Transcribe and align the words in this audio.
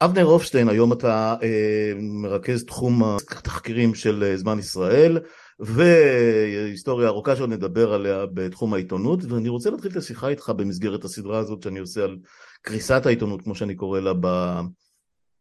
אבנר 0.00 0.22
הופשטיין, 0.22 0.68
היום 0.68 0.92
אתה 0.92 1.36
אה, 1.42 1.92
מרכז 1.98 2.64
תחום 2.64 3.04
התחקירים 3.04 3.94
של 3.94 4.24
אה, 4.24 4.36
זמן 4.36 4.58
ישראל, 4.58 5.18
והיסטוריה 5.58 7.08
ארוכה 7.08 7.36
שעוד 7.36 7.50
נדבר 7.50 7.92
עליה 7.92 8.26
בתחום 8.34 8.74
העיתונות, 8.74 9.24
ואני 9.24 9.48
רוצה 9.48 9.70
להתחיל 9.70 9.90
את 9.90 9.96
השיחה 9.96 10.28
איתך 10.28 10.52
במסגרת 10.56 11.04
הסדרה 11.04 11.38
הזאת 11.38 11.62
שאני 11.62 11.78
עושה 11.78 12.04
על 12.04 12.16
קריסת 12.62 13.06
העיתונות, 13.06 13.42
כמו 13.42 13.54
שאני 13.54 13.74
קורא 13.74 14.00
לה, 14.00 14.12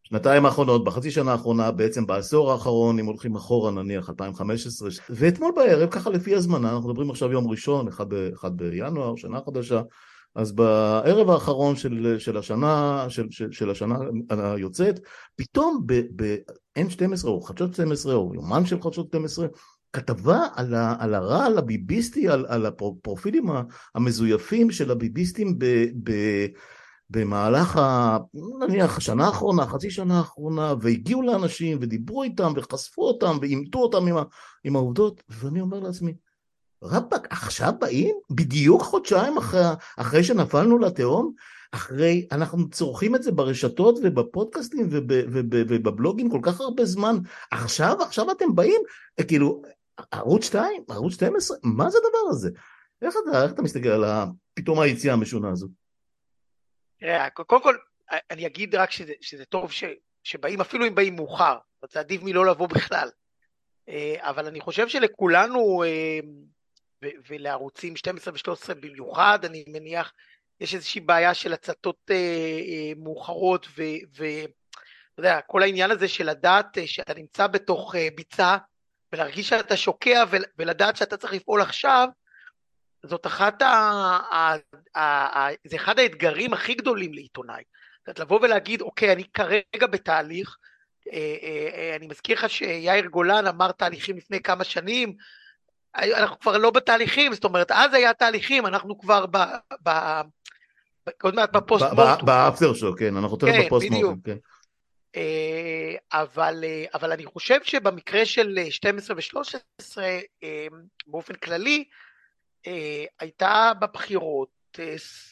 בשנתיים 0.05 0.45
האחרונות, 0.45 0.83
בחצי 0.83 1.11
שנה 1.11 1.31
האחרונה, 1.31 1.71
בעצם 1.71 2.05
בעשור 2.05 2.51
האחרון, 2.51 2.99
אם 2.99 3.05
הולכים 3.05 3.35
אחורה 3.35 3.71
נניח 3.71 4.09
2015, 4.09 4.89
ואתמול 5.09 5.51
בערב, 5.55 5.89
ככה 5.89 6.09
לפי 6.09 6.35
הזמנה, 6.35 6.73
אנחנו 6.73 6.89
מדברים 6.89 7.09
עכשיו 7.09 7.31
יום 7.31 7.47
ראשון, 7.47 7.87
אחד, 7.87 8.09
ב, 8.09 8.29
אחד 8.33 8.57
בינואר, 8.57 9.15
שנה 9.15 9.39
חדשה, 9.45 9.81
אז 10.35 10.51
בערב 10.51 11.29
האחרון 11.29 11.75
של, 11.75 12.15
של 12.19 12.37
השנה, 12.37 13.05
של, 13.09 13.27
של, 13.29 13.51
של 13.51 13.69
השנה 13.69 13.95
היוצאת, 14.29 14.99
פתאום 15.35 15.83
ב-N12 15.85 17.23
או 17.23 17.41
חדשות 17.41 17.73
12 17.73 18.15
או 18.15 18.31
יומן 18.35 18.65
של 18.65 18.81
חדשות 18.81 19.07
12, 19.07 19.47
כתבה 19.93 20.47
על, 20.55 20.73
ה, 20.73 20.95
על 20.99 21.13
הרעל 21.13 21.57
הביביסטי, 21.57 22.27
על, 22.27 22.45
על 22.49 22.65
הפרופילים 22.65 23.45
המזויפים 23.95 24.71
של 24.71 24.91
הביביסטים 24.91 25.59
ב, 25.59 25.65
ב, 26.03 26.11
במהלך, 27.09 27.77
ה, 27.77 28.17
נניח, 28.59 28.97
השנה 28.97 29.25
האחרונה, 29.25 29.65
חצי 29.65 29.91
שנה 29.91 30.17
האחרונה, 30.17 30.73
והגיעו 30.81 31.21
לאנשים 31.21 31.77
ודיברו 31.81 32.23
איתם 32.23 32.53
וחשפו 32.55 33.01
אותם 33.01 33.37
ועימתו 33.41 33.79
אותם 33.79 34.07
עם, 34.07 34.17
ה, 34.17 34.23
עם 34.63 34.75
העובדות, 34.75 35.23
ואני 35.29 35.61
אומר 35.61 35.79
לעצמי, 35.79 36.13
רבאק, 36.83 37.27
עכשיו 37.29 37.73
באים? 37.79 38.15
בדיוק 38.29 38.81
חודשיים 38.81 39.37
אחרי, 39.37 39.61
אחרי 39.97 40.23
שנפלנו 40.23 40.79
לתהום? 40.79 41.33
אחרי, 41.71 42.27
אנחנו 42.31 42.69
צורכים 42.69 43.15
את 43.15 43.23
זה 43.23 43.31
ברשתות 43.31 43.95
ובפודקאסטים 44.03 44.87
וב, 44.91 45.03
וב, 45.09 45.45
ובבלוגים 45.51 46.29
כל 46.29 46.39
כך 46.41 46.61
הרבה 46.61 46.85
זמן, 46.85 47.17
עכשיו, 47.51 48.01
עכשיו 48.01 48.31
אתם 48.31 48.55
באים? 48.55 48.81
כאילו, 49.27 49.61
ערוץ 50.11 50.45
2, 50.45 50.83
ערוץ 50.89 51.13
12, 51.13 51.57
מה 51.63 51.89
זה 51.89 51.97
הדבר 51.97 52.29
הזה? 52.29 52.49
איך 53.01 53.15
אתה, 53.23 53.43
איך 53.43 53.51
אתה 53.51 53.61
מסתכל 53.61 53.89
על 53.89 54.25
פתאום 54.53 54.79
היציאה 54.79 55.13
המשונה? 55.13 55.47
תראה, 56.99 57.29
קודם 57.29 57.63
כל, 57.63 57.75
אני 58.31 58.45
אגיד 58.45 58.75
רק 58.75 58.91
שזה, 58.91 59.13
שזה 59.21 59.45
טוב 59.45 59.71
ש, 59.71 59.83
שבאים, 60.23 60.61
אפילו 60.61 60.87
אם 60.87 60.95
באים 60.95 61.15
מאוחר, 61.15 61.57
זה 61.91 61.99
עדיף 61.99 62.23
מלא 62.23 62.45
לבוא 62.45 62.67
בכלל. 62.67 63.09
אה, 63.89 64.15
אבל 64.19 64.45
אני 64.47 64.61
חושב 64.61 64.87
שלכולנו, 64.87 65.83
אה, 67.03 67.09
ולערוצים 67.29 67.95
12 67.95 68.33
ו-13 68.33 68.73
במיוחד, 68.73 69.45
אני 69.45 69.63
מניח, 69.67 70.13
יש 70.59 70.75
איזושהי 70.75 71.01
בעיה 71.01 71.33
של 71.33 71.53
הצתות 71.53 72.11
אה, 72.11 72.15
אה, 72.15 72.91
מאוחרות, 72.97 73.67
ואתה 73.77 74.51
יודע, 75.17 75.41
כל 75.41 75.63
העניין 75.63 75.91
הזה 75.91 76.07
של 76.07 76.29
לדעת 76.29 76.77
אה, 76.77 76.87
שאתה 76.87 77.13
נמצא 77.13 77.47
בתוך 77.47 77.95
אה, 77.95 78.07
ביצה, 78.15 78.57
ולהרגיש 79.13 79.49
שאתה 79.49 79.77
שוקע, 79.77 80.23
ולדעת 80.57 80.95
שאתה 80.97 81.17
צריך 81.17 81.33
לפעול 81.33 81.61
עכשיו, 81.61 82.07
זאת 83.05 83.25
אחת 83.25 83.61
ה... 83.61 83.65
ה, 83.65 84.55
ה, 84.95 85.01
ה 85.39 85.49
זה 85.67 85.75
אחד 85.75 85.99
האתגרים 85.99 86.53
הכי 86.53 86.73
גדולים 86.73 87.13
לעיתונאי. 87.13 87.63
זאת 87.99 88.07
אומרת, 88.07 88.19
לבוא 88.19 88.39
ולהגיד, 88.41 88.81
אוקיי, 88.81 89.13
אני 89.13 89.23
כרגע 89.33 89.87
בתהליך, 89.91 90.57
אה, 91.13 91.35
אה, 91.43 91.69
אה, 91.73 91.95
אני 91.95 92.07
מזכיר 92.07 92.37
לך 92.37 92.49
שיאיר 92.49 93.05
גולן 93.05 93.47
אמר 93.47 93.71
תהליכים 93.71 94.17
לפני 94.17 94.41
כמה 94.41 94.63
שנים, 94.63 95.15
אנחנו 95.95 96.39
כבר 96.39 96.57
לא 96.57 96.71
בתהליכים, 96.71 97.33
זאת 97.33 97.43
אומרת, 97.43 97.71
אז 97.71 97.93
היה 97.93 98.13
תהליכים, 98.13 98.65
אנחנו 98.65 98.97
כבר 98.99 99.25
ב... 99.25 99.37
ב 99.83 99.89
עוד 101.21 101.35
מעט 101.35 101.51
ב 101.55 101.61
post 101.61 101.85
mortem. 101.93 102.25
ב 102.25 102.33
after 102.33 102.73
show, 102.73 102.95
כן, 102.95 103.17
אנחנו 103.17 103.37
תכף 103.37 103.51
כן, 103.51 103.65
ב 103.65 103.70
post 103.70 103.89
mortem, 103.89 104.19
כן. 104.23 104.37
אה, 105.15 105.95
אבל, 106.13 106.63
אה, 106.63 106.85
אבל 106.93 107.11
אני 107.11 107.25
חושב 107.25 107.63
שבמקרה 107.63 108.25
של 108.25 108.59
12 108.69 109.17
ו-13, 109.17 109.97
אה, 110.43 110.67
באופן 111.07 111.33
כללי, 111.33 111.83
הייתה 113.19 113.71
בבחירות, 113.79 114.79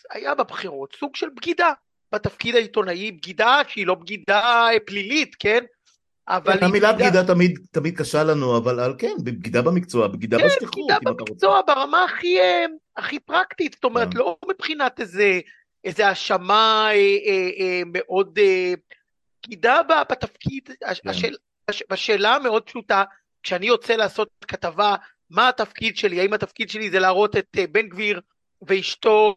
היה 0.09 0.35
בבחירות 0.35 0.95
סוג 0.99 1.15
של 1.15 1.29
בגידה 1.35 1.71
בתפקיד 2.11 2.55
העיתונאי, 2.55 3.11
בגידה 3.11 3.61
שהיא 3.67 3.87
לא 3.87 3.95
בגידה 3.95 4.67
פלילית, 4.85 5.35
כן? 5.39 5.63
אבל... 6.27 6.59
כן, 6.59 6.65
המילה 6.65 6.93
בגידה 6.93 7.27
תמיד, 7.27 7.59
תמיד 7.71 7.97
קשה 7.97 8.23
לנו, 8.23 8.57
אבל 8.57 8.79
על 8.79 8.93
כן, 8.97 9.13
בגידה 9.23 9.61
במקצוע, 9.61 10.07
בגידה 10.07 10.37
כן, 10.37 10.45
בשליחות. 10.45 10.91
כן, 10.91 10.95
בגידה 10.95 11.11
במקצוע 11.11 11.61
ברמה 11.67 12.03
הכי, 12.03 12.39
אה, 12.39 12.65
הכי 12.97 13.19
פרקטית, 13.19 13.73
זאת 13.73 13.83
אומרת, 13.83 14.13
yeah. 14.13 14.17
לא 14.17 14.37
מבחינת 14.49 14.99
איזה, 14.99 15.39
איזה 15.83 16.07
האשמה 16.07 16.87
אה, 16.89 16.93
אה, 16.93 17.49
אה, 17.59 17.81
מאוד... 17.85 18.39
אה, 18.41 18.73
בגידה 19.45 19.81
בתפקיד. 20.09 20.69
השאל, 21.05 21.35
בשאלה 21.89 22.35
המאוד 22.35 22.63
פשוטה, 22.63 23.03
כשאני 23.43 23.65
יוצא 23.65 23.93
לעשות 23.93 24.29
כתבה, 24.47 24.95
מה 25.29 25.49
התפקיד 25.49 25.97
שלי, 25.97 26.19
האם 26.19 26.33
התפקיד 26.33 26.69
שלי 26.69 26.89
זה 26.89 26.99
להראות 26.99 27.35
את 27.35 27.47
אה, 27.57 27.67
בן 27.67 27.89
גביר 27.89 28.21
ואשתו 28.61 29.35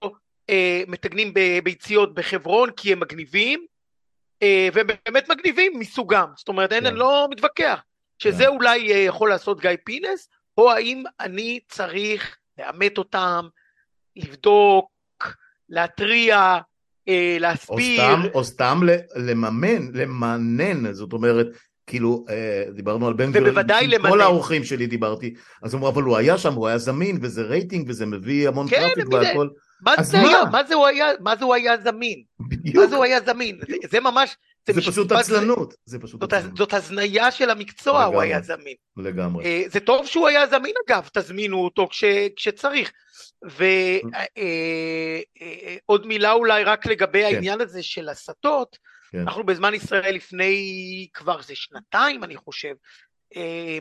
אה, 0.51 0.83
מתגנים 0.87 1.33
בביציות 1.35 2.15
בחברון 2.15 2.71
כי 2.71 2.93
הם 2.93 3.01
מגניבים, 3.01 3.67
אה, 4.43 4.69
והם 4.73 4.87
באמת 5.07 5.31
מגניבים 5.31 5.79
מסוגם, 5.79 6.29
זאת 6.37 6.49
אומרת, 6.49 6.73
אין, 6.73 6.81
כן. 6.81 6.87
אני 6.87 6.99
לא 6.99 7.29
מתווכח, 7.31 7.83
שזה 8.19 8.45
כן. 8.45 8.51
אולי 8.51 8.93
אה, 8.93 8.99
יכול 8.99 9.29
לעשות 9.29 9.61
גיא 9.61 9.71
פינס, 9.85 10.29
או 10.59 10.73
האם 10.73 11.03
אני 11.21 11.61
צריך 11.69 12.37
לאמת 12.59 12.99
אותם, 12.99 13.49
לבדוק, 14.17 14.89
להתריע, 15.69 16.59
אה, 17.09 17.37
להסביר. 17.41 18.03
או 18.03 18.17
סתם, 18.17 18.23
או 18.35 18.45
סתם 18.45 18.81
למנן, 19.17 19.93
למנן, 19.95 20.93
זאת 20.93 21.13
אומרת, 21.13 21.47
כאילו, 21.87 22.25
דיברנו 22.75 23.07
על 23.07 23.15
בן 23.15 23.31
גביר, 23.31 23.43
ובוודאי 23.43 23.87
למנן. 23.87 24.11
כל 24.11 24.21
האורחים 24.21 24.65
שלי 24.65 24.87
דיברתי, 24.87 25.35
אז 25.63 25.75
אמרו, 25.75 25.89
אבל 25.89 26.03
הוא 26.03 26.17
היה 26.17 26.39
שם, 26.39 26.53
הוא 26.55 26.69
היה 26.69 26.79
זמין, 26.79 27.19
וזה 27.23 27.43
רייטינג, 27.43 27.89
וזה 27.89 28.07
מביא 28.07 28.49
המון 28.49 28.69
כן, 28.69 28.77
traffic 28.77 29.13
והכל. 29.13 29.49
מה 29.81 30.03
זה, 30.03 30.19
מה? 30.19 30.29
היה, 30.29 30.45
מה, 30.53 30.65
זה 30.65 30.75
הוא 30.75 30.87
היה, 30.87 31.07
מה 31.21 31.37
זה 31.37 31.45
הוא 31.45 31.55
היה 31.55 31.77
זמין? 31.79 32.23
בדיוק. 32.41 32.77
מה 32.77 32.87
זה 32.87 32.97
הוא 32.97 33.05
היה 33.05 33.21
זמין? 33.21 33.61
זה, 33.91 34.01
ממש... 34.01 34.37
זה, 34.67 34.81
פשוט 34.81 35.13
עצלנות. 35.13 35.75
זה 35.85 35.99
פשוט 35.99 36.21
זאת, 36.21 36.33
עצלנות. 36.33 36.57
זאת 36.57 36.75
הזניה 36.75 37.31
של 37.31 37.51
המקצוע, 37.51 38.05
הוא 38.05 38.21
היה 38.21 38.41
זמין. 38.43 38.75
לגמרי. 38.97 39.45
אה, 39.45 39.63
זה 39.67 39.81
טוב 39.81 40.07
שהוא 40.07 40.29
היה 40.29 40.47
זמין 40.47 40.75
אגב, 40.89 41.09
תזמינו 41.13 41.65
אותו 41.65 41.89
כש, 41.91 42.05
כשצריך. 42.37 42.93
ועוד 43.43 44.15
אה, 44.15 45.77
אה, 45.91 46.07
מילה 46.07 46.33
אולי 46.33 46.65
רק 46.65 46.87
לגבי 46.87 47.23
כן. 47.23 47.35
העניין 47.35 47.61
הזה 47.61 47.83
של 47.83 48.09
הסתות, 48.09 48.79
כן. 49.11 49.19
אנחנו 49.19 49.45
בזמן 49.45 49.75
ישראל 49.75 50.15
לפני 50.15 51.09
כבר 51.15 51.43
זה 51.43 51.55
שנתיים 51.55 52.25
אני 52.25 52.37
חושב, 52.37 52.75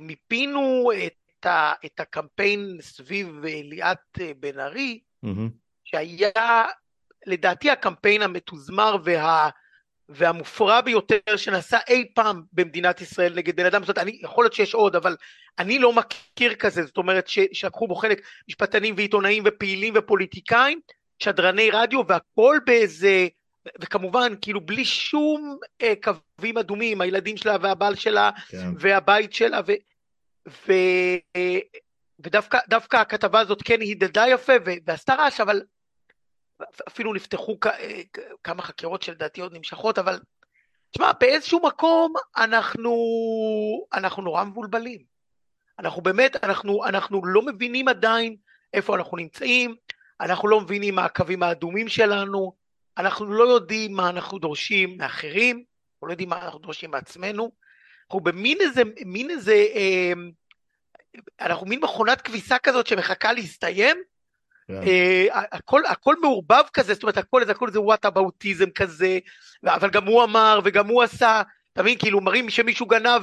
מיפינו 0.01 0.91
את, 1.05 1.45
ה, 1.45 1.73
את 1.85 1.99
הקמפיין 1.99 2.77
סביב 2.81 3.39
ליאת 3.43 4.19
בן 4.39 4.59
ארי, 4.59 4.99
mm-hmm. 5.25 5.49
שהיה 5.91 6.65
לדעתי 7.25 7.69
הקמפיין 7.69 8.21
המתוזמר 8.21 8.97
וה, 9.03 9.49
והמופרע 10.09 10.81
ביותר 10.81 11.35
שנעשה 11.35 11.77
אי 11.89 12.05
פעם 12.15 12.43
במדינת 12.53 13.01
ישראל 13.01 13.33
נגד 13.35 13.55
בן 13.55 13.65
אדם, 13.65 13.83
זאת 13.83 13.89
אומרת, 13.89 14.07
אני, 14.07 14.19
יכול 14.21 14.43
להיות 14.43 14.53
שיש 14.53 14.73
עוד, 14.73 14.95
אבל 14.95 15.15
אני 15.59 15.79
לא 15.79 15.93
מכיר 15.93 16.55
כזה, 16.55 16.83
זאת 16.83 16.97
אומרת 16.97 17.27
שלקחו 17.27 17.87
בו 17.87 17.95
חלק 17.95 18.21
משפטנים 18.49 18.93
ועיתונאים 18.97 19.43
ופעילים 19.45 19.93
ופוליטיקאים, 19.97 20.79
שדרני 21.19 21.71
רדיו 21.71 22.01
והכל 22.07 22.57
באיזה, 22.65 23.27
וכמובן 23.81 24.33
כאילו 24.41 24.61
בלי 24.61 24.85
שום 24.85 25.57
אה, 25.81 25.93
קווים 26.03 26.57
אדומים, 26.57 27.01
הילדים 27.01 27.37
שלה 27.37 27.57
והבעל 27.61 27.95
שלה 27.95 28.29
כן. 28.47 28.67
והבית 28.79 29.33
שלה, 29.33 29.59
ו, 29.67 29.71
ו, 30.47 30.73
אה, 31.35 31.59
ודווקא 32.19 32.97
הכתבה 32.97 33.39
הזאת 33.39 33.61
כן 33.65 33.81
הידדה 33.81 34.25
יפה 34.27 34.53
ועשתה 34.85 35.15
רעש, 35.15 35.41
אבל 35.41 35.61
אפילו 36.87 37.13
נפתחו 37.13 37.57
כמה 38.43 38.61
חקירות 38.61 39.01
שלדעתי 39.01 39.41
עוד 39.41 39.53
נמשכות, 39.53 39.97
אבל 39.97 40.19
תשמע, 40.91 41.11
באיזשהו 41.19 41.61
מקום 41.63 42.13
אנחנו, 42.37 42.93
אנחנו 43.93 44.21
נורא 44.23 44.43
מבולבלים. 44.43 45.17
אנחנו 45.79 46.01
באמת, 46.01 46.43
אנחנו, 46.43 46.85
אנחנו 46.85 47.25
לא 47.25 47.41
מבינים 47.41 47.87
עדיין 47.87 48.35
איפה 48.73 48.95
אנחנו 48.95 49.17
נמצאים, 49.17 49.75
אנחנו 50.21 50.47
לא 50.47 50.61
מבינים 50.61 50.95
מה 50.95 51.05
הקווים 51.05 51.43
האדומים 51.43 51.87
שלנו, 51.87 52.53
אנחנו 52.97 53.25
לא 53.25 53.43
יודעים 53.43 53.93
מה 53.93 54.09
אנחנו 54.09 54.39
דורשים 54.39 54.97
מאחרים, 54.97 55.63
אנחנו 55.93 56.07
לא 56.07 56.13
יודעים 56.13 56.29
מה 56.29 56.45
אנחנו 56.45 56.59
דורשים 56.59 56.91
מעצמנו, 56.91 57.51
אנחנו 58.05 58.19
במין 58.19 58.57
איזה, 58.61 58.81
מין 59.05 59.29
איזה, 59.29 59.53
אה, 59.53 60.13
אנחנו 61.41 61.65
מין 61.65 61.79
מכונת 61.83 62.21
כביסה 62.21 62.57
כזאת 62.59 62.87
שמחכה 62.87 63.33
להסתיים, 63.33 63.97
הכל, 65.31 65.81
הכל 65.85 66.15
מעורבב 66.21 66.63
כזה, 66.73 66.93
זאת 66.93 67.03
אומרת 67.03 67.17
הכל, 67.17 67.49
הכל 67.49 67.71
זה 67.71 67.81
וואט 67.81 68.05
אבאוטיזם 68.05 68.69
כזה, 68.69 69.19
אבל 69.65 69.89
גם 69.89 70.07
הוא 70.07 70.23
אמר 70.23 70.59
וגם 70.63 70.87
הוא 70.87 71.03
עשה, 71.03 71.41
אתה 71.73 71.81
מבין, 71.81 71.97
כאילו 71.97 72.21
מראים 72.21 72.49
שמישהו 72.49 72.85
גנב 72.85 73.21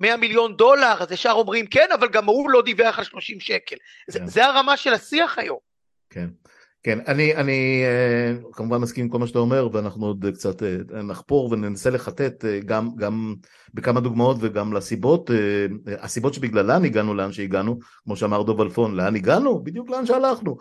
100 0.00 0.10
אה, 0.10 0.16
מיליון 0.16 0.56
דולר, 0.56 1.02
אז 1.02 1.12
ישר 1.12 1.32
אומרים 1.32 1.66
כן, 1.66 1.88
אבל 1.94 2.08
גם 2.08 2.24
הוא 2.24 2.50
לא 2.50 2.62
דיווח 2.62 2.98
על 2.98 3.04
30 3.04 3.40
שקל. 3.40 3.76
כן. 3.76 4.26
זה, 4.26 4.32
זה 4.32 4.46
הרמה 4.46 4.76
של 4.76 4.94
השיח 4.94 5.38
היום. 5.38 5.58
כן. 6.10 6.28
כן, 6.84 6.98
אני, 7.06 7.36
אני 7.36 7.82
אה, 7.84 8.34
כמובן 8.52 8.78
מסכים 8.78 9.04
עם 9.04 9.10
כל 9.10 9.18
מה 9.18 9.26
שאתה 9.26 9.38
אומר, 9.38 9.68
ואנחנו 9.72 10.06
עוד 10.06 10.26
קצת 10.34 10.62
אה, 10.62 11.02
נחפור 11.02 11.52
וננסה 11.52 11.90
לחטט 11.90 12.44
אה, 12.44 12.60
גם, 12.60 12.88
גם 12.96 13.34
בכמה 13.74 14.00
דוגמאות 14.00 14.36
וגם 14.40 14.72
לסיבות, 14.72 15.30
הסיבות 15.86 16.34
שבגללן 16.34 16.84
הגענו 16.84 17.14
לאן 17.14 17.32
שהגענו, 17.32 17.78
כמו 18.04 18.16
שאמר 18.16 18.42
דוב 18.42 18.60
אלפון, 18.60 18.94
לאן 18.94 19.16
הגענו? 19.16 19.64
בדיוק 19.64 19.90
לאן 19.90 20.06
שהלכנו, 20.06 20.56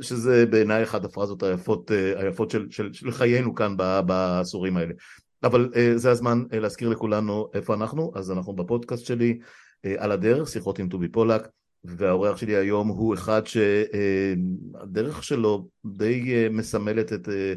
שזה 0.00 0.46
בעיניי 0.46 0.82
אחת 0.82 1.04
הפרזות 1.04 1.42
היפות, 1.42 1.90
היפות 2.16 2.50
של, 2.50 2.66
של, 2.70 2.92
של 2.92 3.10
חיינו 3.10 3.54
כאן 3.54 3.76
בעשורים 4.06 4.76
האלה. 4.76 4.92
אבל 5.42 5.70
זה 5.96 6.10
הזמן 6.10 6.42
להזכיר 6.52 6.88
לכולנו 6.88 7.48
איפה 7.54 7.74
אנחנו, 7.74 8.12
אז 8.14 8.30
אנחנו 8.30 8.52
בפודקאסט 8.52 9.06
שלי 9.06 9.38
על 9.98 10.12
הדרך, 10.12 10.48
שיחות 10.48 10.78
עם 10.78 10.88
טובי 10.88 11.08
פולק. 11.08 11.48
והאורח 11.84 12.36
שלי 12.36 12.56
היום 12.56 12.88
הוא 12.88 13.14
אחד 13.14 13.42
שהדרך 13.46 15.24
שלו 15.24 15.68
די 15.86 16.34
אה, 16.34 16.48
מסמלת 16.50 17.12
את, 17.12 17.28
אה, 17.28 17.54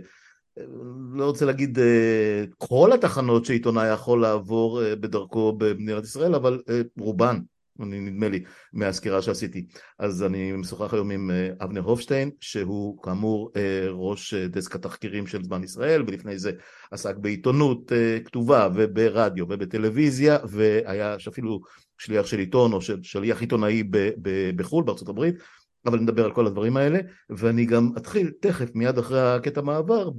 לא 1.13 1.25
רוצה 1.25 1.45
להגיד 1.45 1.79
אה, 1.79 2.43
כל 2.57 2.93
התחנות 2.93 3.45
שעיתונאי 3.45 3.93
יכול 3.93 4.21
לעבור 4.21 4.81
בדרכו 4.95 5.53
במדינת 5.57 6.03
ישראל, 6.03 6.35
אבל 6.35 6.61
רובן, 6.99 7.39
נדמה 7.79 8.29
לי, 8.29 8.43
מהסקירה 8.73 9.21
שעשיתי. 9.21 9.65
אז 9.99 10.23
אני 10.23 10.51
משוחח 10.51 10.93
היום 10.93 11.11
עם 11.11 11.31
אבנר 11.61 11.81
הופשטיין, 11.81 12.31
שהוא 12.41 13.03
כאמור 13.03 13.51
ראש 13.89 14.33
דסק 14.33 14.75
התחקירים 14.75 15.27
של 15.27 15.43
זמן 15.43 15.63
ישראל, 15.63 16.03
ולפני 16.07 16.39
זה 16.39 16.51
עסק 16.91 17.15
בעיתונות 17.15 17.91
כתובה 18.25 18.69
וברדיו 18.75 19.45
ובטלוויזיה, 19.49 20.37
והיה 20.43 21.15
אפילו 21.27 21.59
שליח 21.97 22.25
של 22.25 22.39
עיתון 22.39 22.73
או 22.73 22.81
של 22.81 23.03
שליח 23.03 23.41
עיתונאי 23.41 23.83
בחו"ל, 24.55 24.83
בארצות 24.83 25.09
הברית, 25.09 25.35
אבל 25.85 25.99
נדבר 25.99 26.25
על 26.25 26.31
כל 26.31 26.47
הדברים 26.47 26.77
האלה, 26.77 26.99
ואני 27.29 27.65
גם 27.65 27.89
אתחיל 27.97 28.31
תכף, 28.41 28.75
מיד 28.75 28.97
אחרי 28.97 29.35
הקטע 29.35 29.61
מעבר, 29.61 30.09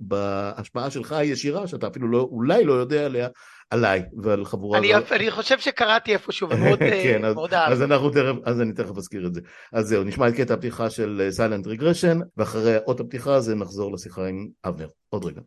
בהשפעה 0.00 0.90
שלך 0.90 1.12
הישירה, 1.12 1.66
שאתה 1.66 1.86
אפילו 1.86 2.08
לא, 2.08 2.28
אולי 2.30 2.64
לא 2.64 2.72
יודע 2.72 3.06
עליה, 3.06 3.28
עליי 3.70 4.02
ועל 4.22 4.44
חבורה... 4.44 4.78
אני, 4.78 4.92
זו... 5.08 5.14
אני 5.14 5.30
חושב 5.30 5.58
שקראתי 5.58 6.12
איפשהו, 6.12 6.48
ומאוד 6.50 6.78
כן, 6.78 7.24
אז, 7.24 7.34
מאוד 7.34 7.54
אז, 7.54 7.82
אנחנו 7.82 8.10
תכף, 8.10 8.36
אז 8.44 8.60
אני 8.60 8.72
תכף 8.72 8.96
אזכיר 8.96 9.26
את 9.26 9.34
זה. 9.34 9.40
אז 9.72 9.88
זהו, 9.88 10.04
נשמע 10.04 10.28
את 10.28 10.34
קטע 10.34 10.54
הפתיחה 10.54 10.90
של 10.90 11.28
סיילנט 11.30 11.66
רגרשן, 11.66 12.20
ואחרי 12.36 12.76
אות 12.86 13.00
הפתיחה 13.00 13.34
הזה 13.34 13.54
נחזור 13.54 13.92
לשיחה 13.92 14.26
עם 14.26 14.48
אבנר. 14.64 14.88
עוד 15.08 15.24
רגע. 15.24 15.40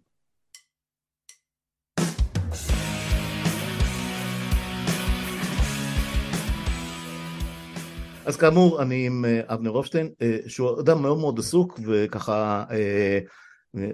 אז 8.32 8.38
כאמור, 8.38 8.82
אני 8.82 9.06
עם 9.06 9.26
אה, 9.26 9.42
אבנר 9.48 9.70
הופשטיין, 9.70 10.10
אה, 10.22 10.38
שהוא 10.48 10.80
אדם 10.80 11.02
מאוד 11.02 11.18
מאוד 11.18 11.40
עסוק, 11.40 11.80
וככה, 11.88 12.64
אה, 12.72 13.20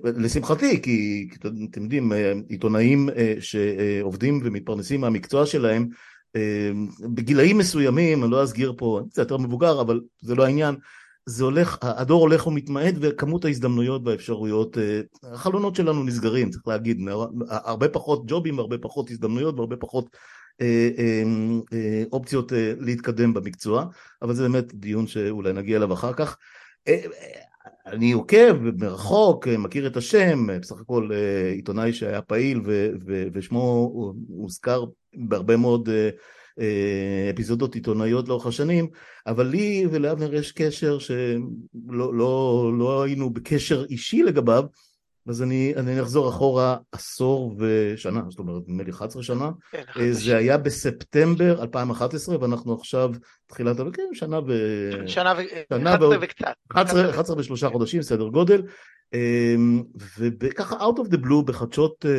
לשמחתי, 0.04 0.82
כי 0.82 1.28
אתם 1.70 1.84
יודעים, 1.84 2.12
עיתונאים 2.50 3.10
שעובדים 3.40 4.42
ומתפרנסים 4.44 5.02
מהמקצוע 5.02 5.46
שלהם, 5.46 5.88
בגילאים 7.14 7.58
מסוימים, 7.58 8.24
אני 8.24 8.32
לא 8.32 8.44
אסגיר 8.44 8.74
פה, 8.78 9.02
זה 9.14 9.22
יותר 9.22 9.38
מבוגר, 9.38 9.82
אבל 9.82 10.02
זה 10.22 10.36
לא 10.36 10.46
העניין, 10.46 10.76
זה 11.26 11.44
הולך, 11.44 11.78
הדור 11.82 12.22
הולך 12.22 12.48
ומתמעט 12.48 12.94
וכמות 13.02 13.46
ההזדמנויות 13.46 14.02
והאפשרויות, 14.06 14.78
החלונות 15.24 15.76
שלנו 15.76 16.04
נסגרים, 16.04 16.50
צריך 16.50 16.68
להגיד, 16.68 17.02
הרבה 17.50 17.90
פחות 17.90 18.24
ג'ובים 18.28 18.58
והרבה 18.58 18.78
פחות 18.78 19.12
הזדמנויות 19.12 19.56
והרבה 19.56 19.76
פחות 19.76 20.10
אופציות 22.12 22.52
להתקדם 22.80 23.34
במקצוע, 23.34 23.86
אבל 24.22 24.34
זה 24.34 24.44
באמת 24.44 24.74
דיון 24.74 25.08
שאולי 25.08 25.54
נגיע 25.54 25.78
אליו 25.78 25.94
אחר 25.94 26.14
כך. 26.14 26.38
אני 27.88 28.12
עוקב 28.12 28.56
מרחוק, 28.78 29.48
מכיר 29.48 29.88
את 29.88 29.98
השם, 29.98 30.48
בסך 30.62 30.76
הכל 30.82 31.10
עיתונאי 31.56 31.94
שהיה 31.94 32.22
פעיל 32.22 32.62
ו- 32.66 32.90
ו- 33.06 33.28
ושמו 33.34 33.92
הוזכר 34.28 34.84
בהרבה 35.16 35.58
מאוד 35.58 35.90
אפיזודות 37.34 37.76
עיתונאיות 37.76 38.28
לאורך 38.28 38.46
השנים, 38.48 38.88
אבל 39.28 39.46
לי 39.46 39.86
ולאבנר 39.92 40.34
יש 40.34 40.52
קשר 40.52 41.00
שלא 41.00 42.14
לא, 42.14 42.72
לא 42.80 43.04
היינו 43.04 43.30
בקשר 43.30 43.86
אישי 43.90 44.24
לגביו, 44.24 44.64
אז 45.28 45.44
אני, 45.44 45.74
אני 45.78 46.02
אחזור 46.02 46.30
אחורה 46.30 46.78
עשור 46.92 47.56
ושנה, 47.60 48.22
זאת 48.30 48.40
אומרת, 48.40 48.62
נדמה 48.68 48.84
לי 48.84 48.92
11 48.92 49.24
שנה. 49.24 49.52
כן, 49.72 49.84
אה, 49.98 50.14
זה 50.14 50.38
היה 50.38 50.58
בספטמבר 50.58 51.62
2011, 51.62 52.42
ואנחנו 52.42 52.74
עכשיו 52.74 53.12
תחילת, 53.48 53.78
כן, 53.78 54.04
שנה 54.14 54.40
ו... 54.48 54.52
שנה 55.08 55.34
ו... 55.38 55.42
שנה 55.70 55.96
11 55.96 56.18
וקצת. 56.22 56.54
11, 56.72 57.10
11 57.10 57.38
ושלושה 57.40 57.70
חודשים, 57.70 58.02
סדר 58.02 58.28
גודל. 58.28 58.62
אמ, 59.14 59.84
וככה, 60.18 60.76
out 60.76 60.98
of 60.98 61.12
the 61.12 61.18
blue, 61.18 61.44
בחדשות, 61.46 62.06
אה, 62.06 62.12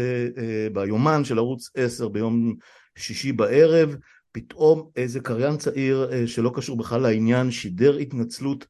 אה, 0.43 0.69
ביומן 0.73 1.25
של 1.25 1.39
ערוץ 1.39 1.71
10 1.77 2.09
ביום 2.09 2.55
שישי 2.99 3.33
בערב, 3.33 3.97
פתאום 4.33 4.91
איזה 4.97 5.21
קריין 5.21 5.57
צעיר 5.57 6.11
שלא 6.27 6.51
קשור 6.55 6.77
בכלל 6.77 7.01
לעניין, 7.01 7.51
שידר 7.51 7.97
התנצלות 7.97 8.67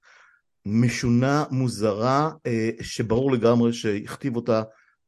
משונה, 0.71 1.45
מוזרה, 1.51 2.31
אה, 2.47 2.71
שברור 2.81 3.33
לגמרי 3.33 3.73
שהכתיב 3.73 4.37
אותה 4.37 4.63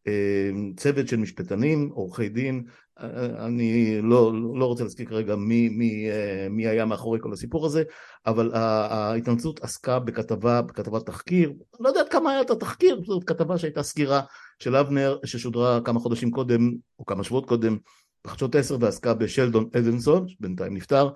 אה, 0.06 0.50
צוות 0.76 1.08
של 1.08 1.16
משפטנים, 1.16 1.90
עורכי 1.94 2.28
דין, 2.28 2.64
אה, 3.00 3.46
אני 3.46 3.98
לא, 4.02 4.32
לא 4.54 4.64
רוצה 4.66 4.82
להזכיר 4.82 5.06
כרגע 5.06 5.36
מי, 5.36 5.68
מי, 5.68 6.06
מי 6.50 6.66
היה 6.66 6.84
מאחורי 6.84 7.18
כל 7.22 7.32
הסיפור 7.32 7.66
הזה, 7.66 7.82
אבל 8.26 8.50
ההתנצלות 8.54 9.64
עסקה 9.64 9.98
בכתבה, 9.98 10.62
בכתבת 10.62 11.06
תחקיר, 11.06 11.52
לא 11.80 11.88
יודעת 11.88 12.08
כמה 12.08 12.30
היה 12.30 12.40
את 12.40 12.50
התחקיר, 12.50 13.02
זאת 13.06 13.24
כתבה 13.24 13.58
שהייתה 13.58 13.82
סקירה 13.82 14.20
של 14.58 14.76
אבנר 14.76 15.18
ששודרה 15.24 15.80
כמה 15.84 16.00
חודשים 16.00 16.30
קודם, 16.30 16.72
או 16.98 17.04
כמה 17.06 17.24
שבועות 17.24 17.46
קודם, 17.46 17.78
בחדשות 18.24 18.54
10 18.54 18.76
ועסקה 18.80 19.14
בשלדון 19.14 19.68
אדנסון, 19.76 20.28
שבינתיים 20.28 20.74
נפטר, 20.74 21.08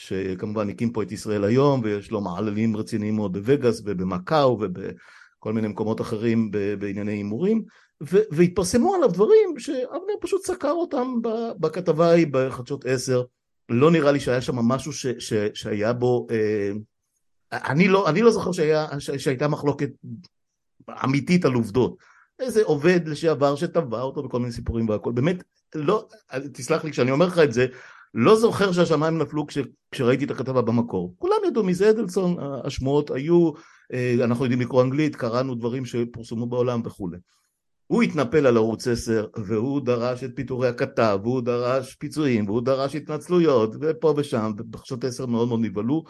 שכמובן 0.00 0.70
הקים 0.70 0.92
פה 0.92 1.02
את 1.02 1.12
ישראל 1.12 1.44
היום, 1.44 1.80
ויש 1.84 2.10
לו 2.10 2.20
מעללים 2.20 2.76
רציניים 2.76 3.16
מאוד 3.16 3.32
בווגאס 3.32 3.82
ובמקאו 3.84 4.58
ובכל 4.60 5.52
מיני 5.52 5.68
מקומות 5.68 6.00
אחרים 6.00 6.50
בענייני 6.78 7.12
הימורים, 7.12 7.64
והתפרסמו 8.00 8.94
עליו 8.94 9.08
דברים 9.08 9.58
שאבנר 9.58 10.14
פשוט 10.20 10.46
סקר 10.46 10.70
אותם 10.70 11.14
בכתבה 11.60 12.10
ההיא 12.10 12.26
בחדשות 12.30 12.86
10. 12.86 13.22
לא 13.68 13.90
נראה 13.90 14.12
לי 14.12 14.20
שהיה 14.20 14.40
שם 14.40 14.56
משהו 14.56 14.92
ש, 14.92 15.06
ש, 15.06 15.32
שהיה 15.54 15.92
בו, 15.92 16.26
אה, 16.30 16.70
אני, 17.52 17.88
לא, 17.88 18.08
אני 18.08 18.22
לא 18.22 18.30
זוכר 18.30 18.52
שהיה, 18.52 18.86
ש, 18.98 19.10
שהייתה 19.10 19.48
מחלוקת 19.48 19.90
אמיתית 21.04 21.44
על 21.44 21.52
עובדות. 21.52 21.96
איזה 22.38 22.62
עובד 22.64 23.00
לשעבר 23.08 23.56
שטבע 23.56 24.00
אותו 24.00 24.22
בכל 24.22 24.38
מיני 24.38 24.52
סיפורים 24.52 24.88
והכל, 24.88 25.12
באמת, 25.12 25.42
לא, 25.74 26.08
תסלח 26.52 26.84
לי 26.84 26.90
כשאני 26.90 27.10
אומר 27.10 27.26
לך 27.26 27.38
את 27.38 27.52
זה, 27.52 27.66
לא 28.14 28.36
זוכר 28.36 28.72
שהשמיים 28.72 29.18
נפלו 29.18 29.46
כש, 29.46 29.58
כשראיתי 29.90 30.24
את 30.24 30.30
הכתבה 30.30 30.62
במקור. 30.62 31.14
כולם 31.18 31.36
ידעו 31.46 31.62
מי 31.62 31.74
זה 31.74 31.90
אדלסון, 31.90 32.36
השמועות 32.64 33.10
היו, 33.10 33.50
אה, 33.92 34.14
אנחנו 34.24 34.44
יודעים 34.44 34.60
לקרוא 34.60 34.82
אנגלית, 34.82 35.16
קראנו 35.16 35.54
דברים 35.54 35.84
שפורסמו 35.84 36.46
בעולם 36.46 36.80
וכולי. 36.84 37.18
הוא 37.86 38.02
התנפל 38.02 38.46
על 38.46 38.56
ערוץ 38.56 38.88
10 38.88 39.26
והוא 39.46 39.80
דרש 39.80 40.24
את 40.24 40.30
פיטורי 40.34 40.68
הכתב, 40.68 41.18
והוא 41.22 41.40
דרש 41.40 41.94
פיצויים, 41.94 42.48
והוא 42.48 42.62
דרש 42.62 42.94
התנצלויות, 42.94 43.76
ופה 43.80 44.14
ושם, 44.16 44.52
ובחדשות 44.58 45.04
10 45.04 45.26
מאוד 45.26 45.48
מאוד 45.48 45.60
נבהלו, 45.60 46.04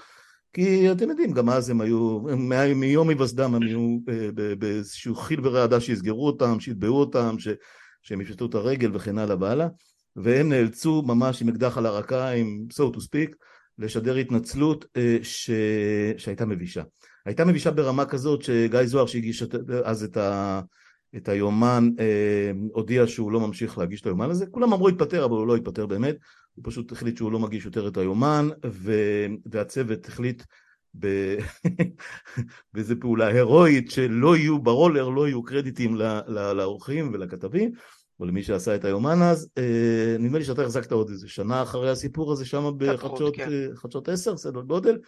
כי 0.52 0.92
אתם 0.92 1.10
יודעים, 1.10 1.32
גם 1.32 1.50
אז 1.50 1.70
הם 1.70 1.80
היו, 1.80 2.20
מיום 2.74 3.08
היווסדם 3.08 3.54
הם 3.54 3.62
היו 3.62 3.98
אה, 4.08 4.54
באיזשהו 4.58 5.14
חיל 5.14 5.40
ורעדה 5.42 5.80
שיסגרו 5.80 6.26
אותם, 6.26 6.60
שיתבעו 6.60 7.00
אותם, 7.00 7.36
שהם 8.02 8.20
יפשטו 8.20 8.46
את 8.46 8.54
הרגל 8.54 8.90
וכן 8.96 9.18
הלאה 9.18 9.36
והלאה. 9.40 9.68
והם 10.16 10.48
נאלצו 10.48 11.02
ממש 11.06 11.42
עם 11.42 11.48
אקדח 11.48 11.78
על 11.78 11.86
הרקה, 11.86 12.30
עם 12.30 12.66
so 12.72 12.96
to 12.96 12.98
speak, 12.98 13.34
לשדר 13.78 14.14
התנצלות 14.14 14.84
אה, 14.96 15.16
ש... 15.22 15.50
שהייתה 16.18 16.46
מבישה. 16.46 16.82
הייתה 17.26 17.44
מבישה 17.44 17.70
ברמה 17.70 18.04
כזאת 18.04 18.42
שגיא 18.42 18.84
זוהר 18.84 19.06
שהגיש 19.06 19.42
אז 19.84 20.04
את, 20.04 20.16
ה... 20.16 20.60
את 21.16 21.28
היומן 21.28 21.88
אה, 21.98 22.50
הודיע 22.72 23.06
שהוא 23.06 23.32
לא 23.32 23.40
ממשיך 23.40 23.78
להגיש 23.78 24.00
את 24.00 24.06
היומן 24.06 24.30
הזה, 24.30 24.46
כולם 24.46 24.72
אמרו 24.72 24.88
התפטר 24.88 25.24
אבל 25.24 25.36
הוא 25.36 25.46
לא 25.46 25.56
התפטר 25.56 25.86
באמת, 25.86 26.16
הוא 26.54 26.64
פשוט 26.66 26.92
החליט 26.92 27.16
שהוא 27.16 27.32
לא 27.32 27.38
מגיש 27.38 27.64
יותר 27.64 27.88
את 27.88 27.96
היומן 27.96 28.48
ו... 28.66 28.92
והצוות 29.46 30.08
החליט. 30.08 30.42
באיזה 32.72 32.96
פעולה 33.00 33.26
הירואית 33.26 33.90
שלא 33.90 34.36
יהיו 34.36 34.58
ברולר, 34.58 35.08
לא 35.08 35.28
יהיו 35.28 35.42
קרדיטים 35.42 35.96
לאורחים 36.28 37.10
ולכתבים 37.12 37.72
או 38.20 38.26
למי 38.26 38.42
שעשה 38.42 38.74
את 38.74 38.84
היומן 38.84 39.22
אז, 39.22 39.48
אה, 39.58 40.16
נדמה 40.18 40.38
לי 40.38 40.44
שאתה 40.44 40.62
החזקת 40.62 40.92
עוד 40.92 41.10
איזה 41.10 41.28
שנה 41.28 41.62
אחרי 41.62 41.90
הסיפור 41.90 42.32
הזה 42.32 42.44
שם 42.44 42.72
בחדשות 42.76 43.36
כן. 43.36 43.48
אה, 44.08 44.12
עשר, 44.12 44.36
סדר 44.36 44.60
גודל, 44.60 44.98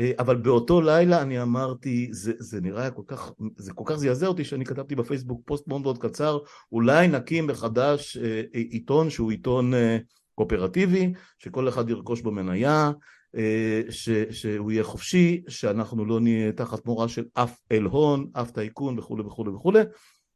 אה, 0.00 0.12
אבל 0.18 0.36
באותו 0.36 0.80
לילה 0.80 1.22
אני 1.22 1.42
אמרתי, 1.42 2.08
זה, 2.12 2.32
זה 2.38 2.60
נראה 2.60 2.90
כל 2.90 3.02
כך, 3.06 3.32
זה 3.56 3.72
כל 3.72 3.84
כך 3.86 3.94
זעזע 3.94 4.26
אותי 4.26 4.44
שאני 4.44 4.64
כתבתי 4.64 4.94
בפייסבוק 4.94 5.42
פוסט 5.44 5.68
מאוד 5.68 5.80
מאוד 5.82 5.98
קצר, 5.98 6.38
אולי 6.72 7.08
נקים 7.08 7.46
מחדש 7.46 8.16
עיתון 8.52 9.10
שהוא 9.10 9.30
עיתון 9.30 9.72
קואופרטיבי, 10.34 11.12
שכל 11.38 11.68
אחד 11.68 11.90
ירכוש 11.90 12.20
בו 12.20 12.30
מניה, 12.30 12.92
ש, 13.90 14.10
שהוא 14.30 14.72
יהיה 14.72 14.84
חופשי, 14.84 15.42
שאנחנו 15.48 16.04
לא 16.04 16.20
נהיה 16.20 16.52
תחת 16.52 16.86
מורה 16.86 17.08
של 17.08 17.24
אף 17.34 17.60
אל 17.72 17.82
הון, 17.82 18.26
אף 18.32 18.50
טייקון 18.50 18.98
וכולי 18.98 19.22
וכולי 19.22 19.50
וכולי, 19.50 19.80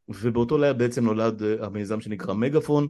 ובאותו 0.09 0.59
לילה 0.59 0.73
בעצם 0.73 1.05
נולד 1.05 1.43
המיזם 1.61 2.01
שנקרא 2.01 2.35
מגאפון, 2.35 2.87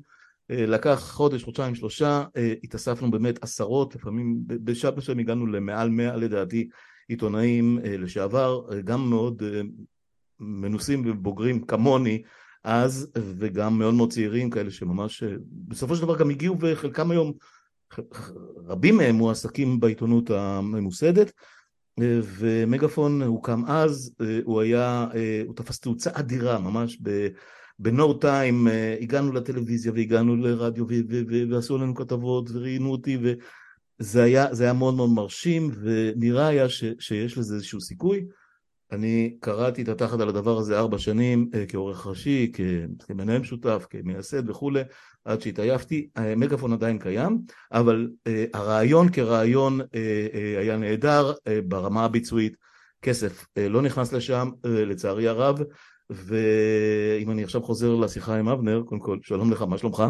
לקח 0.51 1.09
חודש, 1.13 1.45
חודשיים, 1.45 1.75
שלושה, 1.75 2.25
התאספנו 2.65 3.11
באמת 3.11 3.45
עשרות, 3.45 3.95
לפעמים 3.95 4.37
בשעה 4.47 4.91
מסוים 4.97 5.19
הגענו 5.19 5.47
למעל 5.47 5.91
מאה 5.91 6.17
לדעתי 6.17 6.69
עיתונאים 7.09 7.79
לשעבר, 7.85 8.63
גם 8.85 9.11
מאוד 9.11 9.43
מנוסים 10.41 11.03
ובוגרים 11.07 11.65
כמוני 11.65 12.23
אז, 12.65 13.11
וגם 13.39 13.79
מאוד 13.79 13.95
מאוד 13.95 14.13
צעירים 14.13 14.51
כאלה 14.51 14.71
שממש 14.71 15.23
בסופו 15.69 15.97
של 15.97 16.03
דבר 16.03 16.19
גם 16.19 16.31
הגיעו 16.31 16.57
וחלקם 16.61 17.11
היום, 17.11 17.33
רבים 18.67 18.97
מהם 18.97 19.15
מועסקים 19.15 19.81
בעיתונות 19.81 20.31
הממוסדת 20.31 21.33
ומגפון 22.39 23.23
הוקם 23.23 23.63
אז, 23.67 24.13
הוא 24.45 24.61
היה, 24.61 25.07
הוא 25.47 25.55
תפס 25.55 25.81
תאוצה 25.81 26.11
אדירה 26.13 26.59
ממש 26.59 26.99
בנו 27.79 28.15
טיים 28.15 28.69
הגענו 29.01 29.33
לטלוויזיה 29.33 29.93
והגענו 29.93 30.37
לרדיו 30.37 30.87
ועשו 31.51 31.79
לנו 31.79 31.95
כתבות 31.95 32.51
וראיינו 32.53 32.91
אותי 32.91 33.19
וזה 33.23 34.23
היה, 34.23 34.47
היה 34.61 34.73
מאוד 34.73 34.95
מאוד 34.95 35.11
מרשים 35.11 35.71
ונראה 35.81 36.47
היה 36.47 36.69
ש, 36.69 36.85
שיש 36.99 37.39
לזה 37.39 37.55
איזשהו 37.55 37.81
סיכוי 37.81 38.27
אני 38.93 39.37
קראתי 39.41 39.83
את 39.83 39.89
התחת 39.89 40.21
על 40.21 40.29
הדבר 40.29 40.59
הזה 40.59 40.79
ארבע 40.79 40.99
שנים 40.99 41.51
אה, 41.55 41.65
כעורך 41.69 42.07
ראשי, 42.07 42.53
כמנהל 43.07 43.39
משותף, 43.39 43.87
כמייסד 43.91 44.51
וכולי, 44.51 44.81
עד 45.25 45.41
שהתעייפתי. 45.41 46.09
מגפון 46.37 46.73
עדיין 46.73 46.99
קיים, 46.99 47.39
אבל 47.73 48.11
אה, 48.27 48.45
הרעיון 48.55 49.13
כרעיון 49.13 49.81
אה, 49.81 50.61
היה 50.61 50.77
נהדר 50.77 51.33
ברמה 51.65 52.05
הביצועית. 52.05 52.57
כסף 53.03 53.47
לא 53.57 53.83
נכנס 53.83 54.13
לשם, 54.13 54.51
לצערי 54.65 55.29
הרב, 55.29 55.59
ואם 56.11 57.31
אני 57.31 57.45
עכשיו 57.45 57.63
חוזר 57.63 57.95
לשיחה 57.95 58.37
עם 58.37 58.49
אבנר, 58.49 58.83
קודם 58.87 59.01
כל, 59.01 59.19
שלום 59.23 59.53
לך, 59.53 59.63
מה 59.63 59.79
שלומך? 59.79 60.03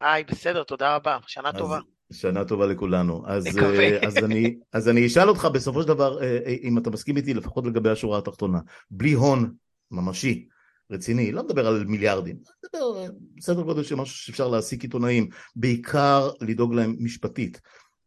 היי, 0.00 0.24
בסדר, 0.24 0.62
תודה 0.62 0.96
רבה, 0.96 1.18
שנה 1.26 1.48
אז, 1.48 1.56
טובה. 1.58 1.80
שנה 2.12 2.44
טובה 2.44 2.66
לכולנו. 2.66 3.22
אז, 3.26 3.58
אה, 3.58 4.06
אז, 4.06 4.16
אני, 4.16 4.56
אז 4.72 4.88
אני 4.88 5.06
אשאל 5.06 5.28
אותך 5.28 5.44
בסופו 5.44 5.82
של 5.82 5.88
דבר, 5.88 6.22
אה, 6.22 6.38
אה, 6.46 6.54
אם 6.62 6.78
אתה 6.78 6.90
מסכים 6.90 7.16
איתי 7.16 7.34
לפחות 7.34 7.66
לגבי 7.66 7.90
השורה 7.90 8.18
התחתונה. 8.18 8.58
בלי 8.90 9.12
הון 9.12 9.52
ממשי, 9.90 10.48
רציני, 10.90 11.32
לא 11.32 11.44
מדבר 11.44 11.66
על 11.66 11.84
מיליארדים, 11.84 12.36
מדבר 12.64 13.04
בסדר 13.36 13.62
גודל 13.62 13.82
של 13.82 13.94
משהו 13.94 14.16
שאפשר 14.16 14.48
להעסיק 14.48 14.82
עיתונאים, 14.82 15.28
בעיקר 15.56 16.30
לדאוג 16.40 16.74
להם 16.74 16.96
משפטית, 16.98 17.60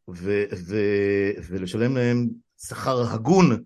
ו, 0.09 0.43
ו, 0.55 0.77
ולשלם 1.47 1.97
להם 1.97 2.29
שכר 2.67 3.13
הגון, 3.13 3.63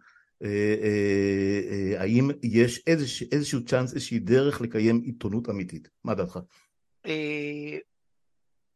האם 1.98 2.30
יש 2.44 2.84
איזשה, 2.88 3.26
איזשהו 3.32 3.66
צ'אנס, 3.66 3.94
איזושהי 3.94 4.20
דרך 4.20 4.62
לקיים 4.62 5.02
עיתונות 5.06 5.50
אמיתית? 5.50 5.90
מה 6.04 6.14
דעתך? 6.16 6.40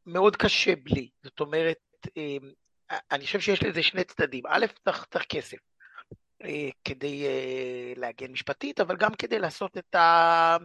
מאוד 0.07 0.35
קשה 0.35 0.75
בלי. 0.75 1.09
זאת 1.23 1.39
אומרת, 1.39 1.77
אמ, 2.17 2.51
אני 3.11 3.25
חושב 3.25 3.39
שיש 3.39 3.63
לזה 3.63 3.83
שני 3.83 4.03
צדדים. 4.03 4.43
א', 4.47 4.65
צריך, 4.85 5.25
כסף 5.29 5.57
אה, 6.43 6.69
כדי 6.83 7.25
אה, 7.27 7.93
להגן 7.95 8.31
משפטית, 8.31 8.79
אבל 8.79 8.97
גם 8.97 9.13
כדי 9.13 9.39
לעשות 9.39 9.77
את, 9.77 9.95
ה, 9.95 10.57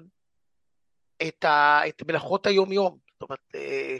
את, 1.28 1.44
ה, 1.44 1.80
את 1.88 2.02
מלאכות 2.08 2.46
היום-יום. 2.46 2.98
זאת 3.12 3.22
אומרת, 3.22 3.40
אה, 3.54 3.96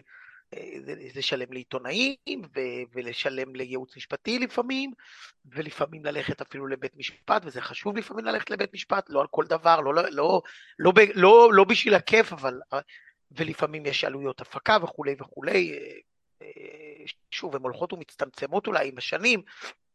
לשלם 1.15 1.53
לעיתונאים 1.53 2.43
ולשלם 2.93 3.57
לייעוץ 3.57 3.97
משפטי 3.97 4.39
לפעמים, 4.39 4.93
ולפעמים 5.45 6.05
ללכת 6.05 6.41
אפילו 6.41 6.67
לבית 6.67 6.97
משפט, 6.97 7.43
וזה 7.45 7.61
חשוב 7.61 7.97
לפעמים 7.97 8.25
ללכת 8.25 8.51
לבית 8.51 8.75
משפט, 8.75 9.05
לא 9.09 9.21
על 9.21 9.27
כל 9.31 9.45
דבר, 9.45 9.81
לא, 9.81 9.95
לא, 9.95 10.03
לא, 10.11 10.43
לא, 10.79 10.93
לא, 11.15 11.51
לא 11.53 11.65
בשביל 11.65 11.95
הכיף, 11.95 12.33
אבל 12.33 12.61
ולפעמים 13.37 13.87
יש 13.87 14.05
עלויות 14.05 14.41
הפקה 14.41 14.79
וכולי 14.83 15.15
וכולי, 15.19 15.73
אה, 15.73 15.99
אה, 16.43 17.05
שוב, 17.31 17.57
הן 17.57 17.63
הולכות 17.63 17.93
ומצטמצמות 17.93 18.67
אולי 18.67 18.89
עם 18.89 18.99
השנים, 18.99 19.43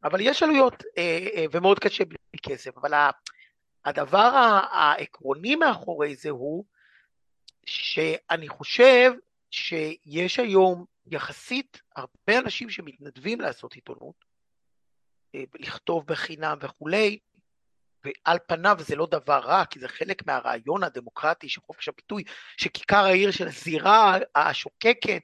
אבל 0.03 0.22
יש 0.22 0.44
עלויות 0.44 0.84
אה, 0.98 1.46
ומאוד 1.51 1.79
קשה 1.79 2.06
בלי 2.06 2.17
כסף, 2.44 2.77
אבל 2.77 3.10
הדבר 3.86 4.32
העקרוני 4.72 5.56
מאחורי 5.56 6.15
זה 6.15 6.29
הוא 6.29 6.65
שאני 7.65 8.50
חושב 8.50 9.12
שיש 9.51 10.39
היום 10.39 10.86
יחסית 11.08 11.82
הרבה 11.96 12.39
אנשים 12.39 12.70
שמתנדבים 12.70 13.41
לעשות 13.41 13.74
עיתונות, 13.74 14.25
לכתוב 15.34 16.06
בחינם 16.08 16.58
וכולי, 16.62 17.20
ועל 18.08 18.38
פניו 18.48 18.78
זה 18.80 18.96
לא 18.96 19.08
דבר 19.12 19.40
רע, 19.40 19.66
כי 19.66 19.80
זה 19.80 19.88
חלק 19.88 20.28
מהרעיון 20.28 20.84
הדמוקרטי 20.84 21.50
של 21.50 21.62
חופש 21.62 21.90
הביטוי, 21.90 22.24
שכיכר 22.58 23.06
העיר 23.06 23.32
של 23.32 23.48
הזירה 23.48 24.18
השוקקת, 24.36 25.22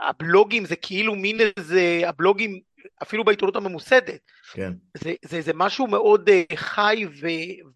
הבלוגים 0.00 0.64
זה 0.64 0.76
כאילו 0.76 1.14
מין 1.14 1.38
איזה, 1.40 2.00
הבלוגים 2.06 2.60
אפילו 3.02 3.24
בעיתונות 3.24 3.56
הממוסדת. 3.56 4.20
כן. 4.52 4.72
זה, 4.94 5.14
זה, 5.24 5.40
זה 5.40 5.52
משהו 5.54 5.86
מאוד 5.86 6.28
uh, 6.28 6.56
חי 6.56 7.06
ו, 7.20 7.26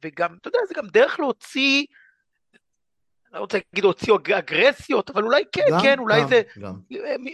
וגם, 0.04 0.36
אתה 0.40 0.48
יודע, 0.48 0.58
זה 0.68 0.74
גם 0.74 0.86
דרך 0.86 1.20
להוציא, 1.20 1.86
אני 3.32 3.38
לא 3.38 3.40
רוצה 3.40 3.58
להגיד 3.58 3.84
להוציא 3.84 4.14
אגרסיות, 4.38 5.10
אבל 5.10 5.22
אולי 5.22 5.42
כן, 5.52 5.62
גם, 5.70 5.82
כן, 5.82 5.98
אולי 5.98 6.20
גם, 6.20 6.28
זה, 6.28 6.42
גם. 6.58 6.74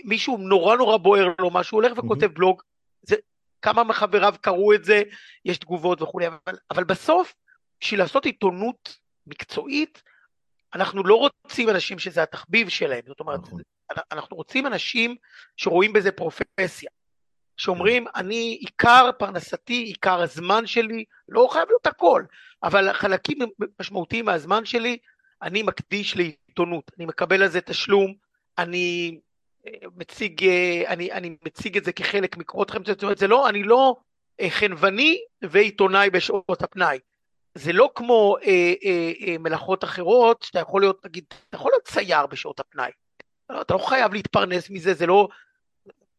מישהו 0.05 0.37
נורא 0.37 0.77
נורא 0.77 0.97
בוער 0.97 1.29
לו 1.39 1.51
משהו, 1.51 1.79
הולך 1.79 1.93
וכותב 1.99 2.27
mm-hmm. 2.27 2.29
בלוג, 2.29 2.63
זה, 3.03 3.17
כמה 3.63 3.85
מחבריו 3.85 4.35
קראו 4.41 4.75
את 4.75 4.85
זה, 4.85 5.03
יש 5.45 5.59
תגובות 5.59 6.03
וכולי, 6.03 6.27
אבל, 6.27 6.57
אבל 6.71 6.85
בסוף, 6.85 7.35
בשביל 7.81 8.01
לעשות 8.01 8.27
עיתונות 8.27 8.99
מקצועית, 9.27 10.03
אנחנו 10.75 11.03
לא 11.05 11.15
רוצים 11.45 11.71
אנשים 11.71 11.99
שזה 11.99 12.23
התחביב 12.23 12.69
שלהם, 12.69 13.03
זאת 13.07 13.21
אומרת, 13.21 13.41
נכון. 13.41 13.61
אנחנו 14.13 14.37
רוצים 14.37 14.67
אנשים 14.67 15.17
שרואים 15.57 15.93
בזה 15.93 16.13
פרופסיה, 16.13 16.91
שאומרים, 17.57 18.05
כן. 18.05 18.11
אני, 18.15 18.59
עיקר 18.61 19.11
פרנסתי, 19.19 19.75
עיקר 19.75 20.21
הזמן 20.21 20.67
שלי, 20.67 21.05
לא 21.29 21.49
חייב 21.53 21.69
להיות 21.69 21.87
הכל, 21.87 22.25
אבל 22.63 22.93
חלקים 22.93 23.39
משמעותיים 23.81 24.25
מהזמן 24.25 24.65
שלי, 24.65 24.99
אני 25.43 25.63
מקדיש 25.63 26.17
לעיתונות, 26.17 26.91
אני 26.99 27.07
מקבל 27.07 27.43
על 27.43 27.49
זה 27.49 27.61
תשלום, 27.61 28.15
אני 28.59 29.19
מציג, 29.97 30.45
אה, 30.45 30.83
אני, 30.87 31.13
אני 31.13 31.37
מציג 31.45 31.77
את 31.77 31.85
זה 31.85 31.93
כחלק 31.93 32.37
מקורות 32.37 32.71
חיים, 32.71 32.85
זאת 32.87 33.03
אומרת, 33.03 33.19
זה 33.19 33.29
לא, 33.29 33.49
אני 33.49 33.63
לא 33.63 33.97
אה, 34.41 34.51
חנווני 34.51 35.19
ועיתונאי 35.43 36.11
בשעות 36.11 36.63
הפנאי. 36.63 36.99
זה 37.55 37.73
לא 37.73 37.91
כמו 37.95 38.37
אה, 38.43 38.73
אה, 38.85 39.13
אה, 39.27 39.39
מלאכות 39.39 39.85
אחרות, 39.85 40.43
שאתה 40.43 40.59
יכול 40.59 40.81
להיות, 40.81 41.07
נגיד, 41.07 41.25
אתה 41.49 41.57
יכול 41.57 41.71
להיות 41.73 41.85
צייר 41.85 42.27
בשעות 42.27 42.61
הפנאי. 42.61 42.91
אתה 43.61 43.75
לא 43.75 43.79
חייב 43.79 44.13
להתפרנס 44.13 44.71
מזה, 44.71 44.95
זה 44.95 45.07
לא... 45.07 45.29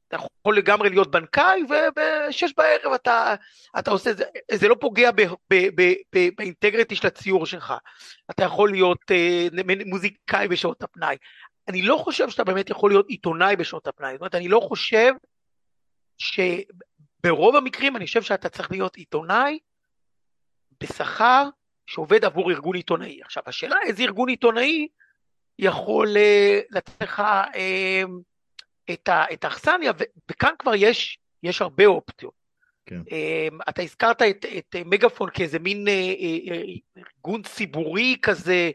אתה 0.07 0.17
יכול 0.17 0.57
לגמרי 0.57 0.89
להיות 0.89 1.11
בנקאי, 1.11 1.61
ובשש 1.63 2.53
בערב 2.57 2.93
אתה, 2.95 3.35
אתה 3.79 3.91
עושה, 3.91 4.13
זה 4.13 4.23
זה 4.51 4.67
לא 4.67 4.75
פוגע 4.79 5.11
ב, 5.11 5.21
ב, 5.21 5.55
ב, 5.75 5.93
ב, 6.15 6.29
באינטגריטי 6.37 6.95
של 6.95 7.07
הציור 7.07 7.45
שלך. 7.45 7.73
אתה 8.31 8.43
יכול 8.43 8.71
להיות 8.71 9.11
אה, 9.11 9.47
מוזיקאי 9.85 10.47
בשעות 10.47 10.83
הפנאי. 10.83 11.17
אני 11.69 11.81
לא 11.81 11.97
חושב 12.03 12.29
שאתה 12.29 12.43
באמת 12.43 12.69
יכול 12.69 12.91
להיות 12.91 13.09
עיתונאי 13.09 13.55
בשעות 13.55 13.87
הפנאי. 13.87 14.11
זאת 14.11 14.19
אומרת, 14.19 14.35
אני 14.35 14.47
לא 14.47 14.59
חושב 14.59 15.13
שברוב 16.17 17.55
המקרים 17.55 17.95
אני 17.95 18.05
חושב 18.05 18.21
שאתה 18.21 18.49
צריך 18.49 18.71
להיות 18.71 18.95
עיתונאי 18.95 19.59
בשכר 20.83 21.49
שעובד 21.87 22.25
עבור 22.25 22.51
ארגון 22.51 22.75
עיתונאי. 22.75 23.21
עכשיו, 23.23 23.43
השאלה 23.45 23.75
איזה 23.87 24.03
ארגון 24.03 24.29
עיתונאי 24.29 24.87
יכול 25.59 26.17
אה, 26.17 26.59
לתת 26.69 27.03
לך 27.03 27.19
אה, 27.55 28.03
את 29.33 29.43
האכסניה, 29.43 29.91
וכאן 30.31 30.53
כבר 30.59 30.75
יש, 30.75 31.19
יש 31.43 31.61
הרבה 31.61 31.85
אופציות. 31.85 32.33
כן. 32.85 33.01
אה, 33.11 33.47
אתה 33.69 33.81
הזכרת 33.81 34.21
את, 34.21 34.45
את 34.57 34.75
מגפון 34.85 35.29
כאיזה 35.33 35.59
מין 35.59 35.87
ארגון 36.97 37.43
ציבורי 37.43 38.17
כזה, 38.21 38.71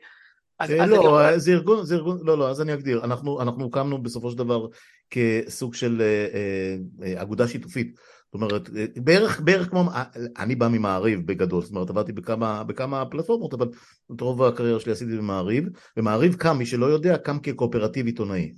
לא, 0.61 0.94
יכול... 0.94 1.38
זה 1.38 1.52
ארגון, 1.52 1.84
זה 1.84 1.94
ארגון, 1.94 2.18
לא, 2.23 2.38
לא, 2.38 2.50
אז 2.50 2.61
אני 2.61 2.75
אגדיר, 2.75 3.04
אנחנו, 3.04 3.42
אנחנו 3.42 3.64
הוקמנו 3.64 4.02
בסופו 4.02 4.30
של 4.30 4.38
דבר 4.38 4.66
כסוג 5.11 5.75
של 5.75 6.02
אה, 6.02 6.26
אה, 6.34 6.76
אה 7.06 7.23
אגודה 7.23 7.49
שיתופית, 7.49 7.94
זאת 8.25 8.34
אומרת, 8.34 8.70
בערך, 8.96 9.40
בערך 9.40 9.70
כמו, 9.70 9.90
אני 10.38 10.54
בא 10.54 10.68
ממעריב 10.68 11.26
בגדול, 11.26 11.62
זאת 11.62 11.70
אומרת, 11.70 11.90
עבדתי 11.90 12.12
בכמה, 12.12 12.64
בכמה 12.64 13.06
פלטפורמות, 13.06 13.54
אבל 13.54 13.68
את 14.14 14.20
רוב 14.20 14.42
הקריירה 14.42 14.80
שלי 14.80 14.92
עשיתי 14.92 15.16
במעריב, 15.16 15.68
ומעריב 15.96 16.34
קם, 16.34 16.58
מי 16.58 16.66
שלא 16.66 16.87
יודע, 16.87 17.16
קם 17.18 17.38
כקואופרטיב 17.38 18.06
עיתונאי, 18.06 18.52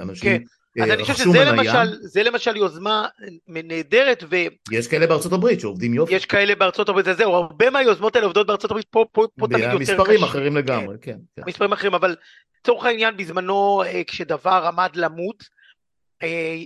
אנשים... 0.00 0.38
כן. 0.38 0.44
אז 0.82 0.90
אני 0.90 1.02
חושב 1.02 1.14
שזה 1.14 1.44
למשל, 1.44 1.96
זה 2.00 2.22
למשל 2.22 2.56
יוזמה 2.56 3.06
נהדרת 3.48 4.24
ו... 4.30 4.36
יש 4.72 4.88
כאלה 4.88 5.06
בארצות 5.06 5.32
הברית 5.32 5.60
שעובדים 5.60 5.94
יופי. 5.94 6.14
יש 6.14 6.26
כאלה 6.26 6.54
בארצות 6.54 6.88
הברית, 6.88 7.04
זה 7.04 7.14
זהו, 7.14 7.34
הרבה 7.34 7.70
מהיוזמות 7.70 8.16
האלה 8.16 8.26
עובדות 8.26 8.46
בארצות 8.46 8.70
הברית, 8.70 8.86
פה, 8.90 9.04
פה, 9.12 9.26
פה 9.38 9.46
תמיד 9.46 9.60
יותר 9.64 9.78
קשה. 9.78 9.92
מספרים 9.92 10.24
אחרים 10.24 10.56
לגמרי, 10.56 10.96
כן. 11.00 11.18
כן. 11.36 11.42
מספרים 11.46 11.72
אחרים, 11.72 11.94
אבל 11.94 12.16
לצורך 12.60 12.84
העניין 12.84 13.16
בזמנו, 13.16 13.82
אה, 13.82 14.02
כשדבר 14.06 14.64
עמד 14.72 14.96
למות, 14.96 15.58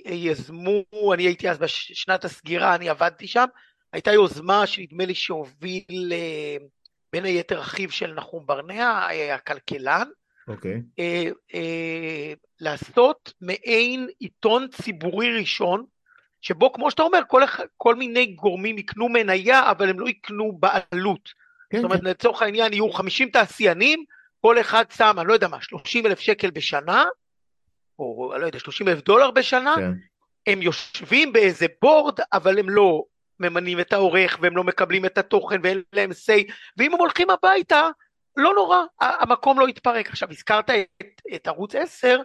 יזמו, 0.06 0.82
אני 1.14 1.22
הייתי 1.22 1.50
אז 1.50 1.58
בשנת 1.58 2.24
הסגירה, 2.24 2.74
אני 2.74 2.88
עבדתי 2.88 3.26
שם, 3.26 3.44
הייתה 3.92 4.12
יוזמה 4.12 4.66
שנדמה 4.66 5.04
לי 5.04 5.14
שהוביל 5.14 6.12
בין 7.12 7.24
היתר 7.24 7.60
אחיו 7.60 7.90
של 7.90 8.12
נחום 8.14 8.46
ברנע, 8.46 9.06
הכלכלן, 9.34 10.08
okay. 10.48 10.52
אוקיי. 10.52 10.82
לעשות 12.60 13.32
מעין 13.40 14.08
עיתון 14.18 14.68
ציבורי 14.68 15.38
ראשון, 15.38 15.84
שבו 16.40 16.72
כמו 16.72 16.90
שאתה 16.90 17.02
אומר, 17.02 17.20
כל, 17.28 17.42
כל 17.76 17.94
מיני 17.94 18.26
גורמים 18.26 18.78
יקנו 18.78 19.08
מניה, 19.08 19.70
אבל 19.70 19.88
הם 19.88 20.00
לא 20.00 20.08
יקנו 20.08 20.52
בעלות. 20.52 21.28
כן, 21.70 21.78
זאת 21.78 21.84
אומרת, 21.84 22.00
כן. 22.00 22.06
לצורך 22.06 22.42
העניין 22.42 22.72
יהיו 22.72 22.92
50 22.92 23.28
תעשיינים, 23.28 24.04
כל 24.40 24.60
אחד 24.60 24.84
שם, 24.96 25.16
אני 25.18 25.28
לא 25.28 25.32
יודע 25.32 25.48
מה, 25.48 25.62
30 25.62 26.06
אלף 26.06 26.20
שקל 26.20 26.50
בשנה, 26.50 27.04
או 27.98 28.34
לא 28.40 28.46
יודע, 28.46 28.58
30 28.58 28.88
אלף 28.88 29.04
דולר 29.04 29.30
בשנה, 29.30 29.74
כן. 29.76 29.92
הם 30.46 30.62
יושבים 30.62 31.32
באיזה 31.32 31.66
בורד, 31.82 32.18
אבל 32.32 32.58
הם 32.58 32.70
לא 32.70 33.04
ממנים 33.40 33.80
את 33.80 33.92
העורך, 33.92 34.38
והם 34.40 34.56
לא 34.56 34.64
מקבלים 34.64 35.06
את 35.06 35.18
התוכן, 35.18 35.60
ואין 35.62 35.82
להם 35.92 36.10
say, 36.10 36.52
ואם 36.76 36.94
הם 36.94 37.00
הולכים 37.00 37.30
הביתה, 37.30 37.88
לא 38.36 38.54
נורא, 38.54 38.78
המקום 39.00 39.60
לא 39.60 39.68
יתפרק. 39.68 40.08
עכשיו, 40.08 40.30
הזכרת 40.30 40.70
את, 40.70 41.22
את 41.34 41.46
ערוץ 41.46 41.74
10, 41.74 42.18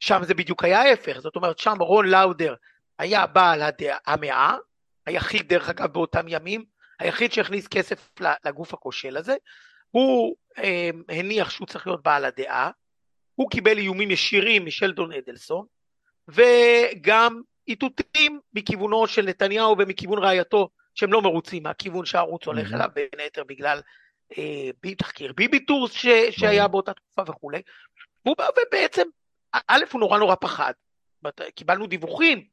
שם 0.00 0.20
זה 0.24 0.34
בדיוק 0.34 0.64
היה 0.64 0.82
ההפך, 0.82 1.18
זאת 1.18 1.36
אומרת, 1.36 1.58
שם 1.58 1.76
רון 1.80 2.08
לאודר 2.08 2.54
היה 2.98 3.26
בעל 3.26 3.62
הדעה, 3.62 3.98
המאה, 4.06 4.56
היחיד 5.06 5.48
דרך 5.48 5.68
אגב 5.68 5.92
באותם 5.92 6.24
ימים, 6.28 6.64
היחיד 6.98 7.32
שהכניס 7.32 7.68
כסף 7.68 8.10
לגוף 8.44 8.74
הכושל 8.74 9.16
הזה, 9.16 9.36
הוא 9.90 10.36
אה, 10.58 10.90
הניח 11.08 11.50
שהוא 11.50 11.66
צריך 11.66 11.86
להיות 11.86 12.02
בעל 12.02 12.24
הדעה, 12.24 12.70
הוא 13.34 13.50
קיבל 13.50 13.78
איומים 13.78 14.10
ישירים 14.10 14.66
משלדון 14.66 15.12
אדלסון, 15.12 15.66
וגם 16.28 17.42
איתותים 17.68 18.40
מכיוונו 18.54 19.06
של 19.06 19.24
נתניהו 19.24 19.76
ומכיוון 19.78 20.18
רעייתו, 20.18 20.68
שהם 20.94 21.12
לא 21.12 21.22
מרוצים 21.22 21.62
מהכיוון 21.62 22.04
שהערוץ 22.04 22.46
הולך 22.46 22.72
אליו, 22.72 22.88
בין 22.94 23.08
היתר 23.18 23.44
בגלל 23.44 23.80
תחקיר 24.98 25.32
ביבי 25.32 25.60
טורס 25.60 25.92
ש, 25.92 26.06
שהיה 26.30 26.68
באותה 26.68 26.92
תקופה 26.92 27.22
וכולי, 27.30 27.62
והוא 28.24 28.36
בא 28.38 28.48
ובעצם, 28.66 29.02
א' 29.68 29.84
הוא 29.92 30.00
נורא 30.00 30.18
נורא 30.18 30.34
פחד, 30.34 30.72
קיבלנו 31.54 31.86
דיווחים, 31.86 32.44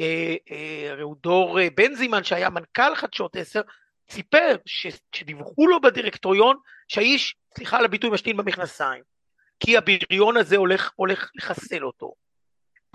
אה, 0.00 0.34
אה, 0.50 0.94
ראודור 0.94 1.60
אה, 1.60 1.68
בנזימן 1.74 2.24
שהיה 2.24 2.50
מנכ"ל 2.50 2.94
חדשות 2.94 3.36
10, 3.36 3.60
סיפר 4.10 4.56
שדיווחו 5.12 5.66
לו 5.66 5.80
בדירקטוריון 5.80 6.56
שהאיש, 6.88 7.36
סליחה 7.56 7.78
על 7.78 7.84
הביטוי, 7.84 8.10
משתין 8.10 8.36
במכנסיים, 8.36 9.02
כי 9.60 9.76
הבריון 9.76 10.36
הזה 10.36 10.56
הולך, 10.56 10.90
הולך 10.96 11.30
לחסל 11.34 11.84
אותו. 11.84 12.12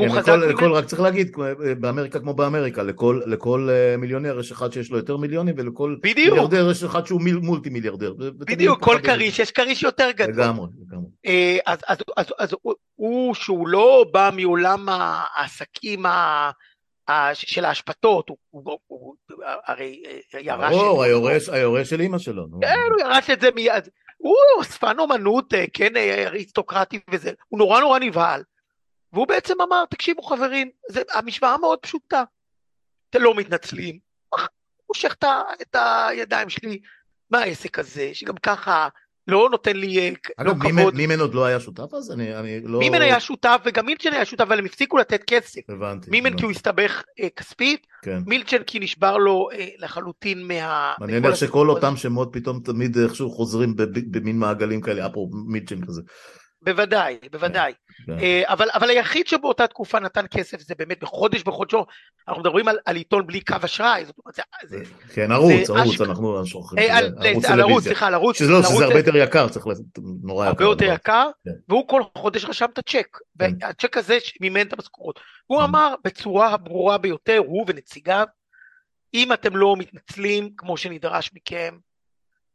כן, 0.02 0.08
לכל, 0.16 0.36
לכל, 0.36 0.72
רק 0.72 0.86
צריך 0.86 1.02
להגיד, 1.02 1.38
באמריקה 1.80 2.20
כמו 2.20 2.34
באמריקה, 2.34 2.84
לכל, 2.84 3.22
לכל 3.26 3.70
מיליונר 3.98 4.40
יש 4.40 4.52
אחד 4.52 4.74
שיש 4.74 4.92
לו 4.92 4.98
יותר 4.98 5.18
מיליונים, 5.18 5.56
ולכל 5.58 5.96
בדיוק. 6.04 6.30
מיליארדר 6.30 6.72
יש 6.72 6.84
אחד 6.84 7.06
שהוא 7.06 7.22
מיל, 7.22 7.38
מולטי 7.38 7.70
מיליארדר. 7.70 8.14
בדיוק, 8.18 8.84
כל 8.84 9.00
כריש, 9.04 9.40
יש 9.40 9.52
כריש 9.52 9.84
יותר 9.84 10.12
גדול. 10.12 10.34
לגמרי, 10.34 10.68
לגמרי. 10.88 11.60
אז, 11.66 11.80
אז, 11.88 11.98
אז, 12.18 12.26
אז 12.40 12.56
הוא, 12.62 12.74
הוא, 12.96 13.36
שהוא 13.36 13.68
לא 13.68 14.06
בא 14.12 14.30
מעולם 14.34 14.90
העסקים 14.90 16.06
ה... 16.06 16.52
של 17.34 17.66
האשפתות, 17.66 18.30
הוא, 18.30 18.38
הוא, 18.50 18.80
הוא 18.88 19.16
הרי 19.66 20.04
אה, 20.34 20.40
ירש... 20.40 20.74
ברור, 20.74 21.04
היורש, 21.04 21.50
היורש 21.50 21.90
של 21.90 22.02
אימא 22.02 22.18
שלו. 22.18 22.48
כן, 22.62 22.76
הוא 22.92 23.00
ירש 23.00 23.30
את 23.30 23.42
זה 23.42 23.50
מיד. 23.56 23.90
הוא 24.18 24.36
אספן 24.62 25.00
אומנות, 25.00 25.54
אה, 25.54 25.66
כן, 25.74 25.98
אה, 25.98 26.28
אריסטוקרטי 26.28 27.00
וזה, 27.12 27.32
הוא 27.48 27.60
נורא 27.60 27.80
נורא 27.80 28.00
נבהל. 28.00 28.44
והוא 29.14 29.28
בעצם 29.28 29.62
אמר, 29.62 29.84
תקשיבו 29.90 30.22
חברים, 30.22 30.70
זה, 30.90 31.02
המשוואה 31.14 31.58
מאוד 31.58 31.80
פשוטה. 31.80 32.24
אתם 33.10 33.22
לא 33.22 33.36
מתנצלים, 33.36 34.00
הוא 34.30 34.40
מושך 34.90 35.16
את 35.62 35.76
הידיים 35.76 36.50
שלי 36.50 36.80
מהעסק 37.30 37.80
הזה, 37.80 38.10
שגם 38.14 38.38
ככה 38.38 38.88
לא 39.28 39.48
נותן 39.52 39.76
לי 39.76 40.00
אה, 40.00 40.44
לא 40.46 40.54
כבוד. 40.60 40.96
מימן 40.96 41.20
עוד 41.20 41.34
לא 41.34 41.46
היה 41.46 41.60
שותף 41.60 41.94
אז? 41.94 42.12
אני, 42.12 42.36
אני 42.36 42.60
לא... 42.64 42.80
מימן 42.80 43.02
היה 43.02 43.20
שותף 43.20 43.62
וגם 43.66 43.86
מילצ'ן 43.86 44.14
היה 44.14 44.26
שותף, 44.26 44.42
אבל 44.42 44.60
הם 44.60 44.66
הפסיקו 44.66 44.98
לתת 44.98 45.24
כסף. 45.28 45.62
הבנתי. 45.70 46.12
מימן 46.12 46.28
הבנתי. 46.28 46.42
כי 46.42 46.46
הוא 46.46 46.52
הסתבך 46.52 47.04
אה, 47.20 47.30
כספית, 47.30 47.88
כן. 48.02 48.20
מילצ'ן 48.26 48.64
כי 48.64 48.80
נשבר 48.80 49.18
לו 49.18 49.50
אה, 49.54 49.68
לחלוטין 49.78 50.48
מה... 50.48 50.94
מעניין 51.00 51.26
איך 51.26 51.36
שכל 51.36 51.70
אותם 51.70 51.98
שמות 51.98 52.30
פתאום 52.34 52.60
תמיד 52.60 52.98
איכשהו 52.98 53.32
חוזרים 53.32 53.76
במין 54.12 54.40
מעגלים 54.40 54.82
כאלה, 54.82 55.06
אפרופו 55.06 55.36
מילצ'ן 55.48 55.86
כזה. 55.86 56.02
בוודאי, 56.68 57.18
בוודאי. 57.32 57.74
כן, 57.74 58.04
כן. 58.06 58.24
אה, 58.24 58.44
אבל, 58.46 58.68
אבל 58.74 58.90
היחיד 58.90 59.28
שבאותה 59.28 59.68
תקופה 59.68 60.00
נתן 60.00 60.26
כסף 60.32 60.60
זה 60.60 60.76
באמת 60.78 61.00
בחודש 61.00 61.44
בחודשו, 61.44 61.86
אנחנו 62.28 62.42
מדברים 62.42 62.68
על, 62.68 62.78
על 62.86 62.96
עיתון 62.96 63.28
בלי 63.28 63.42
קו 63.42 63.56
אשראי, 63.66 64.06
זאת 64.06 64.16
אומרת, 64.26 64.36
זה... 64.66 64.78
כן, 65.14 65.32
ערוץ, 65.32 65.70
ערוץ. 65.70 66.02
אנחנו 66.02 66.46
שוכחים, 66.46 66.80
אה, 66.80 67.00
ערוץ 67.60 67.84
סליחה, 67.84 68.08
על 68.08 68.14
ערוץ. 68.14 68.38
שזה, 68.38 68.54
שזה 68.64 68.86
הרבה 68.86 68.98
יותר 68.98 69.18
יקר, 69.18 69.50
צריך 69.50 69.68
לעשות, 69.68 69.86
נורא 70.24 70.46
יקר. 70.46 70.52
הרבה 70.52 70.64
יותר 70.64 70.94
יקר, 70.94 71.30
כן. 71.46 71.52
והוא 71.70 71.88
כל 71.88 72.02
חודש 72.18 72.46
רשם 72.46 72.66
את 72.74 72.78
הצ'ק, 72.78 73.18
והצ'ק 73.36 73.98
הזה 73.98 74.18
מימן 74.42 74.68
את 74.68 74.74
המשכורות. 74.74 75.20
הוא 75.46 75.64
אמר 75.64 75.96
בצורה 76.04 76.48
הברורה 76.48 76.98
ביותר, 76.98 77.38
הוא 77.38 77.66
ונציגיו, 77.68 78.26
אם 79.14 79.34
אתם 79.34 79.56
לא 79.56 79.76
מתנצלים 79.78 80.50
כמו 80.58 80.78
שנדרש 80.78 81.32
מכם, 81.34 81.78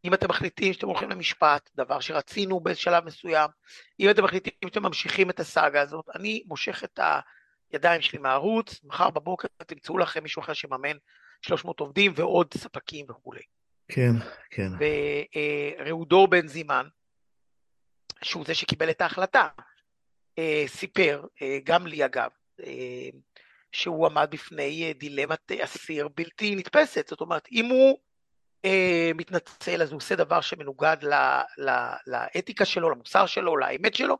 אם 0.04 0.14
אתם 0.14 0.28
מחליטים 0.28 0.72
שאתם 0.72 0.86
הולכים 0.86 1.10
למשפט, 1.10 1.70
דבר 1.76 2.00
שרצינו 2.00 2.60
בשלב 2.60 3.04
מסוים, 3.04 3.50
אם 4.00 4.10
אתם 4.10 4.24
מחליטים 4.24 4.52
שאתם 4.64 4.82
ממשיכים 4.82 5.30
את 5.30 5.40
הסאגה 5.40 5.80
הזאת, 5.80 6.04
אני 6.14 6.42
מושך 6.46 6.84
את 6.84 7.00
הידיים 7.72 8.00
שלי 8.00 8.18
מהערוץ, 8.18 8.80
מחר 8.84 9.10
בבוקר 9.10 9.48
תמצאו 9.66 9.98
לכם 9.98 10.22
מישהו 10.22 10.42
אחר 10.42 10.52
שממן 10.52 10.96
300 11.42 11.80
עובדים 11.80 12.12
ועוד 12.16 12.54
ספקים 12.54 13.06
וכולי. 13.08 13.42
כן, 13.88 14.12
כן. 14.50 14.68
וראודור 15.80 16.28
בן 16.28 16.46
זימן, 16.46 16.86
שהוא 18.22 18.44
זה 18.46 18.54
שקיבל 18.54 18.90
את 18.90 19.00
ההחלטה, 19.00 19.48
אה, 20.38 20.64
סיפר, 20.66 21.24
אה, 21.42 21.58
גם 21.64 21.86
לי 21.86 22.04
אגב, 22.04 22.30
אה, 22.62 23.08
שהוא 23.72 24.06
עמד 24.06 24.28
בפני 24.30 24.94
דילמת 24.94 25.52
אסיר 25.52 26.08
בלתי 26.16 26.56
נתפסת, 26.56 27.08
זאת 27.08 27.20
אומרת, 27.20 27.48
אם 27.52 27.64
הוא 27.64 27.90
אה, 27.90 28.11
מתנצל, 29.14 29.82
אז 29.82 29.90
הוא 29.90 29.96
עושה 29.96 30.16
דבר 30.16 30.40
שמנוגד 30.40 30.96
ל, 31.02 31.14
ל, 31.58 31.70
לאתיקה 32.06 32.64
שלו, 32.64 32.90
למוסר 32.90 33.26
שלו, 33.26 33.56
לאמת 33.56 33.94
שלו. 33.94 34.18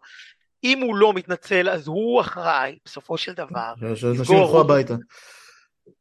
אם 0.65 0.81
הוא 0.81 0.97
לא 0.97 1.13
מתנצל, 1.13 1.69
אז 1.69 1.87
הוא 1.87 2.21
אחראי, 2.21 2.79
בסופו 2.85 3.19
של 3.19 3.33
דבר. 3.33 3.75
שאנשים 3.95 4.37
ילכו 4.37 4.61
הביתה. 4.61 4.95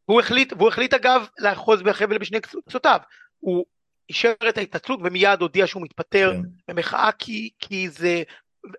והוא 0.07 0.19
החליט, 0.19 0.53
והוא 0.57 0.67
החליט 0.67 0.93
אגב 0.93 1.27
לאחוז 1.39 1.81
בחבל 1.81 2.17
בשני 2.17 2.39
קצותיו. 2.41 2.99
הוא 3.39 3.65
אישר 4.09 4.33
את 4.49 4.57
ההתנצלות 4.57 4.99
ומיד 5.03 5.41
הודיע 5.41 5.67
שהוא 5.67 5.83
מתפטר 5.83 6.33
כן. 6.33 6.73
במחאה 6.73 7.09
כי, 7.11 7.49
כי 7.59 7.89
זה, 7.89 8.23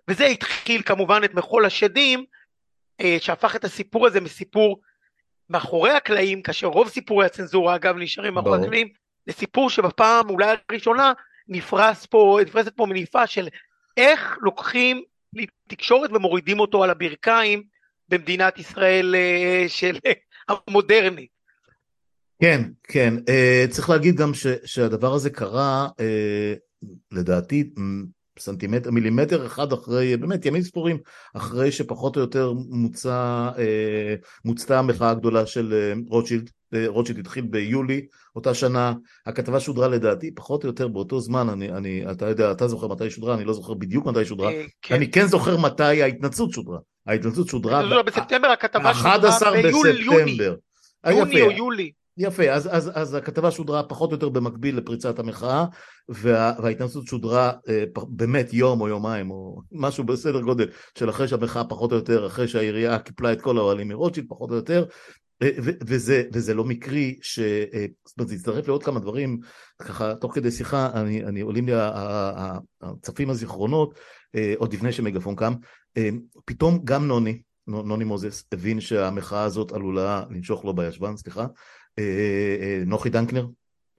וזה 0.07 0.25
התחיל 0.25 0.81
כמובן 0.81 1.21
את 1.25 1.33
מחול 1.33 1.65
השדים, 1.65 2.25
אה, 3.01 3.17
שהפך 3.19 3.55
את 3.55 3.63
הסיפור 3.63 4.07
הזה 4.07 4.21
מסיפור 4.21 4.81
מאחורי 5.49 5.91
הקלעים, 5.91 6.41
כאשר 6.41 6.67
רוב 6.67 6.89
סיפורי 6.89 7.25
הצנזורה 7.25 7.75
אגב 7.75 7.95
נשארים 7.97 8.33
מאחורי 8.33 8.61
הקלעים, 8.61 8.87
זה 9.25 9.33
סיפור 9.33 9.69
שבפעם 9.69 10.29
אולי 10.29 10.55
הראשונה 10.69 11.13
נפרס 11.47 12.05
פה, 12.05 12.39
נפרסת 12.45 12.75
פה 12.75 12.85
מניפה 12.85 13.27
של 13.27 13.47
איך 13.97 14.37
לוקחים 14.41 15.03
תקשורת 15.67 16.09
ומורידים 16.13 16.59
אותו 16.59 16.83
על 16.83 16.89
הברכיים 16.89 17.63
במדינת 18.09 18.59
ישראל 18.59 19.15
אה, 19.15 19.65
של 19.67 19.97
המודרנית. 20.47 21.33
כן, 22.41 22.61
כן. 22.83 23.13
Uh, 23.17 23.71
צריך 23.71 23.89
להגיד 23.89 24.15
גם 24.15 24.33
ש, 24.33 24.47
שהדבר 24.65 25.13
הזה 25.13 25.29
קרה, 25.29 25.87
uh, 25.87 26.85
לדעתי, 27.11 27.69
סנטימטר, 28.39 28.91
מילימטר 28.91 29.45
אחד 29.45 29.73
אחרי, 29.73 30.17
באמת 30.17 30.45
ימים 30.45 30.61
ספורים 30.61 30.97
אחרי 31.33 31.71
שפחות 31.71 32.15
או 32.15 32.21
יותר 32.21 32.53
מוצא, 32.69 33.49
אה, 33.57 34.15
מוצתה 34.45 34.79
המחאה 34.79 35.09
הגדולה 35.09 35.45
של 35.45 35.73
אה, 35.73 35.93
רוטשילד, 36.07 36.49
רוטשילד 36.87 37.19
התחיל 37.19 37.45
ביולי 37.45 38.05
אותה 38.35 38.53
שנה, 38.53 38.93
הכתבה 39.25 39.59
שודרה 39.59 39.87
לדעתי 39.87 40.35
פחות 40.35 40.63
או 40.63 40.69
יותר 40.69 40.87
באותו 40.87 41.19
זמן, 41.19 41.49
אני, 41.49 41.71
אני, 41.71 42.11
אתה 42.11 42.29
יודע, 42.29 42.51
אתה 42.51 42.67
זוכר 42.67 42.87
מתי 42.87 43.09
שודרה, 43.09 43.35
אני 43.35 43.45
לא 43.45 43.53
זוכר 43.53 43.73
בדיוק 43.73 44.05
מתי 44.05 44.25
שודרה, 44.25 44.51
כן. 44.81 44.95
אני 44.95 45.11
כן 45.11 45.25
זוכר 45.25 45.57
מתי 45.57 46.03
ההתנצלות 46.03 46.51
שודרה, 46.51 46.77
ההתנצלות 47.07 47.47
שודרה, 47.47 48.03
בספטמבר 48.03 48.47
הכתבה 48.47 48.93
שודרה 48.93 49.51
ביולי, 49.51 50.03
יוני, 50.03 50.37
יוני 51.05 51.41
או 51.41 51.51
יולי. 51.51 51.91
יפה, 52.17 52.51
אז, 52.51 52.69
אז, 52.71 52.91
אז 52.95 53.13
הכתבה 53.13 53.51
שודרה 53.51 53.83
פחות 53.83 54.09
או 54.09 54.15
יותר 54.15 54.29
במקביל 54.29 54.77
לפריצת 54.77 55.19
המחאה 55.19 55.65
וה, 56.09 56.53
וההתנסות 56.61 57.07
שודרה 57.07 57.51
אה, 57.69 57.83
באמת 58.07 58.53
יום 58.53 58.81
או 58.81 58.87
יומיים 58.87 59.31
או 59.31 59.61
משהו 59.71 60.03
בסדר 60.03 60.41
גודל 60.41 60.67
של 60.97 61.09
אחרי 61.09 61.27
שהמחאה 61.27 61.63
פחות 61.63 61.91
או 61.91 61.97
יותר, 61.97 62.27
אחרי 62.27 62.47
שהעירייה 62.47 62.99
קיפלה 62.99 63.33
את 63.33 63.41
כל 63.41 63.57
האוהלים 63.57 63.87
מרוטשילד 63.87 64.27
פחות 64.29 64.49
או 64.49 64.55
יותר 64.55 64.79
אה, 64.83 64.87
וזה, 65.87 66.23
וזה 66.33 66.53
לא 66.53 66.63
מקרי, 66.63 67.19
ש, 67.21 67.39
אה, 67.39 67.85
זאת 68.05 68.17
אומרת 68.17 68.29
זה 68.29 68.35
יצטרף 68.35 68.67
לעוד 68.67 68.83
כמה 68.83 68.99
דברים, 68.99 69.39
ככה 69.79 70.15
תוך 70.15 70.35
כדי 70.35 70.51
שיחה 70.51 70.89
אני, 70.93 71.23
אני 71.23 71.41
עולים 71.41 71.67
לי 71.67 71.73
הצפים 72.81 73.29
הזיכרונות 73.29 73.99
אה, 74.35 74.53
עוד 74.57 74.73
לפני 74.73 74.91
שמגפון 74.91 75.35
קם, 75.35 75.53
אה, 75.97 76.09
פתאום 76.45 76.79
גם 76.83 77.07
נוני 77.07 77.41
נוני 77.67 78.03
מוזס, 78.03 78.43
הבין 78.51 78.81
שהמחאה 78.81 79.43
הזאת 79.43 79.71
עלולה 79.71 80.23
לנשוך 80.29 80.65
לו 80.65 80.73
בישבן, 80.73 81.17
סליחה, 81.17 81.45
נוחי 82.85 83.09
דנקנר, 83.09 83.47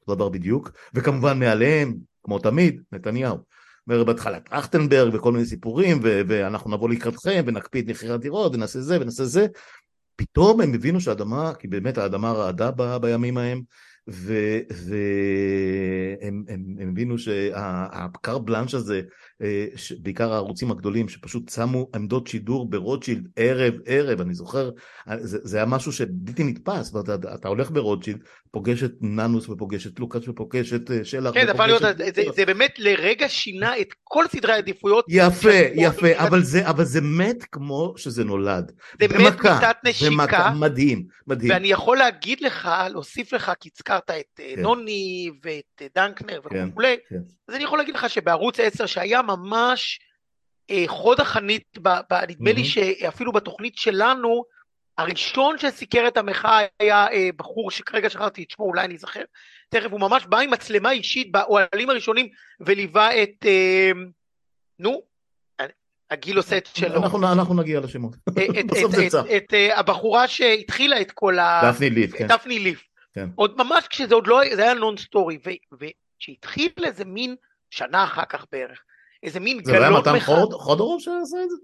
אותו 0.00 0.14
דבר 0.14 0.28
בדיוק, 0.28 0.70
וכמובן 0.94 1.38
מעליהם, 1.38 1.94
כמו 2.22 2.38
תמיד, 2.38 2.82
נתניהו. 2.92 3.38
אומר 3.86 4.04
בהתחלה 4.04 4.40
טרכטנברג 4.40 5.14
וכל 5.14 5.32
מיני 5.32 5.46
סיפורים, 5.46 6.00
ואנחנו 6.02 6.70
נבוא 6.70 6.88
לקראתכם 6.88 7.44
ונקפיא 7.46 7.82
את 7.82 7.86
מחירי 7.86 8.14
הדירות 8.14 8.54
ונעשה 8.54 8.80
זה 8.80 8.98
ונעשה 9.00 9.24
זה. 9.24 9.46
פתאום 10.16 10.60
הם 10.60 10.74
הבינו 10.74 11.00
שהאדמה, 11.00 11.52
כי 11.54 11.68
באמת 11.68 11.98
האדמה 11.98 12.32
רעדה 12.32 12.70
בימים 12.98 13.38
ההם, 13.38 13.62
והם 14.08 14.84
הבינו 16.88 17.18
שהקר 17.18 18.38
בלאנש 18.38 18.74
הזה, 18.74 19.00
אה, 19.42 19.66
בעיקר 19.98 20.32
הערוצים 20.32 20.70
הגדולים, 20.70 21.08
שפשוט 21.08 21.48
שמו 21.48 21.88
עמדות 21.94 22.26
שידור 22.26 22.70
ברוטשילד 22.70 23.28
ערב 23.36 23.74
ערב, 23.86 24.20
אני 24.20 24.34
זוכר, 24.34 24.70
זה, 25.16 25.38
זה 25.42 25.56
היה 25.56 25.66
משהו 25.66 25.92
שבלתי 25.92 26.44
נתפס, 26.44 26.94
אומרת, 26.94 27.08
אתה 27.34 27.48
הולך 27.48 27.70
ברוטשילד, 27.70 28.18
פוגש 28.50 28.82
את 28.82 28.92
ננוס 29.00 29.48
ופוגש 29.48 29.86
את 29.86 30.00
לוקאץ' 30.00 30.28
ופוגש 30.28 30.72
את 30.72 30.90
אה, 30.90 31.04
שלח. 31.04 31.34
כן, 31.34 31.46
זה, 31.46 31.66
להיות, 31.66 31.82
זה, 31.82 31.92
זה, 32.14 32.22
זה 32.36 32.46
באמת 32.46 32.74
לרגע 32.78 33.28
שינה 33.28 33.78
את 33.80 33.88
כל 34.04 34.24
סדרי 34.28 34.52
העדיפויות. 34.52 35.04
יפה, 35.08 35.50
יפה, 35.74 36.08
אבל 36.16 36.42
זה, 36.42 36.68
אבל 36.68 36.84
זה 36.84 37.00
מת 37.00 37.44
כמו 37.52 37.94
שזה 37.96 38.24
נולד. 38.24 38.72
זה 39.00 39.08
מת 39.08 39.18
מיטת 39.18 39.76
נשיקה. 39.84 40.10
במכה, 40.10 40.50
מדהים, 40.50 41.06
מדהים. 41.26 41.50
ואני 41.52 41.68
יכול 41.68 41.96
להגיד 41.96 42.40
לך, 42.40 42.68
להוסיף 42.90 43.32
לך, 43.32 43.52
כי 43.60 43.70
הזכרת 43.94 44.10
את 44.10 44.40
אה, 44.40 44.52
כן. 44.56 44.62
נוני 44.62 45.30
ואת 45.42 45.82
דנקנר 45.94 46.40
כן, 46.50 46.68
וכולי, 46.68 46.96
כן. 47.08 47.16
אז 47.48 47.54
אני 47.54 47.64
יכול 47.64 47.78
להגיד 47.78 47.94
לך 47.94 48.10
שבערוץ 48.10 48.60
10 48.60 48.86
שהיה 48.86 49.22
ממש 49.22 50.00
אה, 50.70 50.84
חוד 50.86 51.20
החנית, 51.20 51.78
ב, 51.82 51.88
ב, 51.88 52.14
נדמה 52.28 52.50
mm-hmm. 52.50 52.54
לי 52.54 52.64
שאפילו 52.64 53.32
בתוכנית 53.32 53.76
שלנו, 53.76 54.44
הראשון 54.98 55.58
שסיקר 55.58 56.08
את 56.08 56.16
המחאה 56.16 56.58
היה 56.80 57.06
אה, 57.12 57.28
בחור 57.36 57.70
שכרגע 57.70 58.10
שכחתי 58.10 58.42
את 58.42 58.50
שמו, 58.50 58.64
אולי 58.64 58.84
אני 58.84 58.94
אזכר, 58.94 59.22
תכף 59.68 59.90
הוא 59.90 60.00
ממש 60.00 60.26
בא 60.26 60.38
עם 60.38 60.50
מצלמה 60.50 60.90
אישית 60.90 61.32
באוהלים 61.32 61.90
הראשונים 61.90 62.28
וליווה 62.60 63.22
את, 63.22 63.46
אה, 63.46 63.90
נו, 64.78 65.02
הגיל 66.10 66.36
עושה 66.36 66.58
את 66.58 66.68
שלו. 66.74 67.02
אנחנו, 67.02 67.32
אנחנו 67.32 67.54
נגיע 67.54 67.80
לשמות, 67.80 68.16
בסוף 68.70 68.94
זה 68.94 69.08
צף. 69.08 69.24
את, 69.26 69.30
את, 69.36 69.54
את 69.54 69.78
הבחורה 69.78 70.28
שהתחילה 70.28 71.00
את 71.00 71.12
כל 71.12 71.38
ה... 71.38 71.60
דפני 71.72 71.90
ליף, 71.90 72.16
כן. 72.16 72.26
דפני 72.26 72.58
ליף. 72.58 72.84
כן. 73.14 73.28
עוד 73.34 73.54
ממש 73.58 73.88
כשזה 73.88 74.14
עוד 74.14 74.26
לא, 74.26 74.40
זה 74.54 74.62
היה 74.62 74.74
נון 74.74 74.96
סטורי, 74.96 75.38
וכשהתחיל 75.72 76.70
איזה 76.84 77.04
מין 77.04 77.36
שנה 77.70 78.04
אחר 78.04 78.24
כך 78.24 78.44
בערך, 78.52 78.82
איזה 79.22 79.40
מין 79.40 79.58
גלות. 79.58 79.66
זה 79.66 79.78
לא 79.78 79.84
היה 79.84 79.98
מתן 79.98 80.20
חודורוב 80.52 81.00
שעשה 81.00 81.36
את 81.44 81.50
זה? 81.50 81.56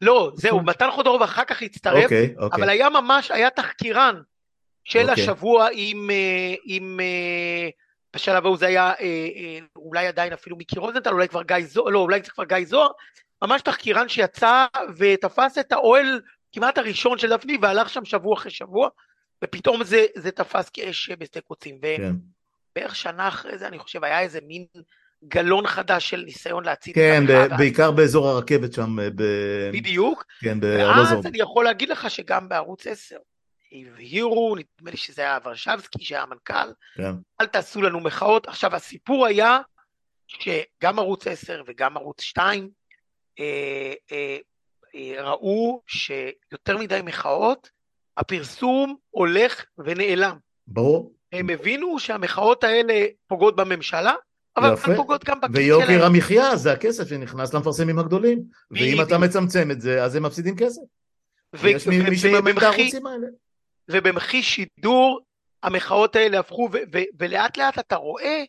לא, 0.00 0.32
זהו, 0.34 0.60
מתן 0.62 0.90
חודורוב 0.90 1.22
אחר 1.22 1.44
כך 1.44 1.62
הצטרף, 1.62 2.04
אוקיי, 2.04 2.34
אוקיי. 2.38 2.60
אבל 2.60 2.68
היה 2.68 2.90
ממש, 2.90 3.30
היה 3.30 3.50
תחקירן 3.50 4.20
של 4.84 5.10
אוקיי. 5.10 5.22
השבוע 5.22 5.68
עם, 5.72 6.10
אה, 6.10 6.54
עם, 6.64 7.00
אה, 7.00 7.68
בשלב 8.14 8.44
ההוא 8.44 8.56
זה 8.56 8.66
היה 8.66 8.92
אה, 9.00 9.58
אולי 9.76 10.06
עדיין 10.06 10.32
אפילו 10.32 10.56
מיקי 10.56 10.78
רוזנטל, 10.78 11.12
אולי 11.12 11.28
כבר 11.28 11.42
גיא 11.42 11.56
זוהר, 11.66 11.88
לא, 11.88 11.98
אולי 11.98 12.20
זה 12.24 12.30
כבר 12.30 12.44
גיא 12.44 12.64
זוהר, 12.64 12.88
ממש 13.42 13.62
תחקירן 13.62 14.08
שיצא 14.08 14.66
ותפס 14.96 15.58
את 15.58 15.72
האוהל 15.72 16.20
כמעט 16.52 16.78
הראשון 16.78 17.18
של 17.18 17.30
דפני 17.30 17.58
והלך 17.62 17.88
שם 17.88 18.04
שבוע 18.04 18.34
אחרי 18.34 18.50
שבוע, 18.50 18.88
ופתאום 19.44 19.84
זה, 19.84 20.06
זה 20.16 20.30
תפס 20.30 20.68
כאש 20.68 21.10
בשדה 21.10 21.40
קוצים. 21.40 21.80
כן. 21.80 22.12
ובערך 22.72 22.96
שנה 22.96 23.28
אחרי 23.28 23.58
זה 23.58 23.68
אני 23.68 23.78
חושב 23.78 24.04
היה 24.04 24.20
איזה 24.20 24.38
מין 24.46 24.66
גלון 25.24 25.66
חדש 25.66 26.10
של 26.10 26.22
ניסיון 26.26 26.64
להצית 26.64 26.94
כן, 26.94 27.24
את 27.24 27.30
המחאה. 27.30 27.48
כן, 27.48 27.56
בעיקר 27.56 27.90
באזור 27.90 28.28
הרכבת 28.28 28.72
שם. 28.72 28.96
ב... 29.14 29.22
בדיוק. 29.72 30.24
כן, 30.40 30.60
בארלוזור. 30.60 31.16
ואז 31.16 31.26
אני 31.26 31.38
יכול 31.38 31.64
להגיד 31.64 31.88
לך 31.88 32.10
שגם 32.10 32.48
בערוץ 32.48 32.86
10 32.86 33.16
הבהירו, 33.72 34.56
נדמה 34.56 34.90
לי 34.90 34.96
שזה 34.96 35.22
היה 35.22 35.38
ורשבסקי 35.44 36.04
שהיה 36.04 36.22
המנכ"ל, 36.22 36.72
כן. 36.94 37.12
אל 37.40 37.46
תעשו 37.46 37.82
לנו 37.82 38.00
מחאות. 38.00 38.48
עכשיו 38.48 38.76
הסיפור 38.76 39.26
היה 39.26 39.58
שגם 40.26 40.98
ערוץ 40.98 41.26
10 41.26 41.62
וגם 41.66 41.96
ערוץ 41.96 42.20
2 42.20 42.70
אה, 43.40 43.92
אה, 44.12 44.38
אה, 44.94 45.22
ראו 45.22 45.82
שיותר 45.86 46.78
מדי 46.78 47.00
מחאות, 47.04 47.70
הפרסום 48.18 48.96
הולך 49.10 49.64
ונעלם. 49.78 50.36
ברור. 50.66 51.12
הם 51.32 51.50
הבינו 51.50 51.98
שהמחאות 51.98 52.64
האלה 52.64 53.06
פוגעות 53.26 53.56
בממשלה, 53.56 54.14
אבל 54.56 54.68
הן 54.68 54.96
פוגעות 54.96 55.24
גם 55.24 55.40
בכיס 55.40 55.56
שלהם. 55.56 55.78
ויוקר 55.78 56.04
המחיה 56.04 56.56
זה 56.56 56.72
הכסף 56.72 57.08
שנכנס 57.08 57.54
למפרסמים 57.54 57.98
הגדולים. 57.98 58.42
ואם 58.70 59.02
אתה 59.02 59.18
מצמצם 59.18 59.70
את 59.70 59.80
זה, 59.80 60.04
אז 60.04 60.14
הם 60.14 60.22
מפסידים 60.22 60.56
כסף. 60.56 60.80
ויש 61.52 61.86
מי 61.86 62.16
שמאמן 62.16 62.58
את 62.58 62.62
הערוצים 62.62 63.06
האלה. 63.06 63.26
ובמחי 63.90 64.42
שידור 64.42 65.20
המחאות 65.62 66.16
האלה 66.16 66.38
הפכו, 66.38 66.68
ולאט 67.18 67.56
לאט 67.56 67.78
אתה 67.78 67.96
רואה 67.96 68.44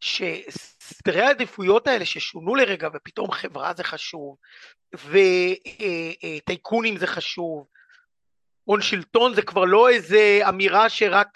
שסדרי 0.00 1.22
העדיפויות 1.22 1.86
האלה 1.86 2.04
ששונו 2.04 2.54
לרגע 2.54 2.88
ופתאום 2.94 3.30
חברה 3.30 3.72
זה 3.76 3.84
חשוב 3.84 4.36
וטייקונים 6.44 6.96
זה 6.96 7.06
חשוב 7.06 7.66
הון 8.66 8.82
שלטון 8.82 9.34
זה 9.34 9.42
כבר 9.42 9.64
לא 9.64 9.88
איזה 9.88 10.40
אמירה 10.48 10.88
שרק 10.88 11.28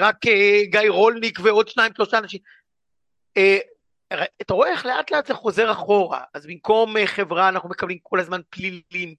רק 0.00 0.16
גיא 0.62 0.80
רולניק 0.88 1.38
ועוד 1.42 1.68
שניים 1.68 1.92
שלושה 1.96 2.18
אנשים. 2.18 2.40
אתה 4.40 4.54
רואה 4.54 4.70
איך 4.70 4.86
לאט 4.86 5.10
לאט 5.10 5.26
זה 5.26 5.34
חוזר 5.34 5.72
אחורה? 5.72 6.20
אז 6.34 6.46
במקום 6.46 6.94
חברה 7.06 7.48
אנחנו 7.48 7.68
מקבלים 7.68 7.98
כל 8.02 8.20
הזמן 8.20 8.40
פלילים. 8.50 9.14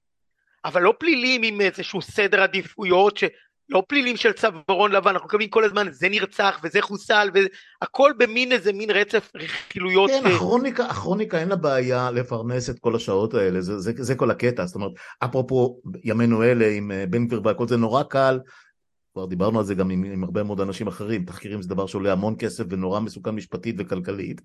אבל 0.65 0.81
לא 0.81 0.93
פלילים 0.99 1.43
עם 1.43 1.61
איזשהו 1.61 2.01
סדר 2.01 2.41
עדיפויות 2.41 3.17
לא 3.69 3.83
פלילים 3.87 4.17
של 4.17 4.31
צווארון 4.31 4.91
לבן, 4.91 5.11
אנחנו 5.11 5.27
מקבלים 5.27 5.49
כל 5.49 5.63
הזמן 5.63 5.87
זה 5.91 6.09
נרצח 6.09 6.59
וזה 6.63 6.81
חוסל, 6.81 7.29
והכל 7.81 8.11
במין 8.17 8.51
איזה 8.51 8.73
מין 8.73 8.91
רצף 8.91 9.31
רכילויות. 9.35 10.11
כן, 10.11 10.25
הכרוניקה, 10.25 10.85
הכרוניקה 10.85 11.39
אין 11.39 11.49
לה 11.49 11.55
בעיה 11.55 12.11
לפרנס 12.11 12.69
את 12.69 12.79
כל 12.79 12.95
השעות 12.95 13.33
האלה, 13.33 13.61
זה, 13.61 13.79
זה, 13.79 13.91
זה 13.97 14.15
כל 14.15 14.31
הקטע, 14.31 14.65
זאת 14.65 14.75
אומרת, 14.75 14.91
אפרופו 15.19 15.81
ימינו 16.03 16.43
אלה 16.43 16.67
עם 16.67 16.91
אה, 16.91 17.05
בן 17.09 17.27
גביר 17.27 17.41
והכל 17.43 17.67
זה 17.67 17.77
נורא 17.77 18.03
קל 18.03 18.39
כבר 19.17 19.25
דיברנו 19.25 19.59
על 19.59 19.65
זה 19.65 19.75
גם 19.75 19.89
עם, 19.89 20.03
עם 20.03 20.23
הרבה 20.23 20.43
מאוד 20.43 20.61
אנשים 20.61 20.87
אחרים, 20.87 21.25
תחקירים 21.25 21.61
זה 21.61 21.69
דבר 21.69 21.85
שעולה 21.85 22.11
המון 22.11 22.35
כסף 22.39 22.63
ונורא 22.69 22.99
מסוכן 22.99 23.29
משפטית 23.29 23.75
וכלכלית, 23.79 24.41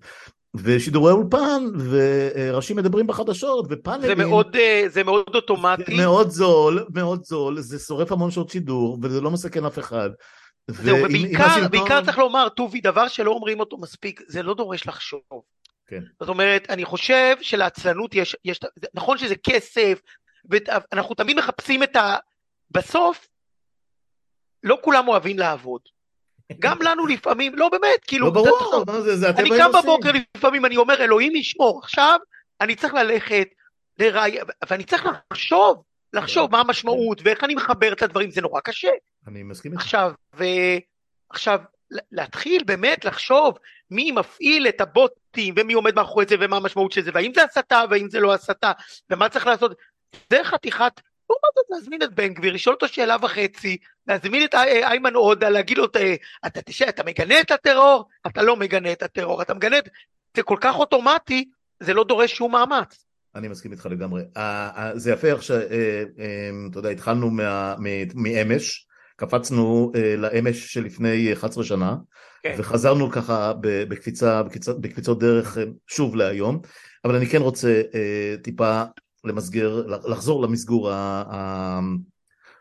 ושידורי 0.55 1.11
אולפן, 1.11 1.63
וראשים 1.89 2.77
מדברים 2.77 3.07
בחדשות, 3.07 3.65
ופאנלים. 3.69 4.17
זה 4.17 4.25
מאוד, 4.25 4.55
אה, 4.55 4.83
זה 4.87 5.03
מאוד 5.03 5.35
אוטומטי. 5.35 5.83
זה 5.85 6.03
מאוד 6.03 6.29
זול, 6.29 6.85
מאוד 6.93 7.23
זול, 7.23 7.59
זה 7.59 7.79
שורף 7.79 8.11
המון 8.11 8.31
שעות 8.31 8.49
שידור, 8.49 8.97
וזה 9.01 9.21
לא 9.21 9.31
מסכן 9.31 9.65
אף 9.65 9.79
אחד. 9.79 10.09
זהו, 10.67 10.97
ובעיקר 10.97 11.43
השלטון... 11.43 12.05
צריך 12.05 12.17
לומר, 12.17 12.49
טובי, 12.49 12.81
דבר 12.81 13.07
שלא 13.07 13.31
אומרים 13.31 13.59
אותו 13.59 13.77
מספיק, 13.77 14.21
זה 14.27 14.43
לא 14.43 14.53
דורש 14.53 14.87
לחשוב. 14.87 15.21
כן. 15.87 16.01
זאת 16.19 16.29
אומרת, 16.29 16.65
אני 16.69 16.85
חושב 16.85 17.35
שלעצלנות 17.41 18.15
יש, 18.15 18.35
יש, 18.45 18.59
נכון 18.93 19.17
שזה 19.17 19.35
כסף, 19.35 19.99
ואנחנו 20.49 21.15
תמיד 21.15 21.37
מחפשים 21.37 21.83
את 21.83 21.95
ה... 21.95 22.15
בסוף, 22.71 23.27
לא 24.63 24.77
כולם 24.81 25.07
אוהבים 25.07 25.39
לעבוד. 25.39 25.81
גם 26.59 26.81
לנו 26.87 27.07
לפעמים, 27.07 27.55
לא 27.55 27.69
באמת, 27.69 28.05
כאילו, 28.07 28.25
לא 28.25 28.31
ברור, 28.31 28.83
מה 28.87 29.01
זה, 29.01 29.15
זה 29.15 29.29
אתם 29.29 29.39
אני 29.39 29.49
קם 29.49 29.71
בבוקר 29.81 30.11
לפעמים, 30.37 30.65
אני 30.65 30.77
אומר, 30.77 31.03
אלוהים 31.03 31.35
ישמור, 31.35 31.79
עכשיו 31.83 32.19
אני 32.61 32.75
צריך 32.75 32.93
ללכת 32.93 33.47
לראי... 33.99 34.37
ואני 34.69 34.83
צריך 34.83 35.07
לחשוב, 35.31 35.83
לחשוב 36.13 36.51
מה 36.51 36.59
המשמעות 36.59 37.21
ואיך 37.23 37.43
אני 37.43 37.55
מחבר 37.55 37.93
את 37.93 38.01
הדברים, 38.01 38.31
זה 38.31 38.41
נורא 38.41 38.61
קשה. 38.61 38.91
אני 39.27 39.43
מסכים 39.43 39.71
איתך. 39.71 39.83
עכשיו, 39.83 40.11
ו... 40.35 40.43
עכשיו, 41.29 41.59
להתחיל 42.11 42.63
באמת 42.63 43.05
לחשוב 43.05 43.57
מי 43.91 44.11
מפעיל 44.11 44.67
את 44.67 44.81
הבוטים 44.81 45.53
ומי 45.57 45.73
עומד 45.73 45.95
מאחורי 45.95 46.25
זה 46.29 46.35
ומה 46.39 46.57
המשמעות 46.57 46.91
של 46.91 47.01
זה 47.01 47.11
והאם 47.13 47.31
זה 47.35 47.43
הסתה 47.43 47.83
והאם 47.89 48.09
זה 48.09 48.19
לא 48.19 48.33
הסתה 48.33 48.71
ומה 49.09 49.29
צריך 49.29 49.47
לעשות 49.47 49.77
זה 50.29 50.39
חתיכת 50.43 51.01
לעומת 51.29 51.53
זאת 51.55 51.65
להזמין 51.69 52.03
את 52.03 52.15
בן 52.15 52.33
גביר, 52.33 52.53
לשאול 52.53 52.75
אותו 52.75 52.87
שאלה 52.87 53.17
וחצי, 53.21 53.77
להזמין 54.07 54.43
את 54.45 54.55
איימן 54.55 55.13
עודה, 55.13 55.49
להגיד 55.49 55.77
לו, 55.77 55.85
אתה 56.45 56.61
תשאל, 56.61 56.89
אתה 56.89 57.03
מגנה 57.03 57.39
את 57.39 57.51
הטרור? 57.51 58.09
אתה 58.27 58.43
לא 58.43 58.55
מגנה 58.55 58.91
את 58.91 59.03
הטרור, 59.03 59.41
אתה 59.41 59.53
מגנה 59.53 59.77
את... 59.77 59.89
זה 60.37 60.43
כל 60.43 60.57
כך 60.61 60.75
אוטומטי, 60.75 61.49
זה 61.79 61.93
לא 61.93 62.03
דורש 62.03 62.33
שום 62.33 62.51
מאמץ. 62.51 63.05
אני 63.35 63.47
מסכים 63.47 63.71
איתך 63.71 63.85
לגמרי. 63.85 64.23
זה 64.93 65.11
יפה 65.11 65.27
איך 65.27 65.43
שאתה 65.43 65.73
אה, 65.73 66.49
יודע, 66.75 66.89
התחלנו 66.89 67.29
מאמש, 68.15 68.87
קפצנו 69.15 69.91
אה, 69.95 70.15
לאמש 70.17 70.73
שלפני 70.73 71.33
11 71.33 71.63
שנה, 71.63 71.95
כן. 72.43 72.55
וחזרנו 72.57 73.11
ככה 73.11 73.53
בקפיצה, 73.61 74.43
בקפיצות, 74.79 75.19
דרך 75.19 75.57
אה, 75.57 75.63
שוב 75.87 76.15
להיום, 76.15 76.59
אבל 77.05 77.15
אני 77.15 77.25
כן 77.25 77.41
רוצה 77.41 77.81
טיפה 78.43 78.83
למסגר, 79.23 79.85
לחזור 79.87 80.43
למסגור 80.43 80.89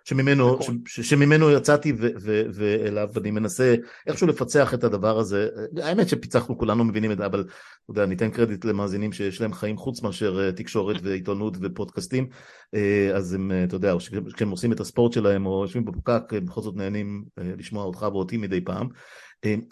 שממנו, 0.04 0.62
ש, 0.62 0.70
ש, 0.86 1.00
שממנו 1.00 1.50
יצאתי 1.50 1.92
ו, 1.98 2.08
ו, 2.20 2.42
ואליו 2.54 3.08
אני 3.16 3.30
מנסה 3.30 3.74
איכשהו 4.06 4.26
לפצח 4.26 4.74
את 4.74 4.84
הדבר 4.84 5.18
הזה. 5.18 5.48
האמת 5.82 6.08
שפיצחנו, 6.08 6.58
כולנו 6.58 6.84
מבינים 6.84 7.12
את 7.12 7.18
זה, 7.18 7.26
אבל 7.26 7.40
אתה 7.40 7.90
יודע, 7.90 8.06
ניתן 8.06 8.30
קרדיט 8.30 8.64
למאזינים 8.64 9.12
שיש 9.12 9.40
להם 9.40 9.52
חיים 9.52 9.76
חוץ 9.76 10.02
מאשר 10.02 10.46
אה, 10.46 10.52
תקשורת 10.52 10.96
ועיתונות 11.02 11.56
ופודקאסטים, 11.60 12.28
אה, 12.74 13.10
אז 13.14 13.34
הם, 13.34 13.52
אתה 13.64 13.76
יודע, 13.76 13.94
כשהם 14.34 14.50
עושים 14.50 14.72
את 14.72 14.80
הספורט 14.80 15.12
שלהם 15.12 15.46
או 15.46 15.62
יושבים 15.62 15.84
בפקק, 15.84 16.22
הם 16.30 16.46
בכל 16.46 16.60
זאת 16.60 16.76
נהנים 16.76 17.24
לשמוע 17.38 17.84
אותך 17.84 18.06
ואותי 18.12 18.36
מדי 18.36 18.60
פעם, 18.60 18.88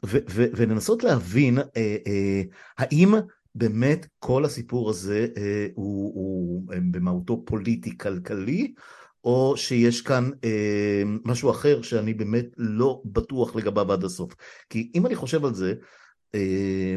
ו, 0.06 0.18
ו, 0.30 0.44
ולנסות 0.56 1.04
להבין 1.04 1.58
האם 2.78 3.14
באמת 3.54 4.06
כל 4.18 4.44
הסיפור 4.44 4.90
הזה 4.90 5.26
הוא, 5.74 6.14
הוא 6.14 6.62
במהותו 6.90 7.42
פוליטי-כלכלי, 7.46 8.74
או 9.24 9.54
שיש 9.56 10.02
כאן 10.02 10.30
אה, 10.44 11.02
משהו 11.24 11.50
אחר 11.50 11.82
שאני 11.82 12.14
באמת 12.14 12.46
לא 12.56 13.02
בטוח 13.04 13.56
לגביו 13.56 13.92
עד 13.92 14.04
הסוף. 14.04 14.34
כי 14.70 14.90
אם 14.94 15.06
אני 15.06 15.14
חושב 15.14 15.44
על 15.44 15.54
זה, 15.54 15.74
אה, 16.34 16.94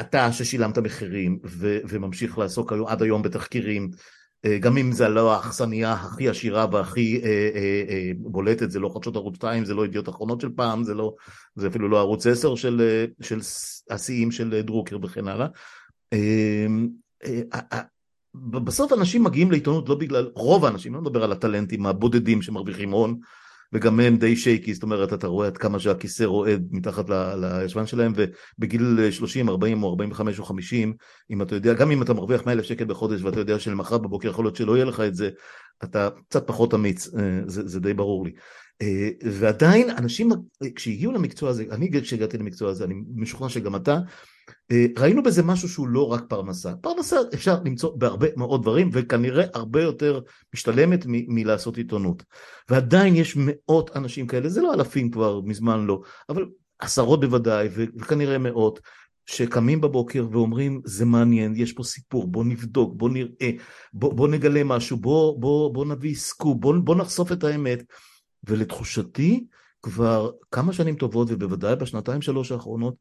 אתה 0.00 0.32
ששילמת 0.32 0.78
מחירים 0.78 1.38
ו- 1.44 1.78
וממשיך 1.88 2.38
לעסוק 2.38 2.72
עד 2.86 3.02
היום 3.02 3.22
בתחקירים, 3.22 3.90
אה, 3.92 4.15
גם 4.60 4.76
אם 4.76 4.92
זה 4.92 5.08
לא 5.08 5.34
האכסניה 5.34 5.92
הכי 5.92 6.28
עשירה 6.28 6.66
והכי 6.72 7.20
אה, 7.24 7.28
אה, 7.28 7.84
אה, 7.88 8.10
בולטת, 8.18 8.70
זה 8.70 8.80
לא 8.80 8.90
חדשות 8.94 9.16
ערוץ 9.16 9.36
2, 9.36 9.64
זה 9.64 9.74
לא 9.74 9.84
ידיעות 9.84 10.08
אחרונות 10.08 10.40
של 10.40 10.48
פעם, 10.56 10.84
זה, 10.84 10.94
לא, 10.94 11.14
זה 11.54 11.68
אפילו 11.68 11.88
לא 11.88 11.98
ערוץ 11.98 12.26
10 12.26 12.54
של, 12.54 12.80
אה, 12.80 13.04
של 13.26 13.40
השיאים 13.90 14.30
של 14.30 14.60
דרוקר 14.60 14.98
וכן 15.02 15.28
הלאה. 15.28 15.46
אה, 16.12 16.66
אה, 17.24 17.80
בסוף 18.64 18.92
אנשים 18.92 19.24
מגיעים 19.24 19.50
לעיתונות 19.50 19.88
לא 19.88 19.94
בגלל, 19.94 20.30
רוב 20.34 20.64
האנשים, 20.64 20.94
לא 20.94 21.00
מדבר 21.00 21.24
על 21.24 21.32
הטלנטים 21.32 21.86
הבודדים 21.86 22.42
שמרוויחים 22.42 22.90
הון, 22.90 23.18
וגם 23.76 24.00
הם 24.00 24.16
די 24.16 24.36
שייקי, 24.36 24.74
זאת 24.74 24.82
אומרת, 24.82 25.12
אתה 25.12 25.26
רואה 25.26 25.46
עד 25.46 25.56
כמה 25.56 25.78
שהכיסא 25.78 26.22
רועד 26.22 26.68
מתחת 26.70 27.04
לישבן 27.40 27.86
שלהם, 27.86 28.12
ובגיל 28.16 29.10
30, 29.10 29.48
40 29.48 29.82
או 29.82 29.88
45 29.88 30.38
או 30.38 30.44
50, 30.44 30.94
אם 31.30 31.42
אתה 31.42 31.54
יודע, 31.54 31.74
גם 31.74 31.90
אם 31.90 32.02
אתה 32.02 32.14
מרוויח 32.14 32.46
100 32.46 32.54
אלף 32.54 32.64
שקל 32.64 32.84
בחודש 32.84 33.22
ואתה 33.22 33.40
יודע 33.40 33.58
שלמחרת 33.58 34.02
בבוקר 34.02 34.28
יכול 34.28 34.44
להיות 34.44 34.56
שלא 34.56 34.76
יהיה 34.76 34.84
לך 34.84 35.00
את 35.00 35.14
זה, 35.14 35.30
אתה 35.84 36.08
קצת 36.28 36.46
פחות 36.46 36.74
אמיץ, 36.74 37.14
אה, 37.14 37.40
זה, 37.46 37.68
זה 37.68 37.80
די 37.80 37.94
ברור 37.94 38.24
לי. 38.24 38.32
אה, 38.82 39.08
ועדיין 39.24 39.90
אנשים, 39.90 40.30
כשהגיעו 40.74 41.12
למקצוע 41.12 41.50
הזה, 41.50 41.64
אני 41.70 41.90
כשהגעתי 42.02 42.38
למקצוע 42.38 42.70
הזה, 42.70 42.84
אני 42.84 42.94
משוכנע 43.14 43.48
שגם 43.48 43.76
אתה, 43.76 43.98
ראינו 44.98 45.22
בזה 45.22 45.42
משהו 45.42 45.68
שהוא 45.68 45.88
לא 45.88 46.12
רק 46.12 46.24
פרנסה. 46.28 46.72
פרנסה 46.80 47.16
אפשר 47.34 47.56
למצוא 47.64 47.96
בהרבה 47.96 48.26
מאוד 48.36 48.62
דברים, 48.62 48.90
וכנראה 48.92 49.44
הרבה 49.54 49.82
יותר 49.82 50.20
משתלמת 50.54 51.06
מ- 51.06 51.34
מלעשות 51.34 51.76
עיתונות. 51.76 52.22
ועדיין 52.70 53.16
יש 53.16 53.36
מאות 53.36 53.96
אנשים 53.96 54.26
כאלה, 54.26 54.48
זה 54.48 54.62
לא 54.62 54.74
אלפים 54.74 55.10
כבר, 55.10 55.40
מזמן 55.40 55.86
לא, 55.86 56.00
אבל 56.28 56.46
עשרות 56.78 57.20
בוודאי, 57.20 57.68
וכנראה 57.74 58.38
מאות, 58.38 58.80
שקמים 59.26 59.80
בבוקר 59.80 60.26
ואומרים, 60.30 60.80
זה 60.84 61.04
מעניין, 61.04 61.52
יש 61.56 61.72
פה 61.72 61.82
סיפור, 61.82 62.26
בוא 62.26 62.44
נבדוק, 62.44 62.92
בוא 62.96 63.10
נראה, 63.10 63.50
בוא, 63.92 64.14
בוא 64.14 64.28
נגלה 64.28 64.64
משהו, 64.64 64.96
בוא, 64.96 65.40
בוא, 65.40 65.74
בוא 65.74 65.86
נביא 65.86 66.14
סקופ, 66.14 66.56
בוא, 66.60 66.74
בוא 66.84 66.94
נחשוף 66.94 67.32
את 67.32 67.44
האמת. 67.44 67.82
ולתחושתי, 68.48 69.46
כבר 69.82 70.30
כמה 70.50 70.72
שנים 70.72 70.96
טובות, 70.96 71.28
ובוודאי 71.30 71.76
בשנתיים 71.76 72.22
שלוש 72.22 72.52
האחרונות, 72.52 72.94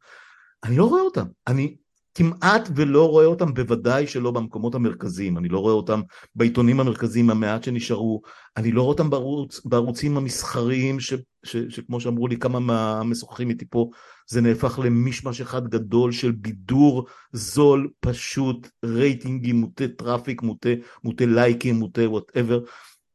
אני 0.63 0.77
לא 0.77 0.85
רואה 0.85 1.01
אותם. 1.01 1.25
אני 1.47 1.75
כמעט 2.15 2.69
ולא 2.75 3.09
רואה 3.09 3.25
אותם, 3.25 3.53
בוודאי 3.53 4.07
שלא 4.07 4.31
במקומות 4.31 4.75
המרכזיים. 4.75 5.37
אני 5.37 5.49
לא 5.49 5.59
רואה 5.59 5.73
אותם 5.73 6.01
בעיתונים 6.35 6.79
המרכזיים, 6.79 7.29
המעט 7.29 7.63
שנשארו. 7.63 8.21
אני 8.57 8.71
לא 8.71 8.81
רואה 8.81 8.91
אותם 8.91 9.09
בערוץ, 9.09 9.61
בערוצים 9.65 10.17
המסחריים, 10.17 10.99
ש, 10.99 11.13
ש, 11.45 11.57
שכמו 11.69 12.01
שאמרו 12.01 12.27
לי 12.27 12.37
כמה 12.37 12.59
מהמשוחחים 12.59 13.49
איתי 13.49 13.65
פה, 13.69 13.89
זה 14.29 14.41
נהפך 14.41 14.79
למישמש 14.83 15.41
אחד 15.41 15.67
גדול 15.67 16.11
של 16.11 16.31
בידור 16.31 17.07
זול, 17.33 17.89
פשוט, 17.99 18.67
רייטינגים, 18.85 19.55
מוטה 19.55 19.87
traffic, 19.87 20.41
מוטה, 20.41 20.69
מוטה 21.03 21.25
לייקים, 21.25 21.75
מוטה 21.75 22.09
whatever. 22.09 22.59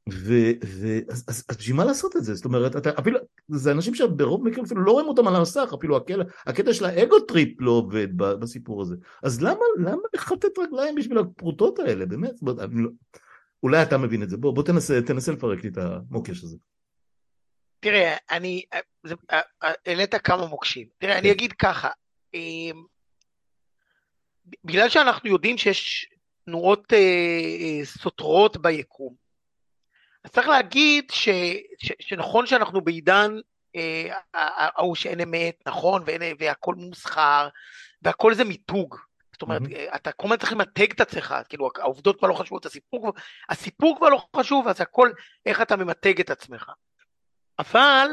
ואז 0.09 1.25
אז, 1.29 1.45
אז 1.49 1.57
בשביל 1.59 1.77
מה 1.77 1.85
לעשות 1.85 2.17
את 2.17 2.25
זה? 2.25 2.35
זאת 2.35 2.45
אומרת, 2.45 2.77
אתה, 2.77 2.91
אפילו, 2.99 3.19
זה 3.51 3.73
אנשים 3.73 3.95
שברוב 3.95 4.45
מקרים 4.45 4.65
אפילו 4.65 4.85
לא 4.85 4.93
רואים 4.93 5.09
אותם 5.09 5.29
על 5.29 5.37
המסך, 5.37 5.71
אפילו 5.79 5.97
הקטע, 5.97 6.23
הקטע 6.47 6.73
של 6.73 6.85
ה 6.85 6.94
ego 6.94 7.21
trip 7.21 7.61
לא 7.61 7.71
עובד 7.71 8.17
בסיפור 8.17 8.83
הזה. 8.83 8.97
אז 9.23 9.43
למה, 9.43 9.65
למה 9.79 10.03
לכתת 10.15 10.59
רגליים 10.59 10.95
בשביל 10.95 11.19
הפרוטות 11.19 11.79
האלה, 11.79 12.07
באמת? 12.07 12.35
בוא, 12.43 12.55
לא, 12.73 12.89
אולי 13.63 13.83
אתה 13.83 13.99
מבין 13.99 14.23
את 14.23 14.31
זה, 14.31 14.37
בוא, 14.37 14.55
בוא 14.55 14.63
תנסה, 14.63 15.03
תנסה 15.07 15.33
לפרק 15.33 15.65
לי 15.65 15.69
את 15.69 15.79
המוקש 15.79 16.45
הזה. 16.45 16.57
תראה, 17.81 18.17
אני, 18.31 18.63
זה, 19.03 19.15
העלית 19.87 20.15
כמה 20.15 20.47
מוקשים. 20.47 20.87
תראה, 20.99 21.19
אני 21.19 21.29
כן. 21.29 21.35
אגיד 21.35 21.53
ככה, 21.53 21.89
אמ, 22.35 22.83
בגלל 24.65 24.89
שאנחנו 24.89 25.31
יודעים 25.31 25.59
שיש 25.59 26.11
תנועות 26.45 26.93
אה, 26.93 26.99
אה, 26.99 27.85
סותרות 27.85 28.57
ביקום, 28.57 29.15
אז 30.25 30.31
צריך 30.31 30.49
להגיד 30.49 31.11
ש, 31.11 31.29
ש, 31.79 31.93
שנכון 32.01 32.47
שאנחנו 32.47 32.81
בעידן 32.81 33.37
אה, 33.77 34.09
ההוא 34.35 34.97
אה, 34.97 35.01
שאין 35.01 35.21
אמת, 35.21 35.63
נכון, 35.67 36.03
ואין, 36.07 36.23
והכל 36.39 36.75
מוסחר, 36.75 37.49
והכל 38.03 38.35
זה 38.35 38.45
מיתוג. 38.45 38.97
זאת 39.33 39.43
אומרת, 39.43 39.63
mm-hmm. 39.63 39.97
אתה 39.97 40.13
כל 40.13 40.27
הזמן 40.27 40.37
צריך 40.37 40.53
למתג 40.53 40.93
את 40.93 41.01
עצמך, 41.01 41.35
כאילו 41.49 41.71
העובדות 41.79 42.19
כבר 42.19 42.29
לא 42.29 42.35
חשובות, 42.35 42.67
הסיפור, 42.67 43.13
הסיפור 43.49 43.97
כבר 43.97 44.09
לא 44.09 44.25
חשוב, 44.37 44.69
אז 44.69 44.81
הכל 44.81 45.11
איך 45.47 45.63
אתה 45.63 45.77
ממתג 45.77 46.21
את 46.21 46.31
עצמך. 46.31 46.71
אבל 47.59 48.09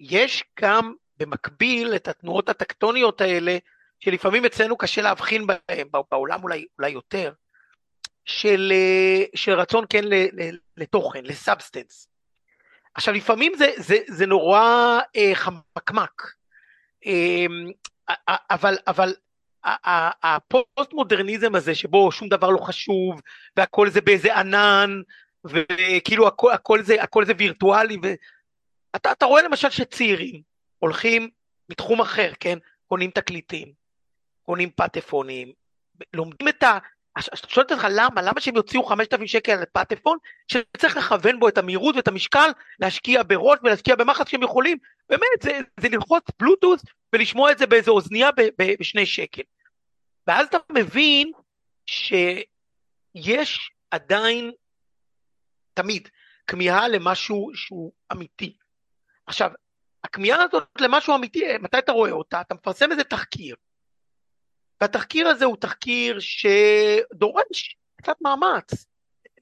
יש 0.00 0.44
גם 0.60 0.94
במקביל 1.16 1.96
את 1.96 2.08
התנועות 2.08 2.48
הטקטוניות 2.48 3.20
האלה, 3.20 3.58
שלפעמים 4.00 4.44
אצלנו 4.44 4.76
קשה 4.76 5.02
להבחין 5.02 5.46
בהן, 5.46 5.88
בעולם 6.10 6.42
אולי, 6.42 6.66
אולי 6.78 6.90
יותר, 6.90 7.32
של, 8.24 8.72
אה, 8.74 9.24
של 9.34 9.52
רצון 9.52 9.84
כן 9.88 10.04
לתוכן, 10.76 11.24
ל 11.24 11.32
substance. 11.32 12.08
עכשיו 12.94 13.14
לפעמים 13.14 13.52
זה, 13.56 13.70
זה, 13.76 13.96
זה 14.08 14.26
נורא 14.26 15.00
אה, 15.16 15.30
חמקמק, 15.34 16.32
אה, 17.06 17.46
אבל, 18.28 18.76
אבל 18.86 19.14
הפוסט 20.22 20.92
מודרניזם 20.92 21.54
הזה 21.54 21.74
שבו 21.74 22.12
שום 22.12 22.28
דבר 22.28 22.50
לא 22.50 22.58
חשוב 22.58 23.20
והכל 23.56 23.90
זה 23.90 24.00
באיזה 24.00 24.36
ענן 24.36 25.00
וכאילו 25.44 26.26
הכל, 26.26 26.52
הכל, 26.52 26.82
זה, 26.82 27.02
הכל 27.02 27.24
זה 27.24 27.32
וירטואלי 27.38 27.96
ואתה 28.02 29.12
אתה 29.12 29.26
רואה 29.26 29.42
למשל 29.42 29.70
שצעירים 29.70 30.42
הולכים 30.78 31.30
מתחום 31.68 32.00
אחר, 32.00 32.32
כן? 32.40 32.58
קונים 32.86 33.10
תקליטים, 33.10 33.72
קונים 34.42 34.70
פטפונים, 34.70 35.52
לומדים 36.12 36.48
את 36.48 36.62
ה... 36.62 36.78
אתה 37.18 37.48
שואל 37.48 37.66
אותך 37.70 37.86
למה, 37.90 38.22
למה 38.22 38.40
שהם 38.40 38.56
יוציאו 38.56 38.84
5,000 38.84 39.26
שקל 39.26 39.52
על 39.52 39.64
פטפון, 39.72 40.18
שצריך 40.48 40.96
לכוון 40.96 41.40
בו 41.40 41.48
את 41.48 41.58
המהירות 41.58 41.96
ואת 41.96 42.08
המשקל, 42.08 42.50
להשקיע 42.78 43.22
בראש 43.22 43.58
ולהשקיע 43.62 43.96
במחץ 43.96 44.28
שהם 44.28 44.42
יכולים, 44.42 44.78
באמת, 45.08 45.42
זה, 45.42 45.58
זה 45.80 45.88
ללחוץ 45.88 46.24
בלוטוס 46.38 46.82
ולשמוע 47.12 47.52
את 47.52 47.58
זה 47.58 47.66
באיזו 47.66 47.92
אוזנייה 47.92 48.30
בשני 48.80 49.06
שקל. 49.06 49.42
ואז 50.26 50.46
אתה 50.46 50.58
מבין 50.72 51.32
שיש 51.86 53.70
עדיין, 53.90 54.52
תמיד, 55.74 56.08
כמיהה 56.46 56.88
למשהו 56.88 57.50
שהוא 57.54 57.92
אמיתי. 58.12 58.56
עכשיו, 59.26 59.50
הכמיהה 60.04 60.42
הזאת 60.42 60.68
למשהו 60.80 61.14
אמיתי, 61.14 61.58
מתי 61.60 61.78
אתה 61.78 61.92
רואה 61.92 62.10
אותה? 62.10 62.40
אתה 62.40 62.54
מפרסם 62.54 62.90
איזה 62.90 63.04
תחקיר. 63.04 63.56
והתחקיר 64.80 65.28
הזה 65.28 65.44
הוא 65.44 65.56
תחקיר 65.56 66.18
שדורש 66.20 67.76
קצת 67.96 68.16
מאמץ, 68.20 68.86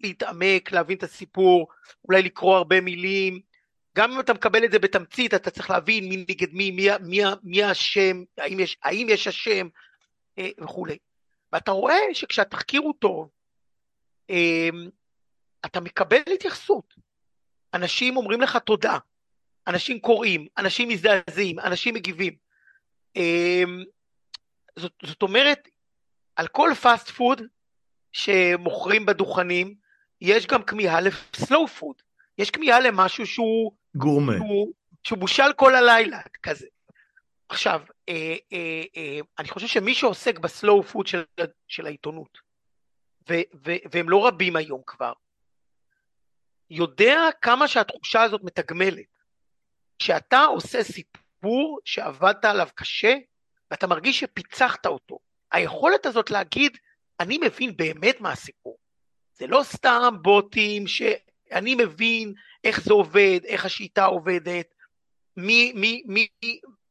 להתעמק, 0.01 0.73
להבין 0.73 0.97
את 0.97 1.03
הסיפור, 1.03 1.69
אולי 2.09 2.23
לקרוא 2.23 2.57
הרבה 2.57 2.81
מילים, 2.81 3.41
גם 3.97 4.13
אם 4.13 4.21
אתה 4.21 4.35
מקבל 4.35 4.65
את 4.65 4.73
זה 4.73 4.79
בתמצית, 4.79 5.35
אתה 5.35 5.51
צריך 5.51 5.71
להבין 5.71 6.09
מי 6.09 6.17
נגד 6.17 6.53
מי, 6.53 6.71
מי, 6.71 6.89
מי, 7.01 7.21
מי 7.43 7.63
השם, 7.63 8.23
האם 8.39 8.61
יש, 8.61 8.77
האם 8.83 9.07
יש 9.11 9.27
השם 9.27 9.69
אה, 10.39 10.49
וכולי. 10.65 10.99
ואתה 11.53 11.71
רואה 11.71 11.99
שכשהתחקיר 12.13 12.81
הוא 12.81 12.95
טוב, 12.99 13.29
אה, 14.31 14.69
אתה 15.65 15.81
מקבל 15.81 16.21
התייחסות. 16.35 16.95
אנשים 17.75 18.17
אומרים 18.17 18.41
לך 18.41 18.57
תודה, 18.57 18.99
אנשים 19.67 20.01
קוראים, 20.01 20.47
אנשים 20.59 20.89
מזדעזעים, 20.89 21.59
אנשים 21.59 21.95
מגיבים. 21.95 22.37
זאת, 24.77 24.93
זאת 25.03 25.23
אומרת, 25.23 25.69
על 26.37 26.49
כל 26.49 26.71
fast 26.83 27.09
food 27.09 27.43
שמוכרים 28.13 29.07
בדוכנים, 29.07 29.75
יש 30.21 30.47
גם 30.47 30.63
כמיהה 30.63 31.01
ל 31.01 31.14
slow 31.14 31.69
food. 31.69 31.97
יש 32.39 32.51
כמיהה 32.51 32.81
למשהו 32.81 33.27
שהוא... 33.27 33.73
גורמה. 33.95 34.33
שהוא, 34.37 34.73
שהוא 35.05 35.19
בושל 35.19 35.53
כל 35.57 35.75
הלילה, 35.75 36.21
כזה. 36.43 36.67
עכשיו, 37.49 37.83
אה, 38.09 38.37
אה, 38.53 38.83
אה, 38.97 39.19
אני 39.39 39.49
חושב 39.49 39.67
שמי 39.67 39.95
שעוסק 39.95 40.39
ב 40.39 40.48
slow 40.48 40.83
food 40.83 41.07
של, 41.07 41.23
של 41.69 41.87
העיתונות, 41.87 42.39
ו, 43.29 43.35
ו, 43.67 43.73
והם 43.93 44.09
לא 44.09 44.27
רבים 44.27 44.57
היום 44.57 44.83
כבר, 44.87 45.13
יודע 46.71 47.19
כמה 47.43 47.69
שהתחושה 47.69 48.23
הזאת 48.23 48.41
מתגמלת. 48.45 49.13
כשאתה 49.99 50.45
עושה 50.45 50.85
סיפור 50.85 51.79
שעבדת 51.85 52.45
עליו 52.45 52.69
קשה, 52.75 53.15
ואתה 53.73 53.87
מרגיש 53.87 54.21
שפיצחת 54.21 54.87
אותו, 54.87 55.19
היכולת 55.53 56.07
הזאת 56.07 56.31
להגיד, 56.31 56.79
אני 57.21 57.39
מבין 57.39 57.77
באמת 57.77 58.21
מה 58.21 58.33
הסיפור. 58.33 58.79
זה 59.33 59.47
לא 59.47 59.63
סתם 59.63 60.15
בוטים 60.23 60.87
שאני 60.87 61.75
מבין 61.75 62.35
איך 62.65 62.81
זה 62.81 62.93
עובד, 62.93 63.41
איך 63.45 63.65
השיטה 63.65 64.05
עובדת, 64.05 64.75
מי, 65.37 65.73
מי, 65.75 66.03
מי, 66.07 66.29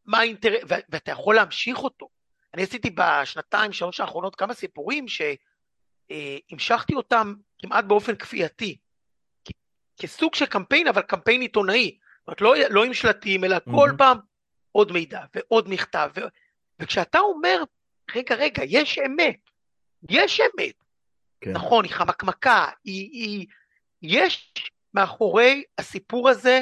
מה 0.06 0.20
האינטרס, 0.20 0.62
ואתה 0.68 1.12
יכול 1.12 1.36
להמשיך 1.36 1.78
אותו. 1.78 2.10
אני 2.54 2.64
עשיתי 2.64 2.90
בשנתיים, 2.90 3.74
שלוש 3.74 4.00
האחרונות 4.00 4.36
כמה 4.36 4.54
סיפורים 4.54 5.06
שהמשכתי 5.08 6.96
אותם 6.96 7.34
כמעט 7.60 7.86
באופן 7.86 8.16
כפייתי, 8.16 8.78
כסוג 9.98 10.36
של 10.36 10.46
קמפיין, 10.46 10.88
אבל 10.88 11.02
קמפיין 11.02 11.42
עיתונאי. 11.42 11.98
זאת 12.20 12.28
אומרת, 12.28 12.42
לא, 12.42 12.56
לא 12.70 12.84
עם 12.84 12.94
שלטים, 12.94 13.44
אלא 13.44 13.58
mm-hmm. 13.58 13.72
כל 13.76 13.92
פעם 13.98 14.18
עוד 14.72 14.92
מידע 14.92 15.22
ועוד 15.36 15.70
מכתב. 15.70 16.10
ו... 16.16 16.22
וכשאתה 16.82 17.20
אומר, 17.20 17.64
רגע, 18.16 18.36
רגע, 18.36 18.64
יש 18.66 19.00
אמת, 19.06 19.40
יש 20.10 20.40
אמת. 20.40 20.76
כן. 21.42 21.52
נכון, 21.52 21.86
היא 21.86 21.94
חמקמקה, 21.94 22.66
היא, 22.84 23.10
היא... 23.12 23.48
יש 24.02 24.54
מאחורי 24.94 25.64
הסיפור 25.78 26.30
הזה 26.30 26.62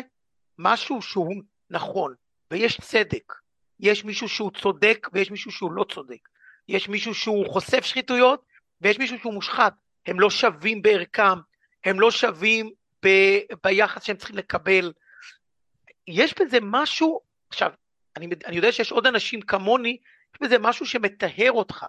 משהו 0.57 1.01
שהוא 1.01 1.35
נכון, 1.69 2.13
ויש 2.51 2.81
צדק. 2.81 3.33
יש 3.79 4.05
מישהו 4.05 4.29
שהוא 4.29 4.51
צודק 4.51 5.07
ויש 5.13 5.31
מישהו 5.31 5.51
שהוא 5.51 5.71
לא 5.71 5.85
צודק. 5.93 6.29
יש 6.67 6.89
מישהו 6.89 7.15
שהוא 7.15 7.53
חושף 7.53 7.85
שחיתויות 7.85 8.45
ויש 8.81 8.99
מישהו 8.99 9.19
שהוא 9.19 9.33
מושחת. 9.33 9.73
הם 10.05 10.19
לא 10.19 10.29
שווים 10.29 10.81
בערכם, 10.81 11.39
הם 11.85 11.99
לא 11.99 12.11
שווים 12.11 12.71
ב... 13.05 13.09
ביחס 13.63 14.03
שהם 14.03 14.17
צריכים 14.17 14.35
לקבל. 14.35 14.93
יש 16.07 16.33
בזה 16.39 16.57
משהו, 16.61 17.21
עכשיו, 17.49 17.71
אני, 18.19 18.27
אני 18.45 18.55
יודע 18.55 18.71
שיש 18.71 18.91
עוד 18.91 19.07
אנשים 19.07 19.41
כמוני, 19.41 19.97
יש 20.33 20.41
בזה 20.41 20.59
משהו 20.59 20.85
שמטהר 20.85 21.51
אותך. 21.51 21.85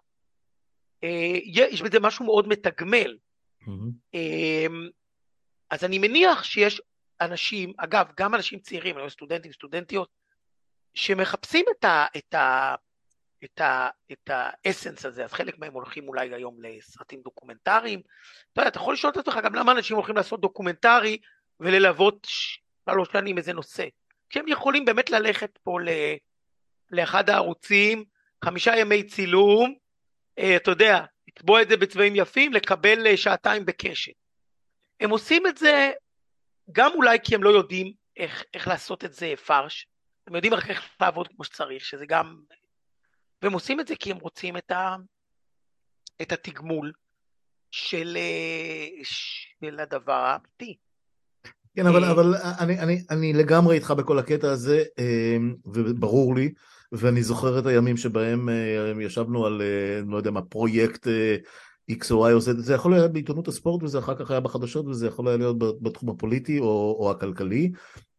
אה, 1.05 1.39
יש 1.45 1.83
בזה 1.83 2.01
משהו 2.01 2.25
מאוד 2.25 2.49
מתגמל. 2.49 3.17
Mm-hmm. 3.63 4.17
אז 5.71 5.85
אני 5.85 5.99
מניח 5.99 6.45
שיש 6.45 6.83
אנשים, 7.21 7.73
אגב, 7.77 8.07
גם 8.17 8.35
אנשים 8.35 8.59
צעירים, 8.59 8.97
סטודנטים, 9.09 9.53
סטודנטיות, 9.53 10.09
שמחפשים 10.95 11.65
את, 11.79 11.85
ה, 11.85 12.07
את, 12.17 12.35
ה, 12.35 12.75
את, 13.45 13.61
ה, 13.61 13.89
את 14.13 14.31
ה 14.31 14.40
essence 14.40 15.07
הזה, 15.07 15.25
אז 15.25 15.33
חלק 15.33 15.59
מהם 15.59 15.73
הולכים 15.73 16.09
אולי 16.09 16.35
היום 16.35 16.63
לסרטים 16.63 17.21
דוקומנטריים. 17.25 18.01
אתה 18.53 18.61
יודע, 18.61 18.69
אתה 18.69 18.79
יכול 18.79 18.95
לשאול 18.95 19.13
את 19.13 19.17
עצמך 19.17 19.39
גם 19.45 19.55
למה 19.55 19.73
אנשים 19.73 19.97
הולכים 19.97 20.17
לעשות 20.17 20.41
דוקומנטרי 20.41 21.19
וללוות 21.61 22.27
שלוש 22.89 23.09
שנים 23.13 23.39
איזה 23.39 23.53
נושא. 23.53 23.85
כשהם 24.31 24.49
יכולים 24.49 24.85
באמת 24.85 25.11
ללכת 25.11 25.59
פה 25.63 25.81
ל, 25.81 25.89
לאחד 26.91 27.31
הערוצים, 27.31 28.05
חמישה 28.45 28.77
ימי 28.77 29.03
צילום, 29.03 29.75
אה, 30.39 30.57
אתה 30.57 30.71
יודע, 30.71 31.05
לצבוע 31.29 31.63
את 31.63 31.69
זה 31.69 31.77
בצבעים 31.77 32.17
יפים, 32.17 32.53
לקבל 32.53 33.07
אה, 33.07 33.17
שעתיים 33.17 33.67
בקשת. 33.67 34.13
הם 35.01 35.11
עושים 35.11 35.47
את 35.47 35.59
זה 35.59 35.93
גם 36.73 36.91
אולי 36.95 37.19
כי 37.25 37.35
הם 37.35 37.43
לא 37.43 37.51
יודעים 37.51 37.93
איך, 38.17 38.45
איך 38.55 38.69
לעשות 38.69 39.05
את 39.05 39.13
זה 39.13 39.35
פרש, 39.47 39.87
הם 40.27 40.35
יודעים 40.35 40.55
רק 40.55 40.71
איך 40.71 40.89
לעבוד 41.01 41.29
כמו 41.29 41.45
שצריך, 41.45 41.85
שזה 41.85 42.07
גם... 42.07 42.41
והם 43.43 43.53
עושים 43.53 43.81
את 43.81 43.89
זה 43.89 43.97
כי 43.97 44.11
הם 44.11 44.19
רוצים 44.19 44.57
את, 44.57 44.71
ה... 44.71 44.97
את 46.23 46.33
התגמול 46.33 46.93
של, 47.71 48.19
של 49.03 49.81
הדבר 49.81 50.13
האמיתי. 50.13 50.77
כן, 51.77 51.87
אבל, 51.87 52.05
אה, 52.05 52.11
אבל 52.11 52.35
אני, 52.59 52.79
אני, 52.81 53.03
אני 53.11 53.33
לגמרי 53.33 53.75
איתך 53.75 53.91
בכל 53.91 54.19
הקטע 54.19 54.51
הזה, 54.51 54.83
אה, 54.99 55.37
וברור 55.67 56.35
לי, 56.35 56.53
ואני 56.93 57.23
זוכר 57.23 57.59
את 57.59 57.67
הימים 57.67 57.97
שבהם 57.97 58.49
אה, 58.49 58.93
ישבנו 59.03 59.47
על, 59.47 59.63
לא 60.07 60.17
יודע 60.17 60.31
מה, 60.31 60.43
פרויקט 60.43 61.07
X 61.91 62.11
או 62.11 62.29
Y, 62.29 62.33
או 62.33 62.39
Z, 62.39 62.43
זה 62.59 62.75
יכול 62.75 62.93
להיות 62.93 63.13
בעיתונות 63.13 63.49
הספורט 63.49 63.83
וזה 63.83 63.99
אחר 63.99 64.15
כך 64.15 64.31
היה 64.31 64.41
בחדשות 64.41 64.87
וזה 64.87 65.07
יכול 65.07 65.29
היה 65.29 65.37
להיות 65.37 65.83
בתחום 65.83 66.11
הפוליטי 66.11 66.59
או, 66.59 66.97
או 67.01 67.11
הכלכלי, 67.11 67.71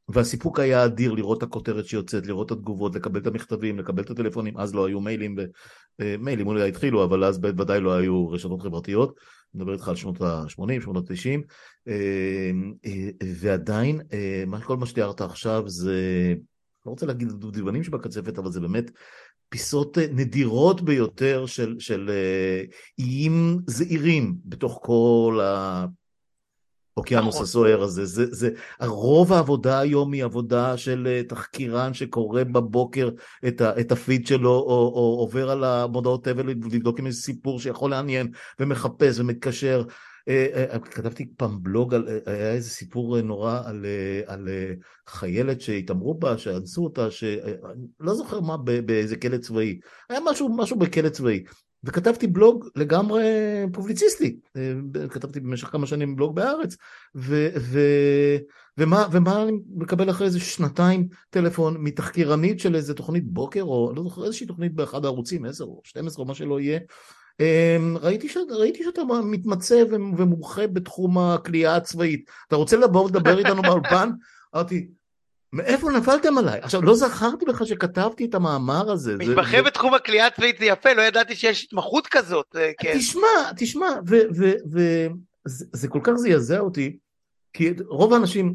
והסיפוק 0.09 0.59
היה 0.59 0.85
אדיר 0.85 1.13
לראות 1.13 1.37
את 1.37 1.43
הכותרת 1.43 1.85
שיוצאת, 1.85 2.27
לראות 2.27 2.47
את 2.47 2.51
התגובות, 2.51 2.95
לקבל 2.95 3.19
את 3.19 3.27
המכתבים, 3.27 3.79
לקבל 3.79 4.03
את 4.03 4.09
הטלפונים, 4.09 4.57
אז 4.57 4.75
לא 4.75 4.87
היו 4.87 5.01
מיילים, 5.01 5.35
ו... 5.37 5.45
מיילים 6.19 6.47
אולי 6.47 6.69
התחילו, 6.69 7.03
אבל 7.03 7.23
אז 7.23 7.37
בוודאי 7.37 7.81
לא 7.81 7.93
היו 7.93 8.29
רשתות 8.29 8.61
חברתיות, 8.61 9.15
מדבר 9.55 9.73
איתך 9.73 9.87
על 9.87 9.95
שנות 9.95 10.21
ה-80, 10.21 10.81
שנות 10.81 11.11
ה-90, 11.11 11.41
אה, 11.87 12.51
אה, 12.85 13.09
ועדיין, 13.35 14.01
כל 14.63 14.77
מה 14.77 14.85
שתיארת 14.85 15.21
עכשיו 15.21 15.63
זה, 15.69 16.33
לא 16.85 16.91
רוצה 16.91 17.05
להגיד 17.05 17.27
דובדבנים 17.27 17.83
שבקצפת, 17.83 18.37
אבל 18.37 18.51
זה 18.51 18.59
באמת 18.59 18.91
פיסות 19.49 19.97
נדירות 19.97 20.81
ביותר 20.81 21.45
של, 21.45 21.75
של 21.79 22.09
איים 22.99 23.59
זעירים 23.67 24.35
בתוך 24.45 24.79
כל 24.83 25.39
ה... 25.43 25.85
האוקיינוס 26.97 27.35
נכון. 27.35 27.43
הסוער 27.43 27.81
הזה. 27.81 28.05
זה, 28.05 28.25
זה, 28.29 28.49
רוב 28.81 29.33
העבודה 29.33 29.79
היום 29.79 30.13
היא 30.13 30.23
עבודה 30.23 30.77
של 30.77 31.07
אה, 31.07 31.23
תחקירן 31.23 31.93
שקורא 31.93 32.43
בבוקר 32.43 33.09
את, 33.47 33.61
ה, 33.61 33.79
את 33.79 33.91
הפיד 33.91 34.27
שלו, 34.27 34.49
או, 34.49 34.91
או 34.95 35.17
עובר 35.19 35.51
על 35.51 35.63
המודעות 35.63 36.23
תבל 36.23 36.47
לבדוק 36.49 36.99
עם 36.99 37.07
איזה 37.07 37.21
סיפור 37.21 37.59
שיכול 37.59 37.91
לעניין, 37.91 38.31
ומחפש 38.59 39.19
ומתקשר. 39.19 39.83
אה, 40.27 40.65
אה, 40.73 40.79
כתבתי 40.79 41.25
פעם 41.37 41.63
בלוג, 41.63 41.93
על, 41.93 42.07
היה 42.25 42.51
איזה 42.51 42.69
סיפור 42.69 43.21
נורא 43.21 43.61
על, 43.65 43.85
על 44.25 44.47
חיילת 45.07 45.61
שהתעמרו 45.61 46.13
בה, 46.13 46.37
שאנסו 46.37 46.83
אותה, 46.83 47.11
שאני 47.11 47.51
לא 47.99 48.13
זוכר 48.13 48.39
מה, 48.39 48.57
באיזה 48.57 49.15
כלא 49.15 49.37
צבאי. 49.37 49.79
היה 50.09 50.19
משהו, 50.31 50.55
משהו 50.57 50.79
בכלא 50.79 51.09
צבאי. 51.09 51.43
וכתבתי 51.83 52.27
בלוג 52.27 52.67
לגמרי 52.75 53.23
פובליציסטי, 53.73 54.39
אה, 54.55 54.73
כתבתי 55.09 55.39
במשך 55.39 55.67
כמה 55.67 55.87
שנים 55.87 56.15
בלוג 56.15 56.35
בארץ, 56.35 56.77
ו, 57.15 57.49
ו, 57.57 57.79
ומה, 58.77 59.07
ומה 59.11 59.43
אני 59.43 59.51
מקבל 59.75 60.09
אחרי 60.09 60.27
איזה 60.27 60.39
שנתיים 60.39 61.07
טלפון 61.29 61.77
מתחקירנית 61.79 62.59
של 62.59 62.75
איזה 62.75 62.93
תוכנית 62.93 63.27
בוקר, 63.27 63.61
או 63.61 63.93
לא 63.95 64.03
זוכר 64.03 64.25
איזושהי 64.25 64.47
תוכנית 64.47 64.73
באחד 64.73 65.05
הערוצים, 65.05 65.45
10 65.45 65.63
או 65.63 65.81
12 65.83 66.23
או 66.23 66.27
מה 66.27 66.35
שלא 66.35 66.59
יהיה, 66.59 66.79
אמ, 67.39 67.97
ראיתי, 68.01 68.29
ש... 68.29 68.37
ראיתי 68.49 68.83
שאתה 68.83 69.01
מתמצא 69.23 69.83
ומומחה 69.89 70.67
בתחום 70.67 71.17
הכלייה 71.17 71.75
הצבאית, 71.75 72.29
אתה 72.47 72.55
רוצה 72.55 72.77
לבוא 72.77 73.05
ולדבר 73.05 73.39
איתנו 73.39 73.61
באולפן? 73.61 74.09
אמרתי, 74.55 74.87
מאיפה 75.53 75.91
נפלתם 75.91 76.37
עליי? 76.37 76.59
עכשיו, 76.61 76.81
לא 76.81 76.95
זכרתי 76.95 77.45
לך 77.45 77.67
שכתבתי 77.67 78.25
את 78.25 78.35
המאמר 78.35 78.91
הזה. 78.91 79.15
מתמחה 79.17 79.57
זה... 79.57 79.61
בתחום 79.61 79.93
הכלייה 79.93 80.27
הצבאית 80.27 80.57
זה 80.59 80.65
יפה, 80.65 80.93
לא 80.93 81.01
ידעתי 81.01 81.35
שיש 81.35 81.63
התמחות 81.63 82.07
כזאת. 82.07 82.55
אה, 82.55 82.71
כן. 82.79 82.93
תשמע, 82.97 83.51
תשמע, 83.57 83.87
וזה 84.71 85.87
כל 85.87 85.99
כך 86.03 86.13
זעזע 86.15 86.59
אותי, 86.59 86.97
כי 87.53 87.73
רוב 87.87 88.13
האנשים, 88.13 88.53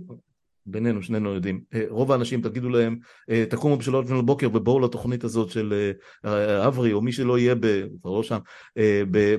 בינינו, 0.66 1.02
שנינו 1.02 1.34
יודעים, 1.34 1.60
אה, 1.74 1.84
רוב 1.88 2.12
האנשים 2.12 2.42
תגידו 2.42 2.68
להם, 2.68 2.98
אה, 3.30 3.44
תקומו 3.50 3.76
בשלוש 3.76 4.06
לפני 4.06 4.22
בוקר 4.22 4.48
ובואו 4.52 4.80
לתוכנית 4.80 5.24
הזאת 5.24 5.50
של 5.50 5.90
אה, 6.24 6.66
אברי 6.66 6.92
או 6.92 7.00
מי 7.00 7.12
שלא 7.12 7.38
יהיה, 7.38 7.54
כבר 8.02 8.10
לא 8.10 8.22
שם, 8.22 8.38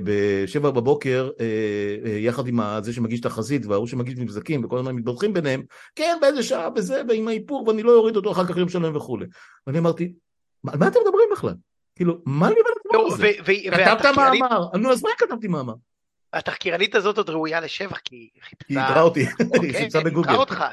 בשבע 0.03 0.71
בבוקר, 0.71 1.29
יחד 2.19 2.47
עם 2.47 2.59
זה 2.81 2.93
שמגיש 2.93 3.19
תחזית 3.19 3.65
וההוא 3.65 3.87
שמגיש 3.87 4.15
מבזקים 4.17 4.65
וכל 4.65 4.77
הזמן 4.77 4.95
מתבדחים 4.95 5.33
ביניהם, 5.33 5.63
כן, 5.95 6.17
באיזה 6.21 6.43
שעה, 6.43 6.69
בזה, 6.69 7.01
ועם 7.09 7.27
האיפור, 7.27 7.67
ואני 7.67 7.83
לא 7.83 7.95
אוריד 7.95 8.15
אותו 8.15 8.31
אחר 8.31 8.45
כך 8.45 8.57
יום 8.57 8.69
שלם 8.69 8.95
וכולי. 8.95 9.25
ואני 9.67 9.79
אמרתי, 9.79 10.13
על 10.67 10.79
מה 10.79 10.87
אתם 10.87 10.99
מדברים 11.05 11.29
בכלל? 11.31 11.53
כאילו, 11.95 12.17
מה 12.25 12.49
לי 12.49 12.55
ולדבר 12.55 13.07
לא, 13.07 13.13
הזה? 13.13 13.31
כתבת 13.97 14.17
מאמר, 14.17 14.67
נו, 14.77 14.91
אז 14.91 15.03
מה 15.03 15.09
כתבתי 15.17 15.47
מאמר? 15.47 15.73
התחקירנית 16.33 16.95
הזאת 16.95 17.17
עוד 17.17 17.29
ראויה 17.29 17.59
לשבח, 17.59 17.97
כי 17.97 18.15
היא 18.15 18.29
חיפשה... 18.41 18.65
היא 18.69 18.79
איתרה 18.79 19.01
אותי, 19.01 19.25
היא 19.61 19.73
חיפשה 19.77 20.01
בגוגל. 20.03 20.29
היא 20.29 20.37
אותך. 20.37 20.65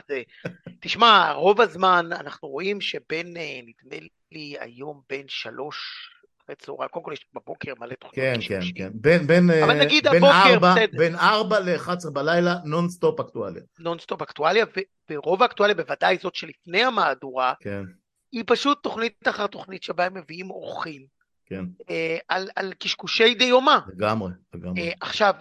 תשמע, 0.80 1.32
רוב 1.32 1.60
הזמן 1.60 2.08
אנחנו 2.12 2.48
רואים 2.48 2.80
שבין, 2.80 3.36
אה, 3.36 3.60
נדמה 3.62 4.06
לי 4.32 4.56
היום 4.60 5.00
בין 5.08 5.24
שלוש 5.28 6.10
אחרי 6.44 6.56
צהריים, 6.56 6.88
קודם 6.88 7.04
כל 7.04 7.12
יש 7.12 7.26
בבוקר 7.34 7.72
מלא 7.78 7.94
תוכניות. 7.94 8.40
כן, 8.48 8.60
כן, 8.60 8.60
כן. 8.74 8.90
בין, 8.94 9.26
בין, 9.26 9.50
אבל 9.50 9.70
אה, 9.70 9.84
נגיד 9.84 10.08
בין 10.08 10.24
הבוקר, 10.24 10.54
ארבע, 10.54 10.74
בסדר. 10.74 10.98
בין 10.98 11.14
ארבע 11.16 11.60
ל-11 11.60 12.10
בלילה, 12.12 12.54
נונסטופ 12.64 13.20
אקטואליה. 13.20 13.62
נונסטופ 13.78 14.22
אקטואליה, 14.22 14.64
ורוב 15.10 15.42
האקטואליה, 15.42 15.74
בוודאי 15.74 16.18
זאת 16.22 16.34
שלפני 16.34 16.84
המהדורה, 16.84 17.54
כן. 17.60 17.84
היא 18.32 18.44
פשוט 18.46 18.82
תוכנית 18.82 19.28
אחר 19.28 19.46
תוכנית 19.46 19.82
שבה 19.82 20.04
הם 20.06 20.14
מביאים 20.14 20.50
אורחים. 20.50 21.13
כן. 21.46 21.64
אה, 21.90 22.16
על, 22.28 22.48
על 22.56 22.72
קשקושי 22.78 23.34
דיומא. 23.34 23.78
לגמרי, 23.96 24.30
לגמרי. 24.54 24.80
אה, 24.82 24.92
עכשיו, 25.00 25.34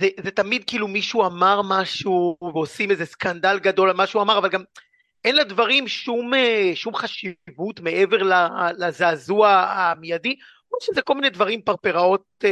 זה, 0.00 0.08
זה 0.24 0.30
תמיד 0.30 0.64
כאילו 0.66 0.88
מישהו 0.88 1.26
אמר 1.26 1.60
משהו 1.64 2.36
ועושים 2.40 2.90
איזה 2.90 3.06
סקנדל 3.06 3.58
גדול 3.58 3.90
על 3.90 3.96
מה 3.96 4.06
שהוא 4.06 4.22
אמר, 4.22 4.38
אבל 4.38 4.48
גם 4.48 4.62
אין 5.24 5.36
לדברים 5.36 5.88
שום, 5.88 6.34
אה, 6.34 6.70
שום 6.74 6.94
חשיבות 6.94 7.80
מעבר 7.80 8.18
לזעזוע 8.78 9.48
המיידי, 9.50 10.36
או 10.72 10.76
שזה 10.80 11.02
כל 11.02 11.14
מיני 11.14 11.30
דברים 11.30 11.62
פרפראות. 11.62 12.44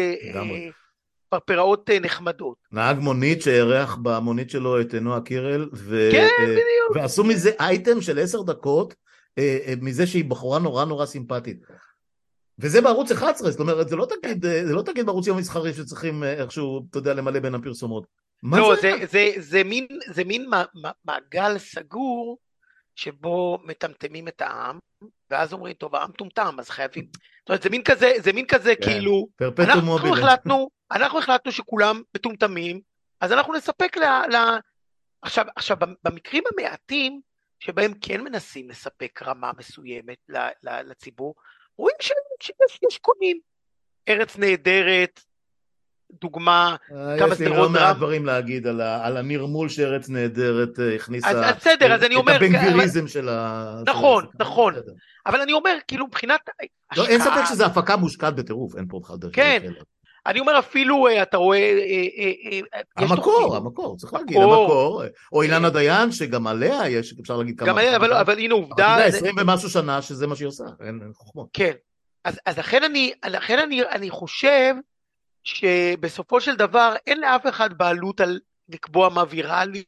פרפראות 1.28 1.90
נחמדות. 1.90 2.56
נהג 2.72 2.98
מונית 2.98 3.42
שאירח 3.42 3.98
במונית 4.02 4.50
שלו 4.50 4.80
את 4.80 4.94
נועה 4.94 5.20
קירל, 5.20 5.68
ו... 5.72 6.08
כן, 6.12 6.28
בדיוק. 6.42 6.96
ועשו 6.96 7.24
מזה 7.24 7.50
אייטם 7.60 8.00
של 8.00 8.18
עשר 8.18 8.42
דקות, 8.42 8.94
מזה 9.80 10.06
שהיא 10.06 10.24
בחורה 10.24 10.58
נורא 10.58 10.84
נורא 10.84 11.06
סימפטית. 11.06 11.62
וזה 12.60 12.80
בערוץ 12.80 13.12
11, 13.12 13.50
זאת 13.50 13.60
אומרת, 13.60 13.88
זה 13.88 13.96
לא 13.96 14.06
תגיד, 14.06 14.46
זה 14.46 14.72
לא 14.72 14.82
תגיד 14.82 15.06
בערוצים 15.06 15.34
המסחריים 15.34 15.74
שצריכים 15.74 16.24
איכשהו, 16.24 16.86
אתה 16.90 16.98
יודע, 16.98 17.14
למלא 17.14 17.40
בין 17.40 17.54
הפרסומות. 17.54 18.06
לא, 18.42 18.74
זה, 18.74 18.92
זה, 19.00 19.06
זה, 19.06 19.30
זה 19.38 19.64
מין, 19.64 19.86
זה 20.06 20.24
מין 20.24 20.50
מעגל 21.04 21.58
סגור 21.58 22.38
שבו 22.96 23.58
מטמטמים 23.64 24.28
את 24.28 24.40
העם, 24.40 24.78
ואז 25.30 25.52
אומרים, 25.52 25.74
טוב, 25.74 25.96
העם 25.96 26.12
טומטם, 26.12 26.56
אז 26.58 26.70
חייבים. 26.70 27.08
זאת 27.14 27.48
אומרת, 27.48 27.62
זה 27.62 27.70
מין 27.70 27.82
כזה, 27.82 28.12
זה 28.18 28.32
מין 28.32 28.46
כזה, 28.46 28.74
כן. 28.76 28.82
כאילו, 28.82 29.28
אנחנו 29.58 30.12
החלטנו, 30.12 30.70
אנחנו 30.90 31.18
החלטנו 31.18 31.52
שכולם 31.52 32.02
מטומטמים, 32.14 32.80
אז 33.20 33.32
אנחנו 33.32 33.52
נספק 33.54 33.96
ל... 33.96 34.02
ל... 34.04 34.36
עכשיו, 35.22 35.44
עכשיו, 35.56 35.76
במקרים 36.04 36.44
המעטים, 36.52 37.20
שבהם 37.60 37.92
כן 38.00 38.24
מנסים 38.24 38.70
לספק 38.70 39.20
רמה 39.26 39.50
מסוימת 39.58 40.18
לציבור, 40.62 41.34
רואים 41.80 41.96
שיש 42.00 42.98
קונים. 42.98 43.40
ארץ 44.08 44.38
נהדרת, 44.38 45.20
דוגמה, 46.20 46.76
אה, 46.92 47.18
כמה 47.18 47.34
סדרות 47.34 47.38
דרמה. 47.38 47.38
יש 47.38 47.40
לי 47.40 47.56
לא 47.56 47.70
מעט 47.70 47.96
דברים 47.96 48.26
להגיד 48.26 48.66
על, 48.66 48.80
על 48.80 49.16
הנרמול 49.16 49.68
שארץ 49.68 50.08
נהדרת 50.08 50.80
אה, 50.80 50.94
הכניסה, 50.94 51.28
אז, 51.28 51.36
אז 51.36 51.56
בסדר, 51.56 51.94
אז 51.94 52.02
אני 52.02 52.14
אומר, 52.14 52.36
את 52.36 52.42
הבנגביריזם 52.42 53.08
של 53.08 53.28
ה... 53.28 53.82
נכון, 53.86 54.24
של 54.24 54.38
נכון, 54.40 54.74
אבל 55.26 55.40
אני 55.40 55.52
אומר, 55.52 55.76
כאילו 55.88 56.06
מבחינת... 56.06 56.40
לא, 56.96 57.06
אין 57.06 57.20
ספק 57.20 57.44
שזו 57.48 57.64
הפקה 57.64 57.96
מושקעת 57.96 58.34
בטירוף, 58.36 58.76
אין 58.76 58.86
פה 58.88 59.00
בכלל 59.02 59.16
דרך. 59.16 59.34
כן, 59.34 59.72
אני 60.26 60.40
אומר 60.40 60.58
אפילו, 60.58 61.06
אה, 61.06 61.22
אתה 61.22 61.36
רואה... 61.36 61.78
המקור, 62.96 63.56
המקור, 63.56 63.96
צריך 63.96 64.14
להגיד, 64.14 64.36
המקור, 64.36 65.02
או 65.32 65.42
אילנה 65.42 65.70
דיין, 65.70 66.12
שגם 66.12 66.46
עליה 66.46 66.88
יש, 66.88 67.14
אפשר 67.20 67.36
להגיד 67.36 67.58
כמה... 67.58 67.68
גם 67.68 67.78
עליה, 67.78 67.96
אבל 67.96 68.38
הנה 68.38 68.54
עובדה... 68.54 68.94
אבל 68.94 69.02
עשרים 69.02 69.34
ומשהו 69.38 69.70
שנה 69.70 70.02
שזה 70.02 70.26
מה 70.26 70.36
שהיא 70.36 70.48
עושה, 70.48 70.64
אין 70.86 71.00
חוכמות. 71.14 71.48
כן, 71.52 71.72
אז 72.24 72.58
לכן 72.58 72.82
אני 73.92 74.10
חושב... 74.10 74.74
שבסופו 75.44 76.40
של 76.40 76.56
דבר 76.56 76.94
אין 77.06 77.20
לאף 77.20 77.46
אחד 77.46 77.78
בעלות 77.78 78.20
על 78.20 78.40
לקבוע 78.68 79.08
מה 79.08 79.24
ויראלי. 79.30 79.84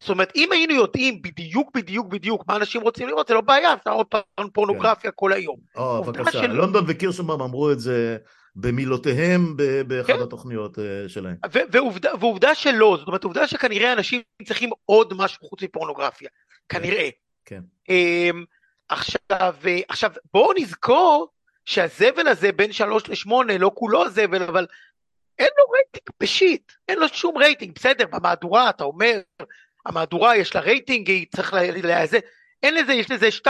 זאת 0.00 0.10
אומרת, 0.10 0.32
אם 0.36 0.52
היינו 0.52 0.74
יודעים 0.74 1.22
בדיוק 1.22 1.70
בדיוק 1.74 2.06
בדיוק 2.06 2.44
מה 2.48 2.56
אנשים 2.56 2.80
רוצים 2.80 3.08
לראות, 3.08 3.28
זה 3.28 3.34
לא 3.34 3.40
בעיה, 3.40 3.74
זה 3.84 3.90
עוד 3.90 4.06
פעם 4.06 4.50
פורנוגרפיה 4.52 5.10
כן. 5.10 5.16
כל 5.16 5.32
היום. 5.32 5.56
או, 5.76 6.04
בבקשה. 6.04 6.46
לונדון 6.46 6.84
וקירשנבאום 6.88 7.42
אמרו 7.42 7.70
את 7.72 7.80
זה 7.80 8.16
במילותיהם 8.60 9.56
באחד 9.86 10.12
כן. 10.12 10.22
התוכניות 10.22 10.78
uh, 10.78 10.80
שלהם. 11.08 11.36
ועובדה, 11.72 12.10
ועובדה 12.20 12.54
שלא, 12.54 12.96
זאת 12.98 13.08
אומרת, 13.08 13.24
עובדה 13.24 13.46
שכנראה 13.46 13.92
אנשים 13.92 14.22
צריכים 14.44 14.70
עוד 14.84 15.14
משהו 15.16 15.48
חוץ 15.48 15.62
מפורנוגרפיה, 15.62 16.28
כנראה. 16.68 17.08
כן. 17.44 17.60
Um, 17.90 18.36
עכשיו, 18.88 19.54
עכשיו, 19.88 20.12
בואו 20.34 20.52
נזכור 20.56 21.28
שהזבל 21.64 22.28
הזה 22.28 22.52
בין 22.52 22.72
שלוש 22.72 23.08
לשמונה, 23.08 23.58
לא 23.58 23.70
כולו 23.74 24.10
זבל, 24.10 24.42
אבל 24.42 24.66
אין 25.38 25.48
לו 25.58 25.64
רייטינג 25.70 26.16
ב 26.20 26.29
shit, 26.29 26.72
אין 26.88 26.98
לו 26.98 27.08
שום 27.08 27.38
רייטינג, 27.38 27.74
בסדר, 27.74 28.06
במהדורה 28.06 28.70
אתה 28.70 28.84
אומר, 28.84 29.20
המהדורה 29.86 30.36
יש 30.36 30.54
לה 30.54 30.60
רייטינג, 30.60 31.08
היא 31.08 31.26
צריך 31.36 31.54
לאזן, 31.82 32.18
אין 32.62 32.74
לזה, 32.74 32.92
יש 32.92 33.10
לזה 33.10 33.28
2.000, 33.46 33.48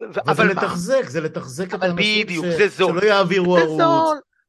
אבל 0.00 0.34
זה 0.34 0.44
לתחזק, 0.44 1.08
זה 1.08 1.20
לתחזק 1.20 1.74
את 1.74 1.82
האנשים 1.82 2.26
בדיוק, 2.26 2.46
ש... 2.46 2.48
זה 2.48 2.70
שלא 2.70 3.04
יעבירו 3.04 3.56
ערוץ. 3.56 3.82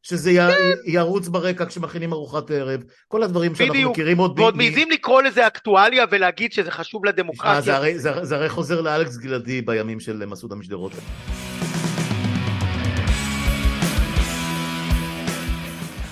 שזה 0.02 0.32
כן. 0.32 0.92
ירוץ 0.92 1.28
ברקע 1.28 1.66
כשמכינים 1.66 2.14
ארוחת 2.14 2.52
ערב, 2.52 2.84
כל 3.08 3.24
הדברים 3.24 3.56
שאנחנו 3.56 3.74
בדיוק. 3.74 3.92
מכירים 3.92 4.18
עוד... 4.18 4.40
ועוד 4.40 4.56
מעיזים 4.58 4.92
לקרוא 4.92 5.22
לזה 5.22 5.48
אקטואליה 5.48 6.06
ולהגיד 6.12 6.54
שזה 6.54 6.72
חשוב 6.72 7.06
לדמוקרטיה. 7.06 7.62
זה 7.62 7.76
הרי, 7.76 8.00
זה, 8.00 8.26
זה 8.26 8.36
הרי 8.36 8.50
חוזר 8.50 8.82
לאלכס 8.82 9.18
גלעדי 9.18 9.62
בימים 9.62 10.00
של 10.00 10.26
מסעודה 10.26 10.52
משדרות. 10.52 10.92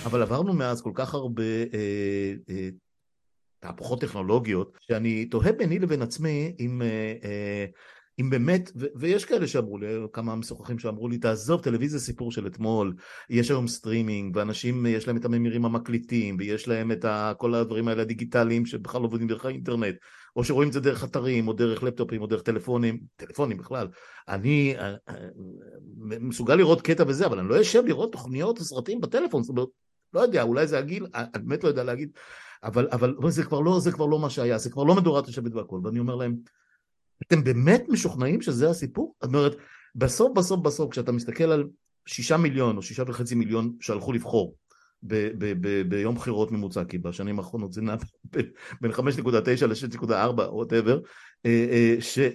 אבל 0.05 0.21
עברנו 0.21 0.53
מאז 0.53 0.81
כל 0.81 0.91
כך 0.93 1.13
הרבה 1.13 1.43
אה, 1.43 2.33
אה, 2.49 2.69
תהפוכות 3.59 4.01
טכנולוגיות, 4.01 4.77
שאני 4.79 5.25
תוהה 5.25 5.51
ביני 5.51 5.79
לבין 5.79 6.01
עצמי 6.01 6.55
אם... 6.59 6.81
אה, 6.81 7.13
אה, 7.23 7.65
אם 8.19 8.29
באמת, 8.29 8.71
ויש 8.95 9.25
כאלה 9.25 9.47
שאמרו 9.47 9.77
לי, 9.77 9.87
כמה 10.13 10.35
משוחחים 10.35 10.79
שאמרו 10.79 11.07
לי, 11.07 11.17
תעזוב, 11.17 11.61
טלוויזיה 11.61 11.99
סיפור 11.99 12.31
של 12.31 12.47
אתמול, 12.47 12.93
יש 13.29 13.49
היום 13.49 13.67
סטרימינג, 13.67 14.35
ואנשים, 14.35 14.85
יש 14.85 15.07
להם 15.07 15.17
את 15.17 15.25
הממירים 15.25 15.65
המקליטים, 15.65 16.35
ויש 16.39 16.67
להם 16.67 16.91
את 16.91 17.05
ה- 17.05 17.33
כל 17.37 17.55
הדברים 17.55 17.87
האלה 17.87 18.01
הדיגיטליים 18.01 18.65
שבכלל 18.65 19.01
לא 19.01 19.05
עובדים 19.05 19.27
דרך 19.27 19.45
האינטרנט, 19.45 19.95
או 20.35 20.43
שרואים 20.43 20.67
את 20.69 20.73
זה 20.73 20.79
דרך 20.79 21.03
אתרים, 21.03 21.47
או 21.47 21.53
דרך 21.53 21.83
לפטופים, 21.83 22.21
או 22.21 22.27
דרך 22.27 22.41
טלפונים, 22.41 22.99
טלפונים 23.15 23.57
בכלל. 23.57 23.87
אני 24.27 24.75
אה, 24.77 24.95
אה, 25.09 25.15
מסוגל 26.19 26.55
לראות 26.55 26.81
קטע 26.81 27.03
וזה, 27.07 27.25
אבל 27.25 27.39
אני 27.39 27.49
לא 27.49 27.61
אשב 27.61 27.83
לראות 27.85 28.11
תוכניות 28.11 28.59
וסרטים 28.59 29.01
בטלפון, 29.01 29.43
זאת 29.43 29.49
אומרת, 29.49 29.67
לא 30.13 30.19
יודע, 30.19 30.43
אולי 30.43 30.67
זה 30.67 30.77
הגיל, 30.77 31.05
אני 31.13 31.43
באמת 31.43 31.63
לא 31.63 31.69
יודע 31.69 31.83
להגיד, 31.83 32.09
אבל, 32.63 32.87
אבל 32.91 33.15
זה, 33.29 33.43
כבר 33.43 33.59
לא, 33.61 33.79
זה 33.79 33.91
כבר 33.91 34.05
לא 34.05 34.19
מה 34.19 34.29
שהיה, 34.29 34.57
זה 34.57 34.69
כבר 34.69 34.83
לא 34.83 34.95
מדורת 34.95 35.27
השבט 35.27 35.53
והכל, 35.55 35.79
ואני 35.83 35.99
אומר 35.99 36.15
להם, 36.15 36.35
אתם 37.21 37.43
באמת 37.43 37.83
משוכנעים 37.89 38.41
שזה 38.41 38.69
הסיפור? 38.69 39.15
זאת 39.21 39.33
אומרת, 39.33 39.55
בסוף 39.95 40.37
בסוף 40.37 40.59
בסוף 40.59 40.91
כשאתה 40.91 41.11
מסתכל 41.11 41.43
על 41.43 41.67
שישה 42.05 42.37
מיליון 42.37 42.77
או 42.77 42.81
שישה 42.81 43.03
וחצי 43.07 43.35
מיליון 43.35 43.73
שהלכו 43.79 44.13
לבחור 44.13 44.55
ב- 45.03 45.29
ב- 45.37 45.53
ב- 45.61 45.81
ביום 45.89 46.15
בחירות 46.15 46.51
ממוצע, 46.51 46.83
כי 46.83 46.97
בשנים 46.97 47.39
האחרונות 47.39 47.73
זה 47.73 47.81
נע 47.81 47.95
בין 48.81 48.91
5.9 48.91 49.65
ל-6.4, 49.67 50.41
ווטאבר, 50.51 50.99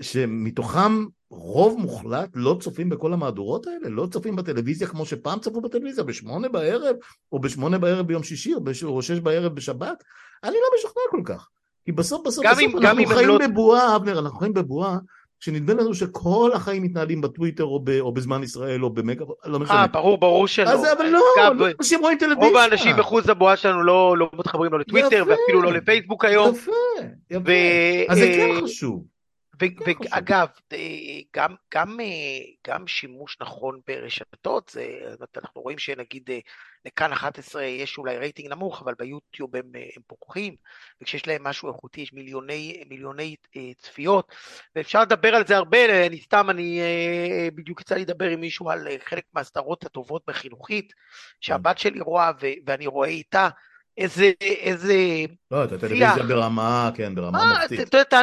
שמתוכם 0.01 1.05
רוב 1.31 1.81
מוחלט 1.81 2.31
לא 2.35 2.57
צופים 2.61 2.89
בכל 2.89 3.13
המהדורות 3.13 3.67
האלה, 3.67 3.89
לא 3.89 4.09
צופים 4.13 4.37
בטלוויזיה 4.37 4.89
כמו 4.89 5.07
שפעם 5.07 5.39
צפו 5.41 5.61
בטלוויזיה, 5.61 6.05
בשמונה 6.05 6.49
בערב, 6.49 6.97
או 7.33 7.41
בשמונה 7.41 7.79
בערב 7.79 8.07
ביום 8.07 8.23
שישי, 8.23 8.55
או, 8.55 8.61
בש... 8.61 8.85
או 8.85 9.03
שש 9.03 9.19
בערב 9.19 9.55
בשבת, 9.55 10.05
אני 10.45 10.55
לא 10.55 10.79
משוכנע 10.79 11.03
כל 11.11 11.23
כך. 11.25 11.49
כי 11.85 11.93
בסוף 11.93 12.27
בסוף 12.27 12.47
בסוף 12.47 12.59
אם, 12.61 12.79
אנחנו 12.79 13.07
חיים 13.07 13.29
לא... 13.29 13.39
בבועה, 13.39 13.97
אבנר, 13.97 14.19
אנחנו 14.19 14.39
חיים 14.39 14.53
בבועה 14.53 14.99
שנדמה 15.41 15.83
לנו 15.83 15.95
שכל 15.95 16.51
החיים 16.55 16.83
מתנהלים 16.83 17.21
בטוויטר 17.21 17.65
או, 17.65 17.81
ב, 17.85 17.91
או 18.01 18.13
בזמן 18.13 18.43
ישראל 18.43 18.85
או 18.85 18.91
במגה, 18.91 19.25
לא 19.45 19.59
משנה. 19.59 19.77
אה, 19.77 19.87
ברור, 19.87 20.19
ברור 20.19 20.47
שלא. 20.47 20.71
אז 20.71 20.85
אבל 20.97 21.07
לא, 21.07 21.21
גם, 21.39 21.59
לא 21.59 21.67
אנשים 21.81 22.01
רואים 22.01 22.19
טלוויזיה. 22.19 22.49
רוב 22.49 22.57
האנשים 22.57 22.97
בחוץ 22.97 23.29
הבועה 23.29 23.57
שלנו 23.57 23.83
לא, 23.83 24.17
לא 24.19 24.31
מתחברים 24.39 24.73
לא 24.73 24.79
לטוויטר 24.79 25.17
יפה, 25.17 25.31
ואפילו 25.31 25.63
לא 25.63 25.73
לפייסבוק 25.73 26.25
היום. 26.25 26.55
יפה, 26.55 26.71
יפה. 27.31 27.43
ו... 27.47 27.53
אז 28.09 28.19
זה 28.19 28.33
כן 28.37 28.57
אה, 28.57 28.63
חשוב. 28.63 29.05
ואגב, 29.87 30.49
אה, 30.73 30.79
גם, 31.37 31.55
גם, 31.75 32.01
אה, 32.01 32.07
גם 32.67 32.87
שימוש 32.87 33.37
נכון 33.41 33.81
ברשתות, 33.87 34.69
זה, 34.69 34.87
אנחנו 35.37 35.63
רואים 35.63 35.79
שנגיד 35.79 36.31
אה, 36.31 36.39
לכאן 36.87 37.13
11 37.13 37.63
יש 37.63 37.99
אולי 37.99 38.17
רייטינג 38.17 38.49
נמוך, 38.49 38.83
אבל 38.83 38.95
ביוטיוב 38.99 39.57
הם, 39.57 39.65
הם 39.75 40.03
פורחים, 40.07 40.57
וכשיש 41.01 41.27
להם 41.27 41.45
משהו 41.45 41.69
איכותי 41.69 42.01
יש 42.01 42.13
מיליוני, 42.13 42.83
מיליוני 42.89 43.37
צפיות, 43.79 44.33
ואפשר 44.77 45.03
לדבר 45.03 45.35
על 45.35 45.47
זה 45.47 45.57
הרבה, 45.57 46.07
אני 46.07 46.21
סתם, 46.21 46.51
אני 46.51 46.81
בדיוק 47.55 47.81
יצא 47.81 47.95
לי 47.95 48.01
לדבר 48.01 48.29
עם 48.29 48.41
מישהו 48.41 48.71
על 48.71 48.89
חלק 49.05 49.25
מהסדרות 49.35 49.85
הטובות 49.85 50.23
בחינוכית, 50.27 50.93
שהבת 51.41 51.79
שלי 51.79 52.01
רואה 52.01 52.31
ואני 52.67 52.87
רואה 52.87 53.09
איתה, 53.09 53.49
איזה, 53.99 54.31
איזה... 54.41 54.95
לא, 55.51 55.65
את 55.65 55.73
הטלוויזיה 55.73 56.23
ברמה, 56.29 56.91
כן, 56.95 57.15
ברמה 57.15 57.39
מופתית. 57.63 57.95
אתה 57.95 58.23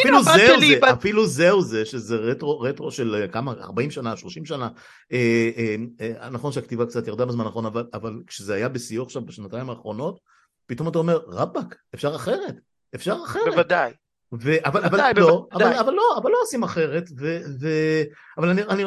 אפילו 0.00 0.22
זהו 0.22 0.60
זה, 0.60 0.78
בת... 0.82 0.88
אפילו 0.98 1.26
זהו 1.26 1.62
זה, 1.62 1.84
שזה 1.84 2.16
רטרו, 2.16 2.60
רטרו 2.60 2.90
של 2.90 3.14
אה, 3.14 3.28
כמה, 3.28 3.52
40 3.52 3.90
שנה, 3.90 4.16
30 4.16 4.44
שנה, 4.44 4.68
אה, 5.12 5.50
אה, 5.56 5.76
אה, 6.00 6.30
נכון 6.30 6.52
שהכתיבה 6.52 6.86
קצת 6.86 7.06
ירדה 7.08 7.26
בזמן 7.26 7.44
האחרון, 7.44 7.66
אבל, 7.66 7.86
אבל 7.94 8.22
כשזה 8.26 8.54
היה 8.54 8.68
בשיאו 8.68 9.04
עכשיו 9.04 9.22
בשנתיים 9.22 9.70
האחרונות, 9.70 10.20
פתאום 10.66 10.88
אתה 10.88 10.98
אומר, 10.98 11.20
רבאק, 11.28 11.76
אפשר 11.94 12.16
אחרת, 12.16 12.54
אפשר 12.94 13.16
אחרת. 13.24 13.42
בוודאי. 13.46 13.92
ו- 14.40 14.66
אבל, 14.66 14.80
בוודאי, 14.80 15.12
אבל, 15.12 15.20
לא, 15.20 15.46
אבל, 15.52 15.72
אבל 15.72 15.92
לא, 15.92 16.18
אבל 16.22 16.30
לא 16.30 16.38
עושים 16.42 16.62
אחרת, 16.62 17.04
ו, 17.18 17.38
ו, 17.60 17.68
אבל 18.38 18.48
אני, 18.48 18.62
אני, 18.62 18.84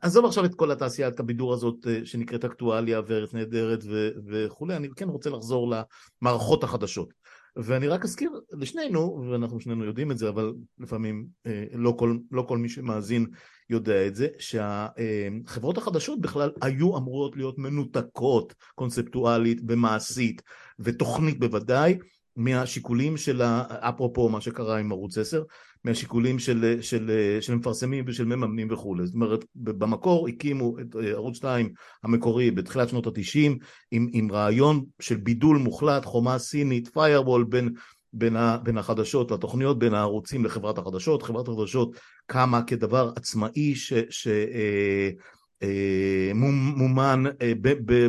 עזוב 0.00 0.24
עכשיו 0.24 0.44
את 0.44 0.54
כל 0.54 0.70
התעשיית 0.70 1.20
הבידור 1.20 1.52
הזאת 1.52 1.86
אה, 1.86 2.00
שנקראת 2.04 2.44
אקטואליה 2.44 3.00
וארץ 3.06 3.34
נהדרת 3.34 3.84
ו- 3.90 4.10
וכולי, 4.28 4.76
אני 4.76 4.88
כן 4.96 5.08
רוצה 5.08 5.30
לחזור 5.30 5.74
למערכות 6.22 6.64
החדשות. 6.64 7.08
ואני 7.56 7.88
רק 7.88 8.04
אזכיר 8.04 8.30
לשנינו, 8.52 9.26
ואנחנו 9.30 9.60
שנינו 9.60 9.84
יודעים 9.84 10.10
את 10.10 10.18
זה, 10.18 10.28
אבל 10.28 10.54
לפעמים 10.78 11.26
אה, 11.46 11.64
לא 11.72 11.94
כל, 11.98 12.18
לא 12.30 12.42
כל 12.42 12.58
מי 12.58 12.68
שמאזין 12.68 13.26
יודע 13.70 14.06
את 14.06 14.14
זה, 14.14 14.28
שהחברות 14.38 15.78
החדשות 15.78 16.20
בכלל 16.20 16.50
היו 16.62 16.96
אמורות 16.96 17.36
להיות 17.36 17.58
מנותקות 17.58 18.54
קונספטואלית 18.74 19.60
ומעשית 19.68 20.42
ותוכנית 20.78 21.38
בוודאי 21.38 21.98
מהשיקולים 22.36 23.16
של, 23.16 23.42
אפרופו 23.68 24.28
מה 24.28 24.40
שקרה 24.40 24.78
עם 24.78 24.92
ערוץ 24.92 25.18
10, 25.18 25.42
מהשיקולים 25.84 26.38
של, 26.38 26.78
של, 26.80 27.10
של 27.40 27.54
מפרסמים 27.54 28.04
ושל 28.08 28.24
מממנים 28.24 28.68
וכולי. 28.70 29.06
זאת 29.06 29.14
אומרת, 29.14 29.44
במקור 29.54 30.28
הקימו 30.28 30.78
את 30.78 30.96
אה, 30.96 31.10
ערוץ 31.10 31.36
2 31.36 31.72
המקורי 32.02 32.50
בתחילת 32.50 32.88
שנות 32.88 33.06
התשעים, 33.06 33.58
עם, 33.90 34.08
עם 34.12 34.32
רעיון 34.32 34.84
של 35.00 35.16
בידול 35.16 35.56
מוחלט, 35.56 36.04
חומה 36.04 36.38
סינית, 36.38 36.88
פיירוול 36.88 37.44
בין, 37.44 37.74
בין, 38.12 38.36
בין 38.62 38.78
החדשות 38.78 39.30
לתוכניות, 39.30 39.78
בין 39.78 39.94
הערוצים 39.94 40.44
לחברת 40.44 40.78
החדשות. 40.78 41.22
חברת 41.22 41.48
החדשות 41.48 41.96
קמה 42.26 42.62
כדבר 42.62 43.12
עצמאי 43.16 43.74
ש... 43.74 43.92
ש 44.10 44.26
אה, 44.28 45.10
אה, 45.62 46.30
מומן 46.34 47.24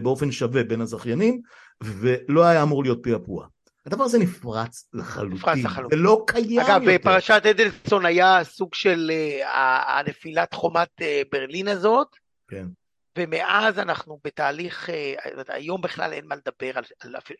באופן 0.01 0.31
שווה 0.31 0.63
בין 0.63 0.81
הזכיינים 0.81 1.41
ולא 1.83 2.43
היה 2.43 2.63
אמור 2.63 2.83
להיות 2.83 2.99
פעפוע. 3.03 3.47
הדבר 3.85 4.03
הזה 4.03 4.19
נפרץ 4.19 4.89
לחלוטין, 4.93 5.63
זה 5.89 5.95
לא 5.95 6.23
קיים 6.27 6.59
אגב, 6.59 6.69
יותר. 6.69 6.75
אגב, 6.75 6.95
בפרשת 6.95 7.41
אדלסון 7.49 8.05
היה 8.05 8.43
סוג 8.43 8.75
של 8.75 9.11
uh, 9.41 9.47
הנפילת 9.87 10.53
חומת 10.53 10.89
uh, 11.01 11.03
ברלין 11.31 11.67
הזאת, 11.67 12.07
כן. 12.47 12.65
ומאז 13.17 13.79
אנחנו 13.79 14.19
בתהליך, 14.23 14.89
uh, 14.89 14.91
היום 15.47 15.81
בכלל 15.81 16.13
אין 16.13 16.27
מה 16.27 16.35
לדבר, 16.35 16.71
על, 16.75 16.83
על, 16.99 17.15
אפילו, 17.17 17.39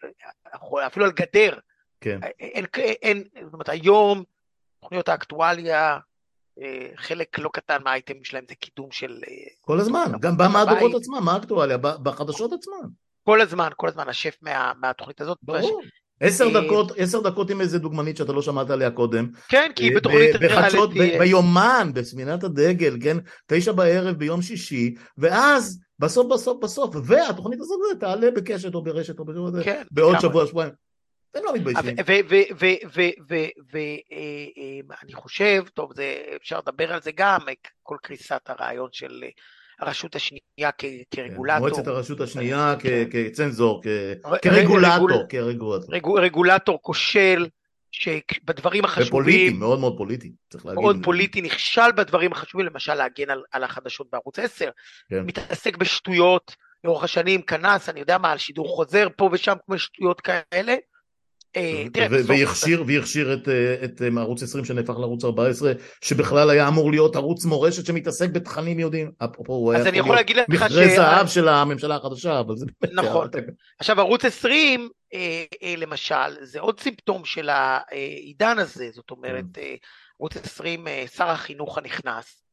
אפילו 0.88 1.06
על 1.06 1.12
גדר. 1.12 1.58
כן. 2.02 2.20
אין, 2.40 2.66
אין, 2.76 3.24
זאת 3.44 3.54
אומרת, 3.54 3.70
היום, 3.70 4.24
תוכניות 4.80 5.10
האקטואליה, 5.10 6.00
חלק 6.96 7.40
לא 7.40 7.50
קטן 7.54 7.84
מהאייטמים 7.84 8.24
שלהם 8.24 8.44
זה 8.50 8.56
קידום 8.56 8.92
של... 8.92 9.22
כל 9.62 9.80
הזמן, 9.80 10.12
גם 10.20 10.38
במהדורות 10.38 11.02
עצמם, 11.02 11.26
מה 11.26 11.34
האקטואליה? 11.34 11.78
בחדשות 11.78 12.54
עצמן. 12.54 12.88
כל 13.24 13.42
הזמן, 13.42 13.70
כל 13.76 13.88
הזמן, 13.88 14.10
השף 14.10 14.38
מה, 14.42 14.72
מהתוכנית 14.80 15.22
הזאת. 15.22 15.38
ברור. 15.44 15.82
עשר 16.20 16.46
אה, 16.46 16.62
דקות, 16.62 16.92
עשר 16.98 17.22
דקות 17.22 17.50
עם 17.50 17.62
איזה 17.62 17.80
דוגמנית 17.80 18.18
שאתה 18.18 18.34
לא 18.34 18.42
שמעת 18.42 18.70
עליה 18.70 18.92
קודם. 18.92 19.28
כן, 19.50 19.72
כי 19.76 19.84
היא 19.84 19.96
בתוכנית 19.96 20.36
בחדשות, 20.42 20.94
ביומן, 20.94 21.92
בסמינת 21.94 22.44
הדגל, 22.44 22.98
כן? 23.04 23.18
תשע 23.48 23.72
בערב 23.72 24.16
ביום 24.16 24.42
שישי, 24.42 24.96
ואז 25.18 25.80
בסוף 26.00 26.28
בסוף 26.34 26.64
בסוף, 26.64 26.96
והתוכנית 27.06 27.60
הזאת 27.60 27.80
תעלה 28.00 28.32
בקשת 28.32 28.76
או 28.76 28.84
ברשת 28.84 29.20
או 29.20 29.26
בשבוע, 29.26 29.64
כן, 29.64 29.84
בעוד 29.92 30.20
שבוע, 30.20 30.48
שבועיים. 30.48 30.74
אתם 31.32 31.40
לא 31.46 31.54
מתביישים. 31.54 31.96
ואני 34.90 35.14
חושב, 35.14 35.64
טוב, 35.74 35.92
אפשר 36.42 36.60
לדבר 36.60 36.94
על 36.94 37.02
זה 37.02 37.12
גם, 37.16 37.40
כל 37.84 37.98
קריסת 38.02 38.42
הרעיון 38.46 38.90
של 38.92 39.24
הרשות 39.80 40.16
השנייה 40.16 40.70
כרגולטור. 41.12 41.60
מועצת 41.60 41.88
הרשות 41.88 42.22
השנייה 42.22 42.76
כן. 42.80 43.04
כצנזור, 43.12 43.82
כרגולטור. 44.42 45.24
כרגולטור. 45.30 46.20
רגולטור 46.20 46.80
כושל, 46.82 47.48
שבדברים 47.92 48.86
החשובים... 48.86 49.08
ופוליטי, 49.08 49.58
מאוד 49.58 49.80
מאוד 49.80 49.98
פוליטי, 49.98 50.32
צריך 50.50 50.66
להגיד. 50.66 50.82
מאוד 50.82 50.98
פוליטי, 51.04 51.42
נכשל 51.42 51.92
בדברים 51.96 52.32
החשובים, 52.32 52.66
למשל 52.66 52.94
להגן 52.94 53.30
על, 53.30 53.44
על 53.52 53.64
החדשות 53.64 54.08
בערוץ 54.12 54.40
10. 54.40 54.70
כן. 55.10 55.22
מתעסק 55.26 55.78
בשטויות 55.78 56.56
לאורך 56.84 57.04
השנים, 57.04 57.42
כנס, 57.42 57.90
אני 57.90 58.00
יודע 58.00 58.18
מה, 58.18 58.32
על 58.32 58.38
שידור 58.38 58.68
חוזר 58.68 59.08
פה 59.16 59.30
ושם, 59.32 59.56
כמו 59.66 59.80
שטויות 59.80 60.22
כאלה. 60.22 60.76
אה, 61.58 61.86
והכשיר, 62.28 62.84
והכשיר 62.88 63.34
את, 63.34 63.50
אה, 63.50 63.76
את 63.84 64.02
אה, 64.02 64.22
ערוץ 64.22 64.44
20 64.44 64.66
שנהפך 64.66 65.00
לערוץ 65.00 65.24
14 65.24 65.72
שבכלל 66.02 66.50
היה 66.50 66.68
אמור 66.68 66.92
להיות 66.92 67.16
ערוץ 67.16 67.46
מורשת 67.46 67.86
שמתעסק 67.86 68.30
בתכנים 68.30 68.80
יהודים 68.80 69.12
אפרופו 69.24 69.54
הוא 69.54 69.74
היה 69.74 69.96
יכול 69.96 70.16
לך 70.16 70.50
מכרה. 70.50 70.68
זהב 70.96 71.28
של 71.28 71.48
הממשלה 71.48 71.96
החדשה 71.96 72.40
אבל 72.40 72.56
זה 72.58 72.66
נכון 72.94 73.28
עכשיו 73.80 74.00
ערוץ 74.00 74.26
20 74.26 74.90
למשל 75.78 76.44
זה 76.44 76.60
עוד 76.60 76.80
סימפטום 76.80 77.26
של 77.26 77.50
העידן 77.50 78.60
הזה 78.60 78.90
זאת 78.92 79.12
אומרת 79.12 79.46
כן. 79.54 79.62
ערוץ 80.20 80.38
20 80.38 80.88
שר 81.16 81.30
החינוך 81.30 81.78
הנכנס 81.78 82.44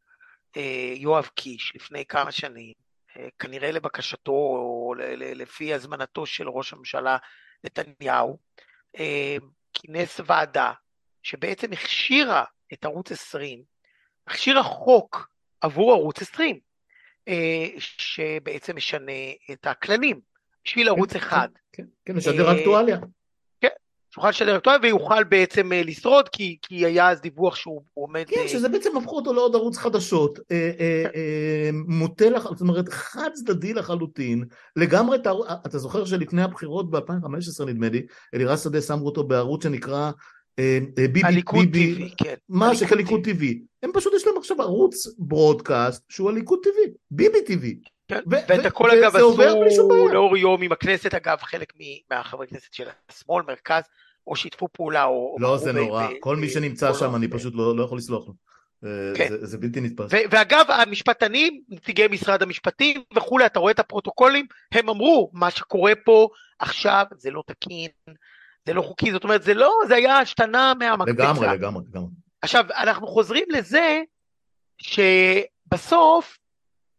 יואב 0.97 1.29
קיש 1.35 1.73
לפני 1.75 2.05
כמה 2.09 2.33
שנים 2.33 2.73
כנראה 3.39 3.71
לבקשתו 3.71 4.33
או 4.33 4.95
לפי 5.19 5.75
הזמנתו 5.75 6.27
של 6.27 6.49
ראש 6.49 6.73
הממשלה 6.73 7.17
נתניהו 7.65 8.39
כינס 9.73 10.21
ועדה 10.27 10.73
שבעצם 11.23 11.73
הכשירה 11.73 12.45
את 12.73 12.85
ערוץ 12.85 13.13
20, 13.13 13.63
הכשירה 14.27 14.63
חוק 14.63 15.29
עבור 15.61 15.93
ערוץ 15.93 16.23
20, 16.23 16.59
אה, 17.29 17.67
שבעצם 17.79 18.77
משנה 18.77 19.13
את 19.53 19.67
הכללים 19.67 20.21
בשביל 20.65 20.89
ערוץ 20.89 21.13
כן, 21.13 21.19
אחד. 21.19 21.49
כן, 21.73 21.85
כן, 22.05 22.17
משדר 22.17 22.49
אה, 22.49 22.61
אקטואליה. 22.61 22.99
שיוכל 24.15 24.29
לשדר 24.29 24.57
אקטואליה 24.57 24.81
ויוכל 24.83 25.25
בעצם 25.25 25.73
אה, 25.73 25.83
לשרוד 25.83 26.29
כי, 26.29 26.57
כי 26.63 26.87
היה 26.87 27.11
אז 27.11 27.21
דיווח 27.21 27.57
שהוא 27.57 27.83
עומד... 27.95 28.25
כן, 28.29 28.49
שזה 28.49 28.69
בעצם 28.69 28.97
הפכו 28.97 29.17
אותו 29.17 29.33
לעוד 29.33 29.55
ערוץ 29.55 29.77
חדשות, 29.77 30.39
אה, 30.51 30.71
אה, 30.81 31.71
מוטה, 31.73 32.25
זאת 32.43 32.61
אומרת 32.61 32.89
חד 32.89 33.29
צדדי 33.35 33.75
לחלוטין, 33.75 34.45
לגמרי, 34.77 35.19
אתה 35.67 35.79
זוכר 35.79 36.05
שלפני 36.05 36.43
הבחירות 36.43 36.91
ב-2015 36.91 37.65
נדמה 37.67 37.89
לי, 37.89 38.03
אלירז 38.35 38.65
שדה 38.65 38.81
שמו 38.81 39.07
אותו 39.07 39.25
בערוץ 39.25 39.63
שנקרא 39.63 40.11
ביבי, 40.95 41.21
הליכוד 41.25 41.67
טבעי, 41.69 42.15
כן. 42.17 42.35
מה 42.49 42.75
שכליכוד 42.75 43.21
טבעי. 43.25 43.61
הם 43.83 43.91
פשוט 43.95 44.13
יש 44.17 44.27
להם 44.27 44.37
עכשיו 44.39 44.63
ערוץ 44.63 45.07
ברודקאסט 45.19 46.05
שהוא 46.09 46.31
הליכוד 46.31 46.59
טבעי, 46.63 46.95
ביבי 47.11 47.43
טבעי. 47.47 47.81
כן, 48.09 48.21
ואת 48.27 48.67
הכל 48.67 48.91
אגב 48.91 49.17
עשו 49.17 50.09
לאור 50.13 50.37
יום 50.37 50.63
עם 50.63 50.73
הכנסת, 50.73 51.15
אגב 51.15 51.39
חלק 51.43 51.73
מהחברי 52.11 52.47
כנסת 52.47 52.73
של 52.73 52.89
השמאל, 53.09 53.45
מרכז, 53.49 53.83
או 54.27 54.37
שיתפו 54.37 54.69
פעולה 54.73 55.05
או... 55.05 55.37
לא, 55.41 55.59
זה 55.59 55.73
נורא, 55.73 56.09
כל 56.21 56.37
מי 56.37 56.49
שנמצא 56.49 56.95
שם 56.95 57.15
אני 57.15 57.29
פשוט 57.29 57.55
לא, 57.55 57.77
לא 57.77 57.83
יכול 57.83 57.99
לסלוח 57.99 58.29
לו. 58.29 58.35
כן. 59.17 59.29
זה, 59.29 59.47
זה 59.47 59.59
בלתי 59.59 59.81
נתפס. 59.81 60.11
ואגב, 60.31 60.65
המשפטנים, 60.69 61.63
נציגי 61.69 62.07
משרד 62.11 62.43
המשפטים 62.43 63.03
וכולי, 63.15 63.47
אתה 63.47 63.59
רואה 63.59 63.73
את 63.73 63.79
הפרוטוקולים, 63.79 64.47
הם 64.73 64.89
אמרו, 64.89 65.31
מה 65.33 65.51
שקורה 65.51 65.93
פה 66.05 66.29
עכשיו 66.59 67.05
זה 67.17 67.31
לא 67.31 67.43
תקין, 67.47 67.89
זה 68.67 68.75
לא 68.75 68.83
חוקי, 68.83 69.13
זאת 69.13 69.25
אומרת, 69.25 69.43
זה 69.43 69.55
לא, 69.55 69.73
זה 69.89 69.95
היה 69.95 70.19
השתנה 70.19 70.73
מהמקפצה. 70.79 71.23
לגמרי, 71.23 71.47
לגמרי, 71.47 71.85
לגמרי. 71.91 72.09
עכשיו, 72.43 72.65
אנחנו 72.77 73.07
חוזרים 73.07 73.45
לזה 73.51 74.01
שבסוף, 74.79 76.39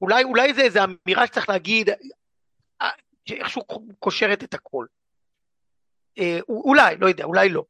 אולי, 0.04 0.24
אולי 0.24 0.54
זה 0.54 0.62
איזו 0.62 0.80
אמירה 0.84 1.28
שצריך 1.28 1.50
להגיד, 1.50 1.90
אה, 2.82 2.90
שאיכשהו 3.26 3.62
קושרת 4.00 4.44
את 4.44 4.54
הכל. 4.54 4.86
אה, 6.20 6.40
אולי, 6.50 6.96
לא 6.98 7.08
יודע, 7.08 7.24
אולי 7.24 7.50
לא. 7.50 7.64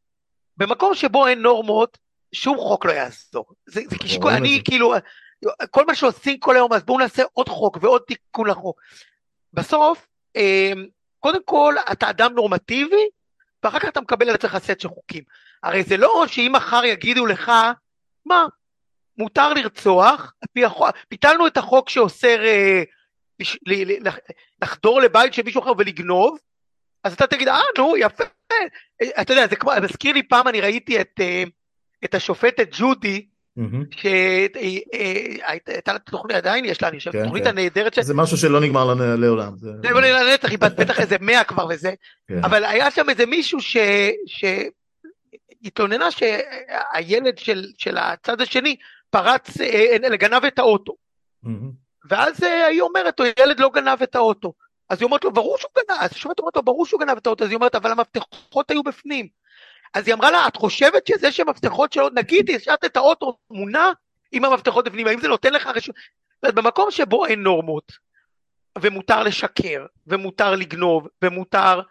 במקום 0.58 0.96
שבו 0.96 1.28
אין 1.28 1.42
נורמות, 1.42 1.98
שום 2.32 2.58
חוק 2.58 2.86
לא 2.86 2.92
יעזור. 2.92 3.46
זה, 3.66 3.82
זה 3.90 3.96
קשקול, 3.98 4.32
אני 4.32 4.62
כאילו, 4.66 4.94
כל 5.72 5.86
מה 5.86 5.96
שעושים 5.96 6.40
כל 6.40 6.56
היום, 6.56 6.74
אז 6.74 6.84
בואו 6.84 7.00
נעשה 7.00 7.24
עוד 7.34 7.50
חוק 7.50 7.78
ועוד 7.82 8.02
תיקון 8.08 8.48
לחוק. 8.48 8.82
בסוף, 9.54 10.08
אה, 10.36 10.72
קודם 11.20 11.44
כל, 11.46 11.76
אתה 11.92 12.10
אדם 12.10 12.34
נורמטיבי, 12.34 13.08
ואחר 13.64 13.80
כך 13.80 13.90
אתה 13.90 14.02
מקבל 14.02 14.30
על 14.30 14.36
עצמך 14.36 14.58
סט 14.58 14.80
של 14.80 14.90
חוקים. 14.90 15.24
הרי 15.64 15.84
זה 15.84 15.98
לא 15.98 16.24
שאם 16.28 16.52
מחר 16.56 16.86
יגידו 16.86 17.26
לך, 17.26 17.52
מה, 18.26 18.46
מותר 19.18 19.54
לרצוח, 19.54 20.34
ביטלנו 21.12 21.48
את 21.48 21.58
החוק 21.58 21.90
שאוסר 21.90 22.46
אה, 22.46 22.84
לחדור 24.62 25.02
לבית 25.02 25.34
של 25.34 25.42
מישהו 25.46 25.62
אחר 25.62 25.72
ולגנוב, 25.78 26.38
אז 27.04 27.14
אתה 27.14 27.28
תגיד, 27.28 27.48
אה, 27.48 27.60
נו, 27.78 27.98
יפה. 27.98 28.24
אתה 29.22 29.34
יודע, 29.34 29.48
זה 29.48 29.56
כמו, 29.56 29.72
מזכיר 29.82 30.14
לי 30.14 30.24
פעם, 30.24 30.48
אני 30.48 30.62
ראיתי 30.62 31.02
את, 31.02 31.12
אה, 31.20 31.44
את 32.04 32.16
השופטת 32.16 32.68
ג'ודי, 32.72 33.26
שהייתה 33.92 35.94
לה 35.94 36.00
תוכנית, 36.00 36.38
עדיין 36.38 36.66
יש 36.66 36.82
לה, 36.82 36.88
אני 36.88 36.98
חושב, 36.98 37.12
כן, 37.12 37.24
תוכנית 37.24 37.44
כן. 37.44 37.50
הנהדרת. 37.50 37.98
זה 38.02 38.14
משהו 38.14 38.38
שלא 38.38 38.62
נגמר 38.62 38.94
לעולם. 39.18 39.58
זה 39.58 39.70
לא 39.84 40.02
נגמר 40.02 40.24
לנצח, 40.24 40.50
היא 40.50 40.60
בטח 40.60 41.00
איזה 41.00 41.16
מאה 41.22 41.44
כבר 41.44 41.68
וזה. 41.70 41.94
כן. 42.28 42.44
אבל 42.44 42.64
היה 42.64 42.92
שם 42.92 43.10
איזה 43.10 43.26
מישהו 43.26 43.60
שהתלוננה 45.62 46.12
שהילד 46.12 47.38
של 47.78 47.98
הצד 47.98 48.42
השני 48.42 48.76
פרץ, 49.14 49.62
אה, 49.62 50.16
גנב 50.18 50.46
את 50.46 50.60
האוטו. 50.60 50.94
ואז 52.10 52.44
היא 52.44 52.82
אומרת, 52.82 53.22
ילד 53.40 53.60
לא 53.60 53.70
גנב 53.74 54.02
את 54.04 54.16
האוטו. 54.16 54.54
אז 54.90 55.02
היא 55.02 55.06
אומרת 55.06 55.24
לו, 55.24 55.32
ברור 55.32 55.58
שהוא 55.58 55.72
גנב, 55.78 55.98
אז 56.00 56.12
השופט 56.12 56.40
אומרת 56.40 56.56
לו, 56.56 56.64
ברור 56.64 56.86
שהוא 56.86 57.00
גנב 57.00 57.18
את 57.18 57.28
האוטו, 57.28 57.44
אז 57.44 57.50
היא 57.50 57.56
אומרת, 57.56 57.76
אבל 57.76 57.92
המפתחות 57.92 58.72
היו 58.72 58.84
בפנים. 58.84 59.28
אז 59.94 60.08
היא 60.08 60.16
אמרה 60.16 60.32
לה, 60.32 60.48
את 60.48 60.56
חושבת 60.56 61.08
שזה 61.08 61.32
שהמפתחות 61.32 61.94
שלו, 61.94 62.10
נגיד, 62.10 62.52
השארת 62.52 62.86
את 62.86 62.98
האוטו 62.98 63.38
מונע 63.52 63.92
עם 64.32 64.46
המפתחות 64.46 64.86
בפנים, 64.86 65.08
האם 65.08 65.20
זה 65.20 65.28
נותן 65.28 65.54
לך 65.54 65.68
רשות? 65.68 65.96
במקום 66.44 66.92
שבו 66.92 67.26
אין 67.26 67.44
נורמות, 67.44 67.92
ומותר 68.82 69.24
לשקר, 69.24 69.86
ומותר 70.08 70.56
לגנוב, 70.56 71.08
ומותר 71.22 71.82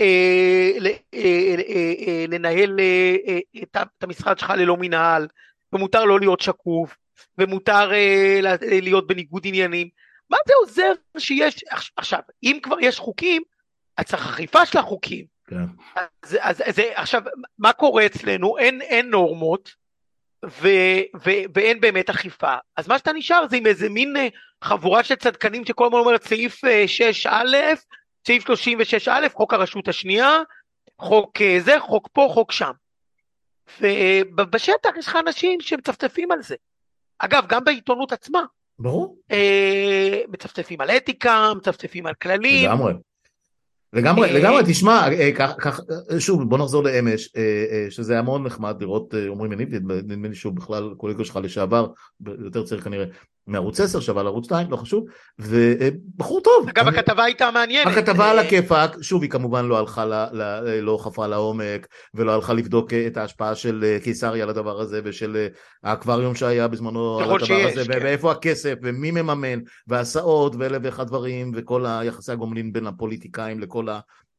אה, 0.00 0.70
אה, 0.84 0.90
אה, 1.14 1.54
אה, 1.68 1.94
אה, 2.06 2.24
לנהל 2.28 2.80
אה, 2.80 3.16
אה, 3.28 3.62
את, 3.62 3.76
את 3.98 4.02
המשרד 4.02 4.38
שלך 4.38 4.50
ללא 4.50 4.76
מנהל, 4.76 5.26
ומותר 5.72 6.04
לא 6.04 6.20
להיות 6.20 6.40
שקוף, 6.40 6.96
ומותר 7.38 7.92
אה, 7.92 8.40
להיות 8.62 9.06
בניגוד 9.06 9.42
עניינים, 9.46 9.88
מה 10.30 10.36
זה 10.46 10.52
עוזר 10.60 10.92
שיש, 11.18 11.64
עכשיו, 11.96 12.20
אם 12.42 12.58
כבר 12.62 12.76
יש 12.80 12.98
חוקים, 12.98 13.42
אז 13.96 14.04
צריך 14.04 14.26
אכיפה 14.26 14.66
של 14.66 14.78
החוקים. 14.78 15.24
כן. 15.46 15.64
אז, 16.22 16.36
אז, 16.40 16.62
אז 16.66 16.78
עכשיו, 16.94 17.22
מה 17.58 17.72
קורה 17.72 18.06
אצלנו? 18.06 18.58
אין, 18.58 18.80
אין 18.80 19.10
נורמות 19.10 19.74
ו, 20.44 20.68
ו, 21.24 21.30
ואין 21.54 21.80
באמת 21.80 22.10
אכיפה. 22.10 22.54
אז 22.76 22.88
מה 22.88 22.98
שאתה 22.98 23.12
נשאר 23.12 23.48
זה 23.50 23.56
עם 23.56 23.66
איזה 23.66 23.88
מין 23.88 24.16
אה, 24.16 24.28
חבורה 24.64 25.04
של 25.04 25.14
צדקנים 25.14 25.64
שכל 25.64 25.86
הזמן 25.86 25.98
אומרת 25.98 26.22
סעיף 26.22 26.64
6א, 26.64 27.28
אה, 27.54 27.72
סעיף 28.26 28.44
36א, 28.50 29.28
חוק 29.32 29.54
הרשות 29.54 29.88
השנייה, 29.88 30.38
חוק 30.98 31.40
אה, 31.40 31.58
זה, 31.60 31.80
חוק 31.80 32.08
פה, 32.12 32.28
חוק 32.30 32.52
שם. 32.52 32.72
ובשטח 33.80 34.90
יש 34.98 35.06
לך 35.06 35.18
אנשים 35.26 35.60
שמצפצפים 35.60 36.32
על 36.32 36.42
זה. 36.42 36.54
אגב, 37.18 37.44
גם 37.48 37.64
בעיתונות 37.64 38.12
עצמה. 38.12 38.42
ברור. 38.78 39.16
מצפצפים 40.28 40.80
על 40.80 40.90
אתיקה, 40.90 41.52
מצפצפים 41.56 42.06
על 42.06 42.14
כללים. 42.14 42.70
לגמרי. 42.70 42.92
לגמרי, 43.92 44.28
אה, 44.28 44.38
לגמרי, 44.38 44.62
תשמע, 44.66 45.06
כך, 45.36 45.80
אה, 45.90 45.96
אה, 46.14 46.20
שוב, 46.20 46.48
בוא 46.48 46.58
נחזור 46.58 46.84
לאמש, 46.84 47.28
שזה 47.90 48.12
היה 48.12 48.22
מאוד 48.22 48.40
נחמד 48.44 48.76
לראות 48.80 49.14
עמרי 49.14 49.48
מניב, 49.48 49.74
נדמה 49.92 50.28
לי 50.28 50.34
שהוא 50.34 50.52
בכלל 50.52 50.94
קולגו 50.96 51.24
שלך 51.24 51.38
לשעבר, 51.42 51.86
יותר 52.26 52.64
צעיר 52.64 52.80
כנראה, 52.80 53.04
מערוץ 53.46 53.80
10 53.80 54.00
שווה 54.00 54.22
לערוץ 54.22 54.44
2, 54.44 54.70
לא 54.70 54.76
חשוב, 54.76 55.04
ובחור 55.38 56.40
טוב. 56.40 56.68
אגב, 56.68 56.88
אני... 56.88 56.98
הכתבה 56.98 57.24
הייתה 57.24 57.50
מעניינת. 57.50 57.96
הכתבה 57.96 58.30
על 58.30 58.38
הכיפאק, 58.38 59.02
שוב, 59.02 59.22
היא 59.22 59.30
כמובן 59.30 59.66
לא 59.66 59.78
הלכה, 59.78 60.04
ל, 60.04 60.12
ל, 60.32 60.70
לא 60.80 60.98
חפרה 61.02 61.28
לעומק, 61.28 61.86
ולא 62.14 62.34
הלכה 62.34 62.52
לבדוק 62.52 62.92
את 63.06 63.16
ההשפעה 63.16 63.54
של 63.54 63.96
קיסריה 64.02 64.46
לדבר 64.46 64.80
הזה, 64.80 65.00
ושל 65.04 65.46
האקווריום 65.82 66.34
שהיה 66.34 66.68
בזמנו 66.68 67.18
על 67.18 67.24
הדבר 67.24 67.44
שיש, 67.44 67.76
הזה, 67.76 67.92
כן. 67.92 67.98
ואיפה 68.02 68.32
הכסף, 68.32 68.74
ומי 68.82 69.10
מממן, 69.10 69.58
והסעות, 69.86 70.56
ואלף 70.58 70.82
ואחד 70.84 71.06
דברים, 71.06 71.52
וכל 71.54 71.86
היחסי 71.86 72.32
הגומלין 72.32 72.72
בין 72.72 72.86
הפוליטיקאים 72.86 73.60
לכל 73.60 73.86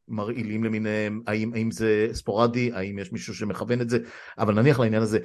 המרעילים 0.09 0.63
למיניהם, 0.63 1.21
האם, 1.27 1.51
האם 1.53 1.71
זה 1.71 2.07
ספורדי, 2.13 2.71
האם 2.73 2.99
יש 2.99 3.11
מישהו 3.11 3.35
שמכוון 3.35 3.81
את 3.81 3.89
זה, 3.89 3.97
אבל 4.37 4.53
נניח 4.53 4.79
לעניין 4.79 5.01
הזה. 5.01 5.19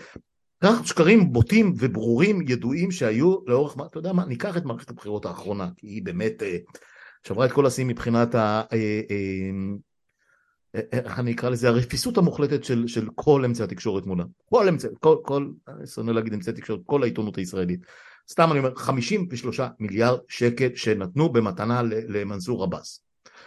קח 0.63 0.87
שקרים 0.87 1.33
בוטים 1.33 1.75
וברורים 1.79 2.41
ידועים 2.49 2.91
שהיו 2.91 3.37
לאורך, 3.47 3.77
אתה 3.87 3.99
יודע 3.99 4.13
מה, 4.13 4.25
ניקח 4.25 4.57
את 4.57 4.65
מערכת 4.65 4.91
הבחירות 4.91 5.27
האחרונה, 5.27 5.69
כי 5.77 5.87
היא 5.87 6.03
באמת 6.03 6.43
אה, 6.43 6.57
שברה 7.27 7.47
את 7.47 7.53
כל 7.53 7.67
השיאים 7.67 7.89
מבחינת 7.89 8.35
ה... 8.35 8.63
אה, 8.73 9.01
אה, 9.11 9.51
איך 10.93 11.19
אני 11.19 11.33
אקרא 11.33 11.51
לזה, 11.51 11.69
הרפיסות 11.69 12.19
המוחלטת 12.19 12.65
של, 12.65 12.87
של 12.87 13.09
כל 13.15 13.45
אמצעי 13.45 13.65
התקשורת 13.65 14.07
מולה. 14.07 14.25
כל 14.45 14.69
אמצעי, 14.69 14.91
כל, 15.01 15.17
כל, 15.23 15.51
אני 15.69 15.87
שונא 15.87 16.11
להגיד 16.11 16.35
אמצעי 16.35 16.55
תקשורת, 16.55 16.81
כל 16.87 17.03
העיתונות 17.03 17.37
הישראלית. 17.39 17.81
סתם 18.31 18.51
אני 18.51 18.59
אומר, 18.59 18.75
53 18.75 19.61
מיליארד 19.81 20.19
שקל 20.29 20.69
שנתנו 20.75 21.33
במתנה 21.33 21.83
למנסור 22.09 22.65
עבאס. 22.65 23.05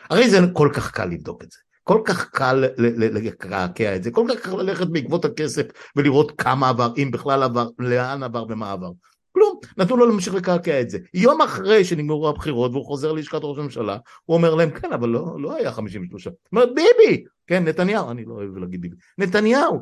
הרי 0.09 0.29
זה 0.29 0.37
כל 0.53 0.69
כך 0.73 0.91
קל 0.91 1.05
לבדוק 1.05 1.43
את 1.43 1.51
זה. 1.51 1.57
כל 1.83 2.01
כך 2.05 2.29
קל 2.29 2.65
לקעקע 2.77 3.95
את 3.95 4.03
זה, 4.03 4.11
כל 4.11 4.27
כך 4.29 4.39
קל 4.39 4.55
ללכת 4.55 4.87
בעקבות 4.87 5.25
הכסף 5.25 5.65
ולראות 5.95 6.31
כמה 6.37 6.69
עבר, 6.69 6.93
אם 6.97 7.11
בכלל 7.11 7.43
עבר, 7.43 7.67
לאן 7.79 8.23
עבר 8.23 8.45
ומה 8.49 8.71
עבר. 8.71 8.91
כלום, 9.31 9.59
נתנו 9.77 9.97
לו 9.97 10.05
להמשיך 10.05 10.33
לקעקע 10.33 10.81
את 10.81 10.89
זה. 10.89 10.97
יום 11.13 11.41
אחרי 11.41 11.85
שנגמרו 11.85 12.29
הבחירות 12.29 12.71
והוא 12.71 12.85
חוזר 12.85 13.11
ללשכת 13.11 13.39
ראש 13.43 13.57
הממשלה, 13.57 13.97
הוא 14.25 14.37
אומר 14.37 14.55
להם, 14.55 14.71
כן, 14.71 14.93
אבל 14.93 15.09
לא, 15.09 15.41
לא 15.41 15.55
היה 15.55 15.71
53. 15.71 16.23
זאת 16.23 16.35
אומרת, 16.51 16.69
ביבי, 16.75 17.23
כן, 17.47 17.63
נתניהו, 17.63 18.11
אני 18.11 18.25
לא 18.25 18.33
אוהב 18.33 18.57
להגיד 18.57 18.81
ביבי, 18.81 18.95
נתניהו, 19.17 19.81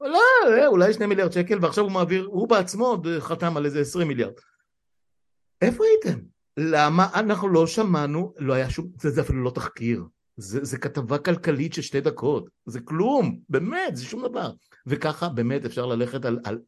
לא, 0.00 0.66
אולי 0.66 0.92
שני 0.92 1.06
מיליארד 1.06 1.32
שקל, 1.32 1.58
ועכשיו 1.62 1.84
הוא 1.84 1.92
מעביר, 1.92 2.28
הוא 2.30 2.48
בעצמו 2.48 2.86
עוד 2.86 3.06
חתם 3.18 3.56
על 3.56 3.64
איזה 3.64 3.80
20 3.80 4.08
מיליארד. 4.08 4.32
איפה 5.62 5.84
הייתם? 5.84 6.18
למה 6.56 7.08
אנחנו 7.14 7.48
לא 7.48 7.66
שמענו, 7.66 8.34
לא 8.38 8.54
היה 8.54 8.70
שום, 8.70 8.86
זה, 9.00 9.10
זה 9.10 9.20
אפילו 9.20 9.42
לא 9.42 9.50
תחקיר. 9.50 10.04
זה, 10.38 10.64
זה 10.64 10.78
כתבה 10.78 11.18
כלכלית 11.18 11.74
של 11.74 11.82
שתי 11.82 12.00
דקות, 12.00 12.48
זה 12.66 12.80
כלום, 12.80 13.38
באמת, 13.48 13.96
זה 13.96 14.04
שום 14.04 14.28
דבר. 14.28 14.50
וככה 14.86 15.28
באמת 15.28 15.64
אפשר 15.64 15.86
ללכת 15.86 16.24
על, 16.24 16.38
על 16.44 16.58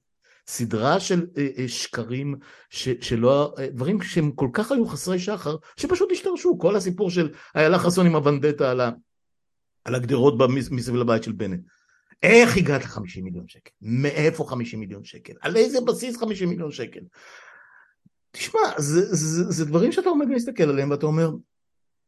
סדרה 0.47 1.01
של 1.01 1.27
אה, 1.39 1.49
אה, 1.59 1.69
שקרים, 1.69 2.35
ש, 2.71 2.89
שלא, 3.01 3.55
אה, 3.59 3.71
דברים 3.71 4.03
שהם 4.03 4.33
כל 4.33 4.49
כך 4.53 4.73
היו 4.73 4.87
חסרי 4.87 5.19
שחר, 5.19 5.57
שפשוט 5.77 6.13
השתרשו. 6.13 6.59
כל 6.59 6.77
הסיפור 6.77 7.11
של 7.11 7.33
איילה 7.55 7.79
חסון 7.79 8.07
עם 8.07 8.15
הוונדטה 8.15 8.71
על, 8.71 8.81
על 9.85 9.95
הגדרות 9.95 10.35
מסביב 10.51 10.95
לבית 10.95 11.23
של 11.23 11.33
בנט. 11.33 11.61
איך 12.23 12.57
הגעת 12.57 12.85
ל-50 12.85 13.23
מיליון 13.23 13.49
שקל? 13.49 13.71
מאיפה 13.83 14.45
50 14.49 14.81
מיליון 14.81 15.05
שקל? 15.05 15.33
על 15.41 15.57
איזה 15.57 15.79
בסיס 15.81 16.17
50 16.17 16.49
מיליון 16.49 16.71
שקל? 16.71 17.01
תשמע, 18.31 18.61
זה, 18.79 19.15
זה, 19.15 19.51
זה 19.51 19.65
דברים 19.65 19.93
שאתה 19.93 20.09
עומד 20.09 20.29
להסתכל 20.29 20.63
עליהם 20.63 20.91
ואתה 20.91 21.07
אומר, 21.07 21.31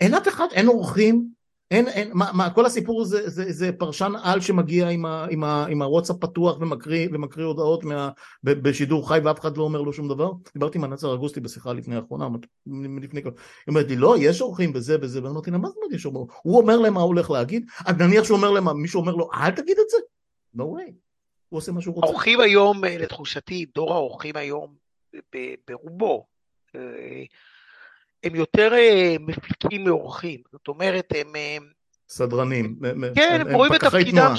אין 0.00 0.14
אף 0.14 0.28
אחד, 0.28 0.46
אין 0.52 0.68
אורחים, 0.68 1.28
אין, 1.72 1.88
אין, 1.88 2.10
מה, 2.14 2.30
מה, 2.34 2.50
כל 2.50 2.66
הסיפור 2.66 3.04
זה, 3.04 3.28
זה, 3.30 3.52
זה 3.52 3.72
פרשן 3.72 4.12
על 4.22 4.40
שמגיע 4.40 4.88
עם, 4.88 5.06
ה, 5.06 5.26
עם, 5.30 5.44
ה, 5.44 5.66
עם 5.66 5.82
הוואטסאפ 5.82 6.16
פתוח 6.20 6.60
ומקריא, 6.60 7.08
ומקריא 7.12 7.46
הודעות 7.46 7.84
מה, 7.84 8.10
ב, 8.44 8.50
בשידור 8.50 9.08
חי 9.08 9.18
ואף 9.24 9.40
אחד 9.40 9.56
לא 9.56 9.62
אומר 9.62 9.80
לו 9.80 9.92
שום 9.92 10.08
דבר. 10.08 10.32
דיברתי 10.54 10.78
עם 10.78 10.84
הנצר 10.84 11.14
אגוסטי 11.14 11.40
בשיחה 11.40 11.72
לפני 11.72 11.96
האחרונה, 11.96 12.28
לפני. 13.02 13.20
היא 13.24 13.32
אומרת 13.68 13.88
לי, 13.88 13.96
לא, 13.96 14.16
יש 14.18 14.40
אורחים 14.40 14.72
בזה 14.72 14.96
וזה, 15.00 15.24
ואמרתי 15.24 15.50
לה, 15.50 15.58
מה 15.58 15.68
זאת 15.68 15.76
אומרת 15.76 15.92
יש 15.92 16.06
אורחים? 16.06 16.36
הוא 16.42 16.60
אומר 16.60 16.78
להם 16.78 16.94
מה 16.94 17.00
הוא 17.00 17.08
הולך 17.08 17.30
להגיד, 17.30 17.66
אז 17.86 17.96
נניח 17.96 18.24
שהוא 18.24 18.36
אומר 18.36 18.50
להם, 18.50 18.80
מישהו 18.82 19.00
אומר 19.00 19.14
לו, 19.14 19.30
אל 19.34 19.50
תגיד 19.50 19.76
את 19.80 19.90
זה? 19.90 19.96
no 20.56 20.62
way. 20.62 20.92
הוא 21.48 21.58
עושה 21.58 21.72
מה 21.72 21.80
שהוא 21.80 21.94
רוצה. 21.94 22.06
האורחים 22.06 22.40
היום, 22.40 22.84
אה, 22.84 22.98
לתחושתי, 22.98 23.66
דור 23.74 23.92
האורחים 23.92 24.36
היום, 24.36 24.74
ברובו, 25.68 26.26
אה, 26.76 26.80
הם 28.22 28.34
יותר 28.34 28.74
אה, 28.74 29.16
מפיקים 29.20 29.84
מאורחים, 29.84 30.40
זאת 30.52 30.68
אומרת, 30.68 31.12
הם... 31.16 31.36
אה, 31.36 31.56
סדרנים. 32.08 32.78
כן, 33.14 33.38
הם 33.40 33.54
רואים 33.54 33.74
את 33.74 33.80
תפקידם 33.80 34.32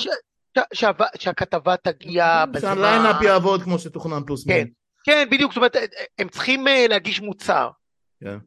שהכתבה 1.15 1.77
תגיע 1.77 2.45
בזמן. 2.45 2.75
שהליינאפ 2.75 3.21
יעבוד 3.21 3.63
כמו 3.63 3.79
שתוכנן 3.79 4.23
פלוס 4.25 4.47
כן, 4.47 4.67
כן, 5.03 5.27
בדיוק, 5.31 5.51
זאת 5.51 5.57
אומרת, 5.57 5.75
הם 6.19 6.29
צריכים 6.29 6.65
להגיש 6.89 7.21
מוצר. 7.21 7.69
כן. 8.19 8.37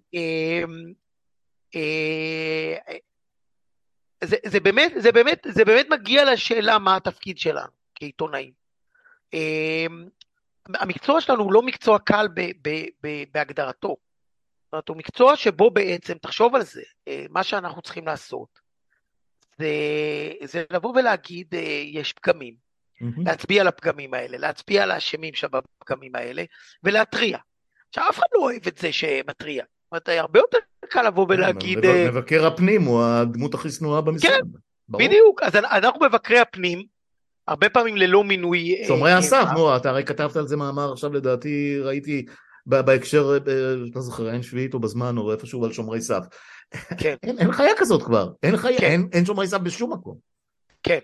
זה, 4.24 4.37
זה, 4.47 4.61
באמת, 4.61 4.93
זה, 4.97 5.12
באמת, 5.12 5.47
זה 5.49 5.64
באמת 5.64 5.87
מגיע 5.91 6.32
לשאלה 6.32 6.78
מה 6.78 6.97
התפקיד 6.97 7.39
שלנו 7.39 7.68
כעיתונאים. 7.95 8.53
המקצוע 10.74 11.20
שלנו 11.20 11.43
הוא 11.43 11.53
לא 11.53 11.62
מקצוע 11.62 11.99
קל 11.99 12.28
ב, 12.34 12.41
ב, 12.62 12.84
ב, 13.03 13.22
בהגדרתו. 13.34 13.97
זאת 14.67 14.73
אומרת, 14.73 14.89
הוא 14.89 14.97
מקצוע 14.97 15.37
שבו 15.37 15.71
בעצם, 15.71 16.14
תחשוב 16.14 16.55
על 16.55 16.62
זה, 16.62 16.83
אה, 17.09 17.27
מה 17.31 17.43
שאנחנו 17.43 17.83
צריכים 17.83 18.07
לעשות, 18.07 18.49
זה, 19.59 19.69
זה 20.45 20.64
לבוא 20.71 20.93
ולהגיד, 20.97 21.55
אה, 21.55 21.83
יש 21.85 22.12
פגמים, 22.12 22.55
mm-hmm. 22.55 23.23
להצביע 23.25 23.61
על 23.61 23.69
הפגמים 23.69 24.14
האלה, 24.14 24.39
להצביע 24.39 24.83
על 24.83 24.91
האשמים 24.91 25.35
שבפגמים 25.35 26.17
האלה, 26.17 26.45
ולהתריע. 26.83 27.39
עכשיו, 27.89 28.05
אף 28.11 28.19
אחד 28.19 28.27
לא 28.35 28.41
אוהב 28.41 28.67
את 28.67 28.79
זה 28.79 28.93
שמתריע. 28.93 29.64
זאת 29.64 29.93
אומרת, 29.93 30.09
הרבה 30.09 30.41
יותר 30.41 30.59
קל 30.89 31.03
לבוא 31.03 31.27
ולהגיד... 31.29 31.85
אה, 31.85 32.11
מבקר 32.11 32.47
הפנים 32.47 32.83
הוא 32.83 33.03
הדמות 33.05 33.55
הכי 33.55 33.71
שנואה 33.71 34.01
במשרד. 34.01 34.31
כן, 34.31 34.41
ברור. 34.89 35.05
בדיוק. 35.05 35.43
אז 35.43 35.57
אנחנו 35.57 36.07
מבקרי 36.07 36.39
הפנים, 36.39 36.83
הרבה 37.49 37.69
פעמים 37.69 37.97
ללא 37.97 38.25
מינוי... 38.25 38.85
שומרי 38.87 39.12
הסף, 39.12 39.45
נו, 39.55 39.77
אתה 39.77 39.91
הרי 39.91 40.05
כתבת 40.05 40.37
על 40.37 40.49
זה 40.49 40.57
מאמר 40.57 40.93
עכשיו, 40.93 41.12
לדעתי, 41.12 41.79
ראיתי 41.81 42.27
בהקשר, 42.67 43.39
לא 43.95 44.01
זוכר, 44.01 44.33
אין 44.33 44.43
שביעית 44.43 44.75
או 44.75 44.79
בזמן 44.79 45.19
או 45.19 45.33
איפשהו 45.33 45.64
על 45.64 45.73
שומרי 45.73 46.01
סף. 46.01 46.25
כן. 47.01 47.14
אין, 47.23 47.39
אין 47.39 47.53
חיה 47.53 47.73
כזאת 47.77 48.03
כבר, 48.03 48.33
אין, 48.43 48.57
חיה, 48.57 48.79
כן. 48.79 48.87
אין, 48.87 49.09
אין 49.12 49.25
שומרי 49.25 49.49
סף 49.49 49.59
בשום 49.59 49.93
מקום. 49.93 50.19
כן. 50.83 50.99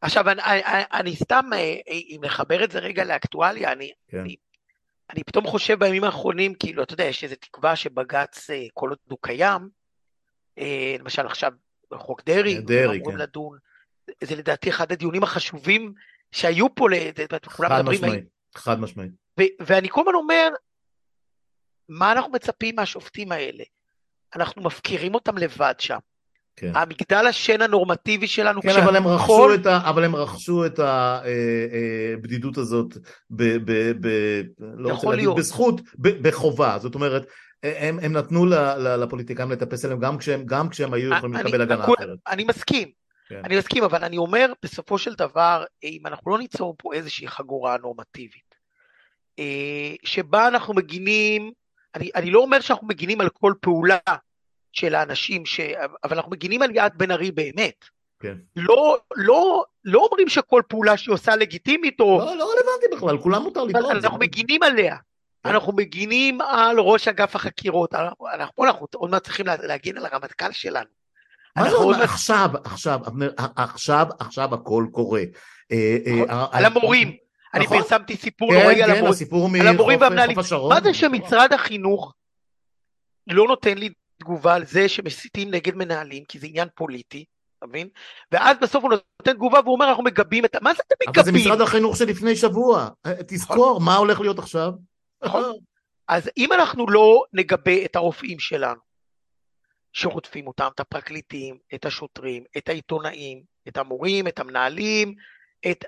עכשיו, 0.00 0.30
אני, 0.30 0.42
אני, 0.42 0.82
אני 0.92 1.16
סתם, 1.16 1.44
אה, 1.52 1.58
אה, 1.58 1.82
אם 1.88 2.20
נחבר 2.22 2.64
את 2.64 2.70
זה 2.70 2.78
רגע 2.78 3.04
לאקטואליה, 3.04 3.72
אני, 3.72 3.92
כן. 4.08 4.18
אני, 4.18 4.36
אני 5.10 5.24
פתאום 5.24 5.46
חושב 5.46 5.78
בימים 5.78 6.04
האחרונים, 6.04 6.54
כאילו, 6.54 6.82
אתה 6.82 6.94
יודע, 6.94 7.04
יש 7.04 7.24
איזו 7.24 7.34
תקווה 7.40 7.76
שבג"ץ, 7.76 8.50
אה, 8.50 8.66
כל 8.74 8.88
עוד 8.88 8.98
הוא 9.08 9.18
קיים, 9.22 9.68
למשל 10.98 11.26
עכשיו 11.26 11.52
חוק 11.94 12.22
דרעי, 12.26 12.60
דרעי, 12.60 13.00
כן. 13.04 13.16
לדון, 13.16 13.58
זה 14.24 14.36
לדעתי 14.36 14.70
אחד 14.70 14.92
הדיונים 14.92 15.22
החשובים 15.22 15.92
שהיו 16.32 16.74
פה, 16.74 16.86
חד 17.48 17.82
משמעית, 17.82 18.24
חד 18.54 18.80
משמעית. 18.80 19.10
ואני 19.60 19.88
כל 19.88 20.00
הזמן 20.00 20.14
אומר, 20.14 20.48
מה 21.88 22.12
אנחנו 22.12 22.32
מצפים 22.32 22.76
מהשופטים 22.76 23.32
האלה? 23.32 23.64
אנחנו 24.36 24.62
מפקירים 24.62 25.14
אותם 25.14 25.38
לבד 25.38 25.74
שם. 25.78 25.98
כן. 26.56 26.72
המגדל 26.74 27.26
השן 27.26 27.62
הנורמטיבי 27.62 28.26
שלנו, 28.26 28.62
כן, 28.62 28.82
אבל 28.82 28.96
הם, 28.96 29.06
רכשו 29.06 29.54
את 29.54 29.66
ה, 29.66 29.90
אבל 29.90 30.04
הם 30.04 30.16
רכשו 30.16 30.66
את 30.66 30.78
הבדידות 30.78 32.58
אה, 32.58 32.62
אה, 32.62 32.66
הזאת, 32.66 32.96
ב, 33.30 33.42
ב, 33.64 33.92
ב, 34.00 34.08
לא 34.58 34.94
רוצה 34.94 35.10
להגיד 35.10 35.28
בזכות, 35.36 35.80
ב, 35.98 36.28
בחובה. 36.28 36.78
זאת 36.78 36.94
אומרת, 36.94 37.26
הם, 37.62 37.98
הם 38.02 38.12
נתנו 38.12 38.46
לפוליטיקאים 38.78 39.50
לטפס 39.50 39.84
עליהם 39.84 40.00
גם 40.00 40.18
כשהם, 40.18 40.46
גם 40.46 40.68
כשהם 40.68 40.94
היו 40.94 41.14
יכולים 41.14 41.36
לקבל 41.36 41.60
הגנה 41.60 41.84
אחרת. 41.84 42.18
אני 42.26 42.44
מסכים, 42.44 42.90
כן. 43.28 43.40
אני 43.44 43.58
מסכים, 43.58 43.84
אבל 43.84 44.04
אני 44.04 44.16
אומר, 44.16 44.52
בסופו 44.62 44.98
של 44.98 45.14
דבר, 45.14 45.64
אם 45.84 46.06
אנחנו 46.06 46.30
לא 46.30 46.38
ניצור 46.38 46.74
פה 46.78 46.94
איזושהי 46.94 47.28
חגורה 47.28 47.76
נורמטיבית, 47.82 48.54
אה, 49.38 49.94
שבה 50.04 50.48
אנחנו 50.48 50.74
מגינים 50.74 51.52
אני, 51.94 52.10
אני 52.14 52.30
לא 52.30 52.40
אומר 52.40 52.60
שאנחנו 52.60 52.86
מגינים 52.86 53.20
על 53.20 53.28
כל 53.28 53.52
פעולה 53.60 53.98
של 54.72 54.94
האנשים, 54.94 55.46
ש... 55.46 55.60
אבל 56.04 56.16
אנחנו 56.16 56.30
מגינים 56.30 56.62
על 56.62 56.70
ליאת 56.70 56.94
בן 56.96 57.10
ארי 57.10 57.30
באמת. 57.30 57.84
כן. 58.20 58.34
לא, 58.56 58.98
לא, 59.16 59.64
לא 59.84 60.08
אומרים 60.10 60.28
שכל 60.28 60.62
פעולה 60.68 60.96
שהיא 60.96 61.14
עושה 61.14 61.36
לגיטימית 61.36 62.00
או... 62.00 62.18
לא, 62.18 62.36
לא 62.36 62.44
רלוונטי 62.44 62.96
בכלל, 62.96 63.18
כולם 63.18 63.42
מותר 63.42 63.64
לטעון. 63.64 63.96
אנחנו 63.96 64.18
מגינים 64.18 64.62
עליה. 64.62 64.96
כן. 65.42 65.48
אנחנו 65.50 65.72
מגינים 65.72 66.40
על 66.40 66.78
ראש 66.80 67.08
אגף 67.08 67.36
החקירות, 67.36 67.94
אנחנו, 67.94 68.28
אנחנו, 68.34 68.64
אנחנו 68.64 68.86
עוד 68.94 69.10
מעט 69.10 69.24
צריכים 69.24 69.46
להגן 69.46 69.96
על 69.96 70.06
הרמטכ"ל 70.06 70.52
שלנו. 70.52 70.88
מה 71.56 71.70
זה 71.70 71.76
אומר 71.76 72.02
עכשיו, 72.02 72.50
עכשיו, 72.64 73.00
עכשיו, 73.56 74.06
עכשיו 74.18 74.54
הכל 74.54 74.86
קורה. 74.92 75.22
אה, 75.72 75.96
אה, 76.06 76.24
נכון. 76.26 76.46
על 76.52 76.64
המורים. 76.64 77.16
אני 77.54 77.64
נכון. 77.64 77.78
פרסמתי 77.78 78.16
סיפור 78.16 78.52
נוראי 78.52 78.74
כן, 78.74 78.82
על 79.60 79.68
המורים 79.68 80.00
והמנהלים. 80.00 80.36
מה 80.68 80.80
זה 80.80 80.94
שמשרד 80.94 81.52
החינוך 81.52 82.14
לא 83.26 83.46
נותן 83.48 83.78
לי 83.78 83.90
תגובה 84.18 84.54
על 84.54 84.64
זה 84.64 84.88
שמסיתים 84.88 85.50
נגד 85.50 85.74
מנהלים, 85.74 86.24
כי 86.24 86.38
זה 86.38 86.46
עניין 86.46 86.68
פוליטי, 86.74 87.24
אתה 87.58 87.66
מבין? 87.66 87.88
ואז 88.32 88.56
בסוף 88.62 88.84
הוא 88.84 88.90
נותן 88.90 89.32
תגובה 89.32 89.60
והוא 89.60 89.74
אומר 89.74 89.88
אנחנו 89.88 90.02
מגבים 90.02 90.44
את... 90.44 90.56
מה 90.62 90.74
זה 90.74 90.82
אתם 90.86 90.94
מגבים? 91.08 91.24
אבל 91.24 91.32
זה 91.32 91.32
משרד 91.32 91.60
החינוך 91.60 91.96
שלפני 91.96 92.36
שבוע. 92.36 92.88
אה, 93.06 93.12
תזכור, 93.26 93.70
נכון. 93.70 93.84
מה 93.84 93.96
הולך 93.96 94.20
להיות 94.20 94.38
עכשיו? 94.38 94.72
נכון. 95.22 95.56
אז 96.08 96.30
אם 96.36 96.52
אנחנו 96.52 96.88
לא 96.88 97.22
נגבה 97.32 97.84
את 97.84 97.96
הרופאים 97.96 98.38
שלנו, 98.38 98.80
שרודפים 99.92 100.46
אותם, 100.46 100.68
את 100.74 100.80
הפרקליטים, 100.80 101.58
את 101.74 101.84
השוטרים, 101.84 102.44
את 102.56 102.68
העיתונאים, 102.68 103.42
את 103.68 103.76
המורים, 103.76 104.28
את 104.28 104.38
המנהלים, 104.38 105.14
את... 105.70 105.84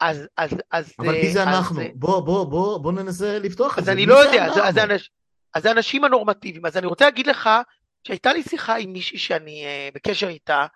אז, 0.00 0.28
אז, 0.36 0.56
אז... 0.70 0.92
אבל 0.98 1.12
מי 1.12 1.32
זה 1.32 1.42
אנחנו? 1.42 1.80
בוא, 1.94 2.20
בוא, 2.20 2.44
בוא, 2.44 2.78
בוא 2.78 2.92
ננסה 2.92 3.38
לפתוח 3.38 3.78
את 3.78 3.84
זה. 3.84 3.90
אז 3.90 3.96
אני 3.96 4.06
לא 4.06 4.14
יודע, 4.14 4.44
אז, 4.44 4.58
אז, 4.62 4.78
אנש, 4.78 5.10
אז 5.54 5.62
זה 5.62 5.70
אנשים 5.70 6.04
הנורמטיביים. 6.04 6.66
אז 6.66 6.76
אני 6.76 6.86
רוצה 6.86 7.04
להגיד 7.04 7.26
לך 7.26 7.50
שהייתה 8.06 8.32
לי 8.32 8.42
שיחה 8.42 8.76
עם 8.76 8.92
מישהי 8.92 9.18
שאני 9.18 9.64
uh, 9.64 9.94
בקשר 9.94 10.28
איתה, 10.28 10.66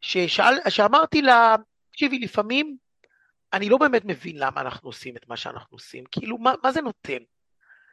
ששאל, 0.00 0.54
שאמרתי 0.68 1.22
לה, 1.22 1.56
תקשיבי, 1.90 2.18
לפעמים 2.18 2.76
אני 3.52 3.68
לא 3.68 3.78
באמת 3.78 4.04
מבין 4.04 4.38
למה 4.38 4.60
אנחנו 4.60 4.88
עושים 4.88 5.16
את 5.16 5.28
מה 5.28 5.36
שאנחנו 5.36 5.76
עושים. 5.76 6.04
כאילו, 6.10 6.38
מה, 6.38 6.54
מה 6.64 6.72
זה 6.72 6.80
נותן? 6.80 7.18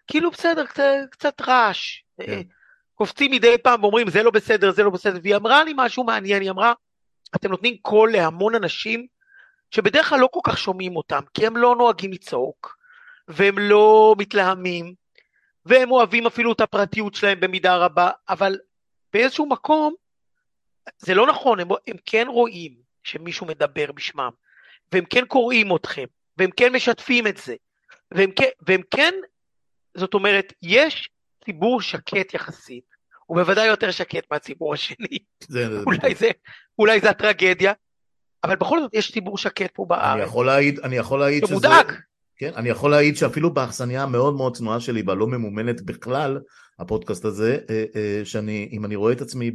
כאילו, 0.07 0.31
בסדר, 0.31 0.65
קצת, 0.65 0.83
קצת 1.11 1.41
רעש. 1.41 2.01
כן. 2.21 2.41
קופצים 2.93 3.31
מדי 3.31 3.57
פעם 3.63 3.83
ואומרים, 3.83 4.09
זה 4.09 4.23
לא 4.23 4.31
בסדר, 4.31 4.71
זה 4.71 4.83
לא 4.83 4.89
בסדר. 4.89 5.19
והיא 5.23 5.35
אמרה 5.35 5.63
לי 5.63 5.73
משהו 5.75 6.03
מעניין, 6.03 6.41
היא 6.41 6.51
אמרה, 6.51 6.73
אתם 7.35 7.49
נותנים 7.49 7.77
קול 7.81 8.11
להמון 8.11 8.55
אנשים 8.55 9.07
שבדרך 9.71 10.09
כלל 10.09 10.19
לא 10.19 10.29
כל 10.31 10.39
כך 10.43 10.57
שומעים 10.57 10.95
אותם, 10.95 11.19
כי 11.33 11.47
הם 11.47 11.57
לא 11.57 11.75
נוהגים 11.75 12.11
לצעוק, 12.11 12.77
והם 13.27 13.59
לא 13.59 14.15
מתלהמים, 14.17 14.93
והם 15.65 15.91
אוהבים 15.91 16.27
אפילו 16.27 16.51
את 16.53 16.61
הפרטיות 16.61 17.15
שלהם 17.15 17.39
במידה 17.39 17.77
רבה, 17.77 18.11
אבל 18.29 18.57
באיזשהו 19.13 19.45
מקום, 19.45 19.93
זה 20.97 21.13
לא 21.13 21.27
נכון, 21.27 21.59
הם, 21.59 21.67
הם 21.87 21.95
כן 22.05 22.27
רואים 22.27 22.75
שמישהו 23.03 23.45
מדבר 23.45 23.91
בשמם, 23.91 24.31
והם 24.91 25.05
כן 25.05 25.25
קוראים 25.25 25.75
אתכם, 25.75 26.05
והם 26.37 26.51
כן 26.51 26.73
משתפים 26.73 27.27
את 27.27 27.37
זה, 27.37 27.55
והם 28.11 28.31
כן, 28.31 28.49
והם 28.61 28.81
כן 28.91 29.13
זאת 29.97 30.13
אומרת, 30.13 30.53
יש 30.61 31.09
ציבור 31.45 31.81
שקט 31.81 32.33
יחסית, 32.33 32.85
הוא 33.25 33.37
בוודאי 33.37 33.67
יותר 33.67 33.91
שקט 33.91 34.31
מהציבור 34.31 34.73
השני, 34.73 35.17
זה, 35.47 35.67
אולי, 35.85 36.15
זה, 36.15 36.29
אולי 36.79 36.99
זה 36.99 37.09
הטרגדיה, 37.09 37.73
אבל 38.43 38.55
בכל 38.55 38.79
זאת 38.81 38.93
יש 38.93 39.11
ציבור 39.11 39.37
שקט 39.37 39.71
פה 39.73 39.85
בארץ. 39.89 40.15
אני 40.15 40.21
יכול 40.21 40.45
להעיד, 40.45 40.79
אני 40.79 40.95
יכול 40.95 41.19
להעיד 41.19 41.45
שזה... 41.45 41.53
שמודאג. 41.53 41.91
כן, 42.37 42.51
אני 42.55 42.69
יכול 42.69 42.91
להעיד 42.91 43.17
שאפילו 43.17 43.53
באכסניה 43.53 44.03
המאוד 44.03 44.35
מאוד 44.35 44.55
צנועה 44.55 44.79
שלי, 44.79 45.03
והלא 45.07 45.27
ממומנת 45.27 45.81
בכלל, 45.81 46.39
הפודקאסט 46.79 47.25
הזה, 47.25 47.57
אה, 47.69 47.83
אה, 47.95 48.21
שאני, 48.25 48.69
אם 48.71 48.85
אני 48.85 48.95
רואה 48.95 49.13
את 49.13 49.21
עצמי 49.21 49.51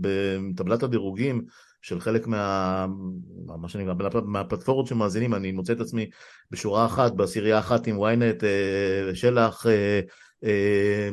בטבלת 0.00 0.82
הדירוגים 0.82 1.44
של 1.82 2.00
חלק 2.00 2.26
מה... 2.26 2.86
מה 3.46 3.68
שאני 3.68 3.84
שנקרא, 3.84 4.20
מהפלטפורמות 4.24 4.86
שמאזינים, 4.86 5.34
אני 5.34 5.52
מוצא 5.52 5.72
את 5.72 5.80
עצמי 5.80 6.10
בשורה 6.50 6.86
אחת, 6.86 7.12
בעשירייה 7.12 7.58
אחת 7.58 7.86
עם 7.86 7.96
ynet, 7.96 8.44
אה, 8.44 9.14
שלח, 9.14 9.66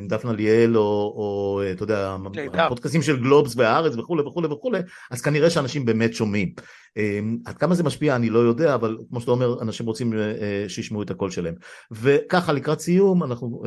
דפנה 0.08 0.34
ליאל, 0.34 0.78
או, 0.78 0.82
או 1.18 1.62
אתה 1.72 1.84
יודע, 1.84 2.18
הפודקאסים 2.54 3.02
של 3.02 3.20
גלובס 3.20 3.56
והארץ 3.56 3.96
וכולי 3.96 4.22
וכולי 4.22 4.48
וכולי, 4.48 4.80
אז 5.12 5.22
כנראה 5.22 5.50
שאנשים 5.50 5.86
באמת 5.86 6.14
שומעים. 6.14 6.54
אה, 6.98 7.20
עד 7.46 7.58
כמה 7.58 7.76
זה 7.76 7.84
משפיע 7.84 8.16
אני 8.16 8.30
לא 8.30 8.40
יודע, 8.40 8.76
אבל 8.76 8.98
כמו 9.10 9.20
שאתה 9.20 9.32
אומר, 9.32 9.62
אנשים 9.62 9.86
רוצים 9.86 10.14
אה, 10.14 10.66
שישמעו 10.68 11.02
את 11.02 11.12
הקול 11.12 11.32
שלהם. 11.32 11.54
וככה 11.92 12.54
לקראת 12.54 12.80
סיום 12.80 13.24
אנחנו 13.24 13.64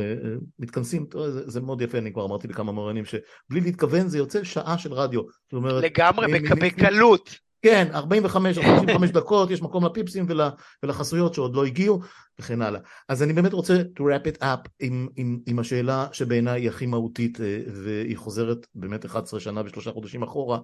מתכנסים, 0.59 1.07
זה, 1.27 1.51
זה 1.51 1.61
מאוד 1.61 1.83
יפה, 1.83 1.99
אני 1.99 2.13
כבר 2.13 2.25
אמרתי 2.25 2.49
לכמה 2.49 2.73
מרואיינים 2.73 3.05
שבלי 3.05 3.61
להתכוון 3.61 4.09
זה 4.09 4.19
יוצא 4.19 4.45
שעה 4.45 4.79
של 4.79 4.93
רדיו. 4.93 5.21
אומרת, 5.53 5.85
לגמרי, 5.85 6.41
בקלות. 6.61 7.50
כן, 7.63 7.89
45, 7.95 8.59
45 8.59 9.11
דקות, 9.11 9.51
יש 9.51 9.63
מקום 9.63 9.85
לפיפסים 9.85 10.27
ול, 10.29 10.41
ולחסויות 10.83 11.35
שעוד 11.35 11.55
לא 11.55 11.65
הגיעו, 11.65 12.01
וכן 12.39 12.63
הלאה. 12.63 12.81
אז 13.09 13.23
אני 13.23 13.33
באמת 13.33 13.53
רוצה 13.53 13.83
to 13.99 14.01
wrap 14.01 14.35
it 14.35 14.43
up 14.43 14.69
עם, 14.81 15.09
עם, 15.17 15.39
עם 15.47 15.59
השאלה 15.59 16.07
שבעיניי 16.13 16.61
היא 16.61 16.69
הכי 16.69 16.87
מהותית, 16.87 17.41
אה, 17.41 17.61
והיא 17.67 18.17
חוזרת 18.17 18.67
באמת 18.75 19.05
11 19.05 19.41
שנה 19.41 19.63
ושלושה 19.65 19.93
חודשים 19.93 20.23
אחורה, 20.23 20.59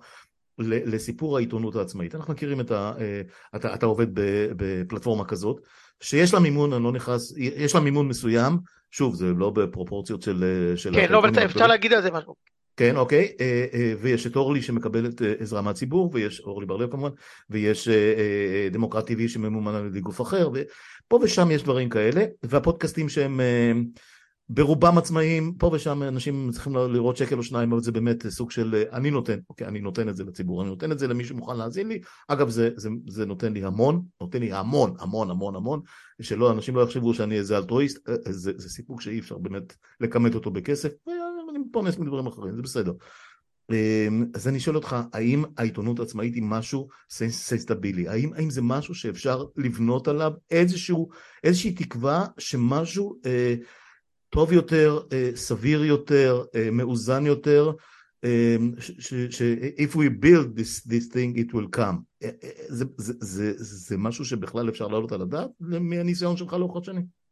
לסיפור 0.58 1.36
העיתונות 1.36 1.76
העצמאית. 1.76 2.14
אנחנו 2.14 2.32
מכירים 2.32 2.60
את 2.60 2.70
ה... 2.70 2.92
אה, 2.98 3.20
אתה, 3.56 3.74
אתה 3.74 3.86
עובד 3.86 4.06
בפלטפורמה 4.56 5.24
כזאת, 5.24 5.60
שיש 6.00 6.34
לה 6.34 6.40
מימון, 6.40 6.72
אני 6.72 6.84
לא 6.84 6.92
נכנס, 6.92 7.34
יש 7.36 7.74
לה 7.74 7.80
מימון 7.80 8.08
מסוים, 8.08 8.58
שוב, 8.90 9.14
זה 9.14 9.26
לא 9.26 9.50
בפרופורציות 9.50 10.22
של... 10.22 10.44
של 10.76 10.94
כן, 10.94 11.12
לא, 11.12 11.18
אבל 11.18 11.44
אפשר 11.44 11.66
להגיד 11.66 11.92
על 11.92 12.02
זה 12.02 12.10
משהו. 12.10 12.55
כן, 12.76 12.96
אוקיי, 12.96 13.32
אה, 13.40 13.66
אה, 13.74 13.92
ויש 14.00 14.26
את 14.26 14.36
אורלי 14.36 14.62
שמקבלת 14.62 15.22
אה, 15.22 15.32
עזרה 15.38 15.62
מהציבור, 15.62 16.10
ויש 16.12 16.40
אורלי 16.40 16.66
בר-לב 16.66 16.90
כמובן, 16.90 17.10
ויש 17.50 17.88
דמוקרט 18.72 19.10
TV 19.10 19.28
שממומן 19.28 19.74
על 19.74 19.86
ידי 19.86 20.00
גוף 20.00 20.20
אחר, 20.20 20.50
ופה 20.52 21.18
ושם 21.22 21.50
יש 21.50 21.62
דברים 21.62 21.88
כאלה, 21.88 22.24
והפודקאסטים 22.42 23.08
שהם 23.08 23.40
ברובם 24.48 24.98
עצמאיים, 24.98 25.52
פה 25.58 25.70
ושם 25.72 26.02
אנשים 26.02 26.50
צריכים 26.52 26.76
לראות 26.76 27.16
שקל 27.16 27.38
או 27.38 27.42
שניים, 27.42 27.72
אבל 27.72 27.80
זה 27.80 27.92
באמת 27.92 28.26
סוג 28.26 28.50
של 28.50 28.84
אני 28.92 29.10
נותן, 29.10 29.38
אוקיי, 29.50 29.66
אני 29.66 29.80
נותן 29.80 30.08
את 30.08 30.16
זה 30.16 30.24
לציבור, 30.24 30.62
אני 30.62 30.70
נותן 30.70 30.92
את 30.92 30.98
זה 30.98 31.06
למי 31.06 31.24
שמוכן 31.24 31.56
להאזין 31.56 31.88
לי, 31.88 32.00
אגב 32.28 32.48
זה, 32.48 32.70
זה, 32.76 32.88
זה 33.08 33.26
נותן 33.26 33.52
לי 33.52 33.64
המון, 33.64 34.02
נותן 34.20 34.40
לי 34.40 34.52
המון, 34.52 34.94
המון, 35.00 35.30
המון, 35.30 35.56
המון, 35.56 35.80
שלא, 36.22 36.52
אנשים 36.52 36.76
לא 36.76 36.82
יחשבו 36.82 37.14
שאני 37.14 37.38
איזה 37.38 37.58
אלטרואיסט, 37.58 38.08
זה, 38.28 38.52
זה 38.56 38.68
סיפוק 38.68 39.00
שאי 39.00 39.18
אפשר 39.18 39.38
באמת 39.38 39.74
לכמת 40.00 40.34
אותו 40.34 40.50
בכסף, 40.50 40.90
אני 41.56 41.64
מתפרנס 41.64 41.98
מדברים 41.98 42.26
אחרים, 42.26 42.56
זה 42.56 42.62
בסדר. 42.62 42.92
אמ, 43.70 44.24
אז 44.34 44.48
אני 44.48 44.60
שואל 44.60 44.76
אותך, 44.76 44.96
האם 45.12 45.44
העיתונות 45.56 45.98
העצמאית 45.98 46.34
היא 46.34 46.42
משהו 46.42 46.88
סנסטבילי? 47.10 48.08
האם, 48.08 48.32
האם 48.32 48.50
זה 48.50 48.62
משהו 48.62 48.94
שאפשר 48.94 49.44
לבנות 49.56 50.08
עליו 50.08 50.32
איזשהו, 50.50 51.08
איזושהי 51.44 51.72
תקווה 51.72 52.26
שמשהו 52.38 53.20
אה, 53.26 53.54
טוב 54.30 54.52
יותר, 54.52 55.00
אה, 55.12 55.30
סביר 55.34 55.84
יותר, 55.84 56.44
אה, 56.54 56.70
מאוזן 56.70 57.26
יותר, 57.26 57.72
אה, 58.24 58.56
ש, 58.78 59.42
if 59.76 59.94
we 59.94 60.24
build 60.24 60.56
this, 60.56 60.90
this 60.90 61.08
thing 61.12 61.36
it 61.36 61.52
will 61.52 61.78
come. 61.78 61.96
אה, 62.22 62.30
אה, 62.44 62.50
זה, 62.68 62.84
זה, 62.96 63.12
זה, 63.18 63.52
זה 63.58 63.98
משהו 63.98 64.24
שבכלל 64.24 64.68
אפשר 64.68 64.88
להעלות 64.88 65.12
על 65.12 65.22
הדעת 65.22 65.50
מהניסיון 65.60 66.36
שלך 66.36 66.52
לאורך 66.52 66.82
השנים? 66.82 67.25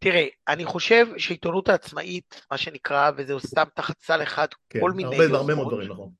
תראה, 0.00 0.26
אני 0.48 0.64
חושב 0.64 1.06
שעיתונות 1.18 1.68
העצמאית, 1.68 2.46
מה 2.50 2.58
שנקרא, 2.58 3.10
וזה 3.16 3.34
סתם 3.38 3.64
תחת 3.74 4.00
סל 4.00 4.22
אחד, 4.22 4.46
כן, 4.70 4.80
כל 4.80 4.92
מיני... 4.92 5.16
הרבה, 5.16 5.38
הרבה 5.38 5.54
מאוד 5.54 5.68
דברים, 5.68 5.92
נכון. 5.92 6.10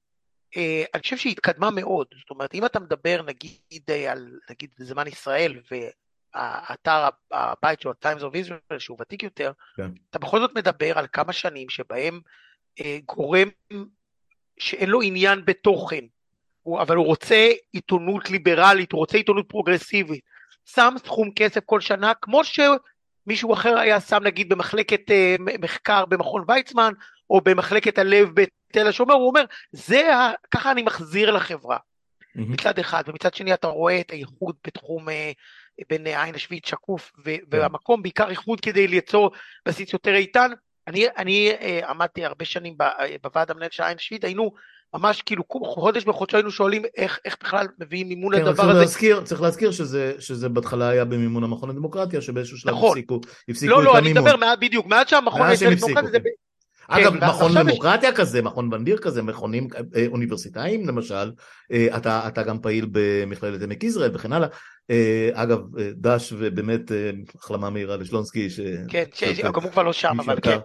Uh, 0.54 0.58
אני 0.94 1.02
חושב 1.02 1.16
שהיא 1.16 1.32
התקדמה 1.32 1.70
מאוד, 1.70 2.06
זאת 2.20 2.30
אומרת, 2.30 2.54
אם 2.54 2.66
אתה 2.66 2.80
מדבר 2.80 3.22
נגיד 3.22 3.82
אה, 3.90 4.12
על, 4.12 4.38
נגיד 4.50 4.70
בזמן 4.78 5.06
ישראל, 5.06 5.60
והאתר 5.70 7.08
הבית 7.30 7.80
שלו, 7.80 7.92
Times 8.04 8.20
of 8.20 8.46
Israel, 8.46 8.78
שהוא 8.78 8.96
ותיק 9.00 9.22
יותר, 9.22 9.52
כן. 9.76 9.90
אתה 10.10 10.18
בכל 10.18 10.40
זאת 10.40 10.50
מדבר 10.54 10.98
על 10.98 11.06
כמה 11.12 11.32
שנים 11.32 11.68
שבהם 11.68 12.20
uh, 12.80 12.82
גורם 13.06 13.48
שאין 14.58 14.90
לו 14.90 15.02
עניין 15.02 15.44
בתוכן, 15.44 16.04
הוא, 16.62 16.80
אבל 16.80 16.96
הוא 16.96 17.06
רוצה 17.06 17.48
עיתונות 17.72 18.30
ליברלית, 18.30 18.92
הוא 18.92 18.98
רוצה 18.98 19.16
עיתונות 19.16 19.48
פרוגרסיבית, 19.48 20.24
שם 20.64 20.94
סכום 20.98 21.30
כסף 21.36 21.60
כל 21.64 21.80
שנה, 21.80 22.12
כמו 22.14 22.44
ש... 22.44 22.60
מישהו 23.26 23.52
אחר 23.52 23.78
היה 23.78 24.00
שם 24.00 24.22
נגיד 24.22 24.48
במחלקת 24.48 25.00
uh, 25.10 25.42
מחקר 25.60 26.04
במכון 26.04 26.44
ויצמן, 26.48 26.92
או 27.30 27.40
במחלקת 27.40 27.98
הלב 27.98 28.30
בתל 28.34 28.86
השומר, 28.86 29.14
הוא 29.14 29.28
אומר, 29.28 29.44
זה, 29.72 30.14
ה... 30.14 30.32
ככה 30.50 30.72
אני 30.72 30.82
מחזיר 30.82 31.30
לחברה. 31.30 31.76
Mm-hmm. 31.76 32.40
מצד 32.40 32.78
אחד, 32.78 33.02
ומצד 33.06 33.34
שני 33.34 33.54
אתה 33.54 33.66
רואה 33.66 34.00
את 34.00 34.10
הייחוד 34.10 34.56
בתחום 34.66 35.08
uh, 35.08 35.12
בין 35.88 36.06
עין 36.06 36.34
השביעית 36.34 36.64
שקוף, 36.64 37.12
ו- 37.24 37.34
yeah. 37.34 37.38
כן. 37.38 37.44
והמקום 37.50 38.02
בעיקר 38.02 38.30
ייחוד 38.30 38.60
כדי 38.60 38.88
ליצור 38.88 39.30
בסיס 39.66 39.92
יותר 39.92 40.14
איתן. 40.14 40.50
אני, 40.86 41.06
אני 41.16 41.52
uh, 41.52 41.86
עמדתי 41.86 42.24
הרבה 42.24 42.44
שנים 42.44 42.76
בוועד 43.22 43.50
המנהל 43.50 43.70
של 43.70 43.82
עין 43.82 43.96
השביעית, 43.96 44.24
היינו 44.24 44.52
ממש 44.94 45.22
כאילו 45.22 45.44
חודש 45.64 46.04
בחודשו 46.04 46.36
היינו 46.36 46.50
שואלים 46.50 46.82
איך, 46.96 47.18
איך 47.24 47.36
בכלל 47.42 47.66
מביאים 47.78 48.08
מימון 48.08 48.36
כן, 48.36 48.44
לדבר 48.44 48.70
הזה. 48.70 48.80
להזכיר, 48.80 49.20
צריך 49.20 49.42
להזכיר 49.42 49.70
שזה, 49.70 50.12
שזה 50.18 50.48
בהתחלה 50.48 50.88
היה 50.88 51.04
במימון 51.04 51.44
המכון 51.44 51.70
לדמוקרטיה, 51.70 52.20
שבאיזשהו 52.22 52.58
שלב 52.58 52.74
נכון. 52.74 52.90
הפסיקו, 52.90 53.20
הפסיקו 53.48 53.70
לא, 53.72 53.80
את 53.80 53.84
לא, 53.84 53.90
המימון. 53.90 54.14
לא, 54.14 54.20
אני 54.20 54.28
מדבר 54.28 54.36
מעט 54.36 54.58
בדיוק, 54.60 54.86
מעט 54.86 55.08
שהמכון 55.08 55.40
לדמוקרטיה 55.50 56.10
זה... 56.10 56.18
אגב, 56.88 57.20
כן, 57.20 57.26
מכון 57.26 57.54
דמוקרטיה 57.54 58.08
יש... 58.08 58.14
כזה, 58.14 58.42
מכון 58.42 58.74
ונדיר 58.74 58.98
כזה, 58.98 59.22
מכונים 59.22 59.68
אה, 59.96 60.06
אוניברסיטאיים 60.08 60.88
למשל, 60.88 61.32
אה, 61.72 61.86
אתה, 61.96 62.28
אתה 62.28 62.42
גם 62.42 62.60
פעיל 62.60 62.86
במכללת 62.92 63.62
עמק 63.62 63.84
יזרעאל 63.84 64.10
וכן 64.14 64.32
הלאה. 64.32 64.48
אה, 64.90 65.30
אגב, 65.32 65.58
דש 65.94 66.32
ובאמת 66.38 66.80
החלמה 67.34 67.70
מהירה 67.70 67.96
לשלונסקי. 67.96 68.50
ש... 68.50 68.60
כן, 68.88 69.04
שגם 69.12 69.62
הוא 69.62 69.72
כבר 69.72 69.82
לא 69.82 69.92
שם, 69.92 70.20
אבל 70.20 70.36
כן. 70.42 70.58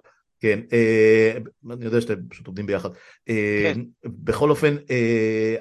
כן, 0.45 0.59
אני 1.71 1.85
יודע 1.85 2.01
שאתם 2.01 2.27
פשוט 2.29 2.47
עובדים 2.47 2.65
ביחד. 2.65 2.89
כן. 3.25 3.81
בכל 4.05 4.49
אופן, 4.49 4.75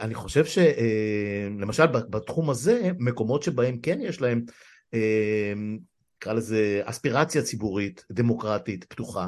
אני 0.01 0.14
חושב 0.14 0.45
שלמשל 0.45 1.87
בתחום 1.87 2.51
הזה, 2.51 2.91
מקומות 2.99 3.43
שבהם 3.43 3.78
כן 3.78 3.99
יש 4.01 4.20
להם, 4.20 4.43
נקרא 6.16 6.32
לזה 6.32 6.82
אספירציה 6.85 7.43
ציבורית, 7.43 8.05
דמוקרטית, 8.12 8.85
פתוחה, 8.85 9.26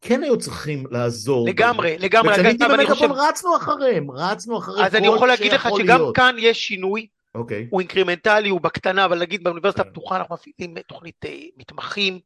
כן 0.00 0.22
היו 0.22 0.38
צריכים 0.38 0.84
לעזור. 0.90 1.48
לגמרי, 1.48 1.98
לגמרי. 1.98 2.30
וכשאני 2.30 2.48
הייתי 2.48 2.64
במגפון 2.64 3.10
רצנו 3.10 3.56
אחריהם, 3.56 4.10
רצנו 4.10 4.58
אחרי 4.58 4.74
כל 4.74 4.82
אז 4.82 4.94
אני 4.94 5.06
יכול 5.06 5.28
להגיד 5.28 5.52
לך 5.52 5.68
שגם 5.78 6.00
כאן 6.14 6.36
יש 6.38 6.66
שינוי. 6.66 7.06
אוקיי. 7.34 7.66
הוא 7.70 7.80
אינקרמנטלי, 7.80 8.48
הוא 8.48 8.60
בקטנה, 8.60 9.04
אבל 9.04 9.20
נגיד 9.20 9.44
באוניברסיטה 9.44 9.82
כן. 9.82 9.88
הפתוחה 9.88 10.16
אנחנו 10.16 10.34
מפעילים 10.34 10.74
תוכנית 10.86 11.24
אה, 11.24 11.38
מתמחים 11.56 12.18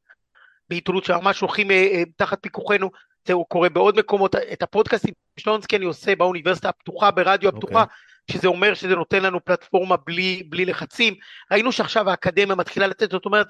בעיתונות 0.73 1.05
שממש 1.05 1.41
הולכים 1.41 1.71
אה, 1.71 1.77
אה, 1.77 2.03
תחת 2.17 2.39
פיקוחנו, 2.43 2.91
זה 3.29 3.35
קורה 3.49 3.69
בעוד 3.69 3.99
מקומות, 3.99 4.35
את 4.35 4.63
הפודקאסטים 4.63 5.15
שלונסקי 5.37 5.77
אני 5.77 5.85
עושה 5.85 6.17
באוניברסיטה 6.17 6.69
הפתוחה, 6.69 7.11
ברדיו 7.11 7.49
הפתוחה, 7.49 7.83
אוקיי. 7.83 7.95
שזה 8.31 8.49
אומר 8.49 8.75
שזה 8.75 8.95
נותן 8.95 9.23
לנו 9.23 9.45
פלטפורמה 9.45 9.97
בלי, 9.97 10.43
בלי 10.49 10.65
לחצים. 10.65 11.15
ראינו 11.51 11.73
שעכשיו 11.73 12.11
האקדמיה 12.11 12.55
מתחילה 12.55 12.87
לתת, 12.87 13.11
זאת 13.11 13.27
אומרת, 13.27 13.47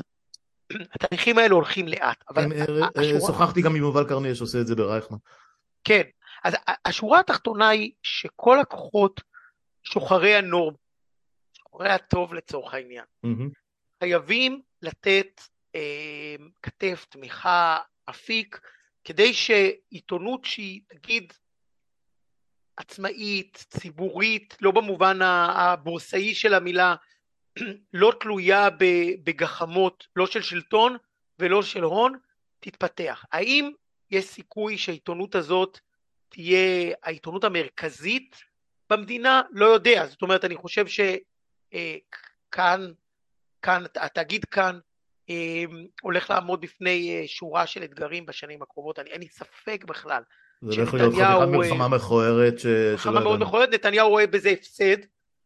התהליכים 0.94 1.38
האלה 1.38 1.54
הולכים 1.54 1.88
לאט. 1.88 2.24
אבל 2.28 2.52
אה. 2.96 3.20
שוחחתי 3.26 3.62
גם 3.62 3.70
עם 3.70 3.82
יובל 3.82 4.08
קרני 4.08 4.34
שעושה 4.34 4.60
את 4.60 4.66
זה 4.66 4.74
ברייכמן. 4.74 5.18
כן, 5.84 6.02
אז 6.44 6.56
השורה 6.84 7.20
התחתונה 7.20 7.68
היא 7.68 7.92
שכל 8.02 8.60
הכוחות 8.60 9.20
שוחרי 9.82 10.34
הנורם, 10.34 10.74
שוחרי 11.52 11.88
הטוב 11.88 12.34
לצורך 12.34 12.74
העניין, 12.74 13.04
mm-hmm. 13.26 13.50
חייבים 14.00 14.60
לתת 14.82 15.40
כתף, 16.62 17.06
תמיכה, 17.08 17.78
אפיק, 18.10 18.60
כדי 19.04 19.34
שעיתונות 19.34 20.44
שהיא, 20.44 20.80
נגיד, 20.94 21.32
עצמאית, 22.76 23.64
ציבורית, 23.70 24.56
לא 24.60 24.70
במובן 24.70 25.22
הבורסאי 25.22 26.34
של 26.34 26.54
המילה, 26.54 26.94
לא 27.92 28.12
תלויה 28.20 28.68
בגחמות 29.24 30.06
לא 30.16 30.26
של 30.26 30.42
שלטון 30.42 30.96
ולא 31.38 31.62
של 31.62 31.82
הון, 31.82 32.18
תתפתח. 32.60 33.24
האם 33.32 33.70
יש 34.10 34.24
סיכוי 34.24 34.78
שהעיתונות 34.78 35.34
הזאת 35.34 35.78
תהיה 36.28 36.94
העיתונות 37.02 37.44
המרכזית 37.44 38.36
במדינה? 38.90 39.42
לא 39.50 39.66
יודע. 39.66 40.06
זאת 40.06 40.22
אומרת, 40.22 40.44
אני 40.44 40.56
חושב 40.56 40.86
שכאן, 40.86 41.20
אה, 41.74 42.94
כאן, 43.62 43.84
התאגיד 43.96 44.44
כאן 44.44 44.78
הולך 46.02 46.30
לעמוד 46.30 46.60
בפני 46.60 47.18
אה, 47.20 47.28
שורה 47.28 47.66
של 47.66 47.84
אתגרים 47.84 48.26
בשנים 48.26 48.62
הקרובות, 48.62 48.98
אני, 48.98 49.10
אין 49.10 49.20
לי 49.20 49.28
ספק 49.28 49.84
בכלל. 49.88 50.22
זה 50.62 50.80
הולך 50.80 50.94
להיות 50.94 51.14
חתיכת 51.14 51.48
מלחמה 51.48 51.88
מכוערת. 51.88 52.54
מלחמה 52.92 53.20
מאוד 53.20 53.40
מכוערת, 53.40 53.68
נתניהו 53.68 54.08
רואה 54.08 54.26
בזה 54.26 54.50
הפסד. 54.50 54.96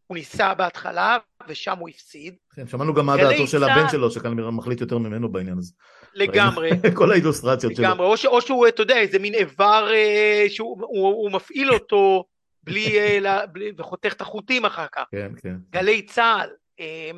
הוא 0.06 0.16
ניסה 0.16 0.54
בהתחלה, 0.54 1.18
ושם 1.48 1.78
הוא 1.78 1.88
הפסיד. 1.88 2.34
כן, 2.54 2.66
שמענו 2.68 2.94
גם 2.94 3.06
מה 3.06 3.16
דעתו 3.16 3.46
של 3.46 3.64
הבן 3.64 3.88
שלו, 3.90 4.10
שכנראה 4.10 4.50
מחליט 4.50 4.80
יותר 4.80 4.98
ממנו 4.98 5.32
בעניין 5.32 5.58
הזה. 5.58 5.72
לגמרי. 6.14 6.70
כל 6.94 7.12
האילוסטרציות 7.12 7.76
שלו. 7.76 7.84
לגמרי, 7.84 8.06
או, 8.06 8.16
ש, 8.16 8.26
או 8.26 8.40
שהוא, 8.40 8.68
אתה 8.68 8.82
יודע, 8.82 8.98
איזה 8.98 9.18
מין 9.18 9.34
איבר 9.34 9.88
אה, 9.92 10.44
שהוא 10.48 10.76
הוא, 10.80 11.08
הוא 11.08 11.30
מפעיל 11.32 11.72
אותו 11.72 12.24
בלי, 12.62 12.98
אה, 12.98 13.20
לה, 13.20 13.46
בלי, 13.46 13.72
וחותך 13.78 14.12
את 14.12 14.20
החוטים 14.20 14.64
אחר 14.64 14.86
כך. 14.92 15.04
כן, 15.10 15.32
כן. 15.42 15.56
גלי 15.70 16.02
צה"ל, 16.02 16.50
אה, 16.80 17.10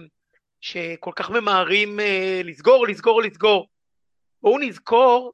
שכל 0.61 1.13
כך 1.17 1.31
ממהרים 1.31 2.01
אה, 2.01 2.41
לסגור, 2.45 2.87
לסגור, 2.87 3.23
לסגור. 3.23 3.69
בואו 4.43 4.59
נזכור, 4.59 5.33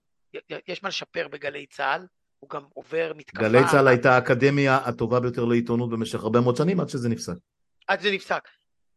יש 0.68 0.83
מה 0.83 0.89
לשפר 0.89 1.29
בגלי 1.29 1.66
צה"ל, 1.66 2.07
הוא 2.39 2.51
גם 2.51 2.62
עובר 2.75 3.12
מתקפה. 3.16 3.49
גלי 3.49 3.59
צה"ל 3.70 3.89
הייתה 3.89 4.14
האקדמיה 4.14 4.77
הטובה 4.77 5.20
ביותר 5.20 5.45
לעיתונות 5.45 5.91
במשך 5.91 6.22
הרבה 6.22 6.41
מאוד 6.41 6.57
שנים 6.57 6.81
עד 6.81 6.89
שזה 6.89 7.09
נפסק. 7.09 7.35
עד 7.87 8.01
שזה 8.01 8.11
נפסק. 8.11 8.49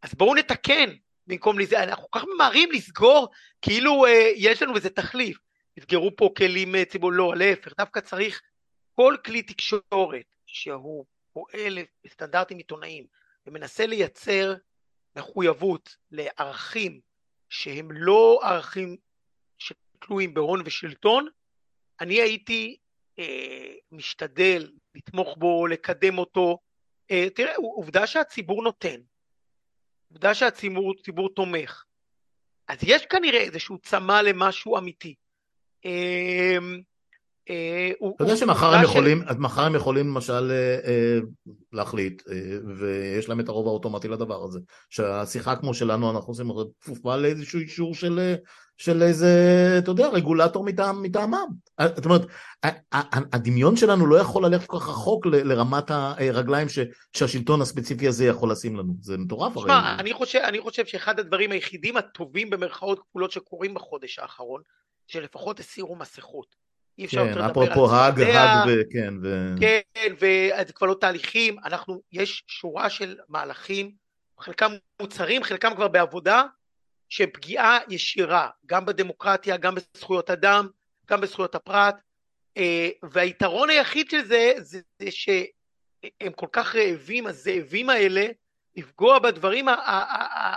אז 0.01 0.13
בואו 0.13 0.35
נתקן 0.35 0.89
במקום 1.27 1.59
לזה, 1.59 1.83
אנחנו 1.83 2.07
כל 2.09 2.19
כך 2.19 2.25
ממהרים 2.35 2.71
לסגור 2.71 3.27
כאילו 3.61 4.05
אה, 4.05 4.31
יש 4.35 4.61
לנו 4.61 4.75
איזה 4.75 4.89
תחליף. 4.89 5.37
נסגרו 5.77 6.15
פה 6.15 6.29
כלים 6.37 6.75
אה, 6.75 6.85
ציבור, 6.85 7.11
לא, 7.11 7.33
להפך, 7.35 7.73
דווקא 7.77 7.99
צריך 7.99 8.41
כל 8.95 9.15
כלי 9.25 9.41
תקשורת 9.41 10.25
שהוא 10.45 11.05
פועל 11.33 11.77
בסטנדרטים 12.05 12.57
עיתונאיים 12.57 13.05
ומנסה 13.47 13.85
לייצר 13.85 14.53
מחויבות 15.17 15.95
לערכים 16.11 16.99
שהם 17.49 17.91
לא 17.91 18.39
ערכים 18.43 18.97
שתלויים 19.57 20.33
בהון 20.33 20.61
ושלטון, 20.65 21.27
אני 21.99 22.21
הייתי 22.21 22.77
אה, 23.19 23.73
משתדל 23.91 24.71
לתמוך 24.95 25.37
בו, 25.37 25.67
לקדם 25.67 26.17
אותו. 26.17 26.59
אה, 27.11 27.29
תראה, 27.35 27.55
עובדה 27.55 28.07
שהציבור 28.07 28.63
נותן, 28.63 29.01
עובדה 30.09 30.33
שהציבור 30.33 30.93
תומך, 31.35 31.83
אז 32.67 32.77
יש 32.83 33.05
כנראה 33.05 33.39
איזשהו 33.39 33.77
צמא 33.77 34.21
למשהו 34.21 34.77
אמיתי. 34.77 35.15
אה, 35.85 36.57
אתה 38.15 38.23
יודע 38.23 38.37
שמחר 38.37 38.73
הם 38.73 38.83
יכולים, 38.83 39.21
מחר 39.37 39.61
הם 39.61 39.75
יכולים 39.75 40.07
למשל 40.07 40.51
להחליט, 41.73 42.23
ויש 42.77 43.29
להם 43.29 43.39
את 43.39 43.49
הרוב 43.49 43.67
האוטומטי 43.67 44.07
לדבר 44.07 44.43
הזה, 44.43 44.59
שהשיחה 44.89 45.55
כמו 45.55 45.73
שלנו 45.73 46.11
אנחנו 46.11 46.31
עושים 46.31 46.51
כפופה 46.81 47.17
לאיזשהו 47.17 47.59
אישור 47.59 47.95
של 47.95 48.35
של 48.77 49.03
איזה, 49.03 49.29
אתה 49.77 49.91
יודע, 49.91 50.07
רגולטור 50.07 50.63
מטעם, 50.63 51.03
מטעמם. 51.03 51.47
זאת 51.95 52.05
אומרת, 52.05 52.21
הדמיון 53.33 53.75
שלנו 53.75 54.07
לא 54.07 54.15
יכול 54.15 54.45
ללכת 54.45 54.67
כל 54.67 54.79
כך 54.79 54.89
רחוק 54.89 55.25
לרמת 55.25 55.91
הרגליים 55.91 56.69
ש, 56.69 56.79
שהשלטון 57.15 57.61
הספציפי 57.61 58.07
הזה 58.07 58.25
יכול 58.25 58.51
לשים 58.51 58.75
לנו. 58.75 58.93
זה 59.01 59.17
מטורף 59.17 59.57
הרי. 59.57 59.65
תשמע, 59.65 59.95
אני 59.99 60.13
חושב, 60.13 60.39
אני 60.39 60.59
חושב 60.59 60.85
שאחד 60.85 61.19
הדברים 61.19 61.51
היחידים 61.51 61.97
הטובים 61.97 62.49
במרכאות 62.49 62.99
כפולות 62.99 63.31
שקורים 63.31 63.73
בחודש 63.73 64.19
האחרון, 64.19 64.61
שלפחות 65.07 65.59
הסירו 65.59 65.95
מסכות. 65.95 66.66
אי 66.97 67.05
אפשר 67.05 67.23
כן, 67.23 67.29
יותר 67.29 67.47
לדבר 67.47 67.61
על 67.61 67.67
אפרופו 67.67 67.95
האג, 67.95 68.21
האג 68.21 68.67
וכן. 68.67 69.13
ו... 69.23 69.55
כן, 69.59 70.13
וזה 70.13 70.73
כבר 70.73 70.87
לא 70.87 70.95
תהליכים, 71.01 71.59
אנחנו, 71.65 72.01
יש 72.11 72.43
שורה 72.47 72.89
של 72.89 73.17
מהלכים, 73.29 73.91
חלקם 74.39 74.71
מוצרים, 75.01 75.43
חלקם 75.43 75.75
כבר 75.75 75.87
בעבודה, 75.87 76.43
שפגיעה 77.09 77.79
ישירה 77.89 78.49
גם 78.65 78.85
בדמוקרטיה, 78.85 79.57
גם 79.57 79.75
בזכויות 79.75 80.29
אדם, 80.29 80.67
גם 81.09 81.21
בזכויות 81.21 81.55
הפרט, 81.55 81.95
אה, 82.57 82.89
והיתרון 83.03 83.69
היחיד 83.69 84.09
של 84.09 84.21
זה, 84.21 84.53
זה 84.63 85.11
שהם 85.11 86.31
כל 86.35 86.47
כך 86.51 86.75
רעבים, 86.75 87.27
הזאבים 87.27 87.89
האלה, 87.89 88.27
לפגוע 88.75 89.19
בדברים 89.19 89.67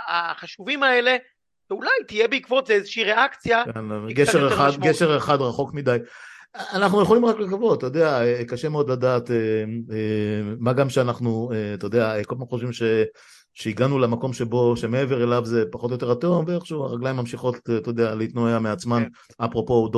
החשובים 0.09 0.83
האלה, 0.83 1.17
ואולי 1.71 1.91
תהיה 2.09 2.29
בעקבות 2.29 2.67
זה 2.67 2.73
איזושהי 2.73 3.05
ריאקציה. 3.05 3.65
כן, 3.75 4.09
גשר 4.09 4.49
אחד, 4.49 4.71
גשר 4.81 5.17
אחד 5.17 5.41
רחוק 5.41 5.75
מדי. 5.75 5.97
אנחנו 6.73 7.03
יכולים 7.03 7.25
רק 7.25 7.39
לקוות, 7.39 7.79
אתה 7.79 7.87
יודע, 7.87 8.21
קשה 8.49 8.69
מאוד 8.69 8.91
לדעת, 8.91 9.31
אה, 9.31 9.37
אה, 9.93 10.55
מה 10.59 10.73
גם 10.73 10.91
שאנחנו, 10.91 11.51
אתה 11.75 11.87
יודע, 11.87 12.25
כל 12.25 12.35
פעם 12.39 12.47
חושבים 12.47 12.73
ש... 12.73 12.83
שהגענו 13.55 13.99
למקום 13.99 14.33
שבו, 14.33 14.77
שמעבר 14.77 15.25
אליו 15.25 15.45
זה 15.45 15.65
פחות 15.71 15.91
או 15.91 15.95
יותר 15.95 16.13
התהום, 16.13 16.45
ואיכשהו 16.49 16.83
הרגליים 16.83 17.17
ממשיכות, 17.17 17.57
אתה 17.77 17.91
יודע, 17.91 18.15
להתנועע 18.15 18.59
מעצמן, 18.59 19.03
כן. 19.03 19.45
אפרופו 19.45 19.89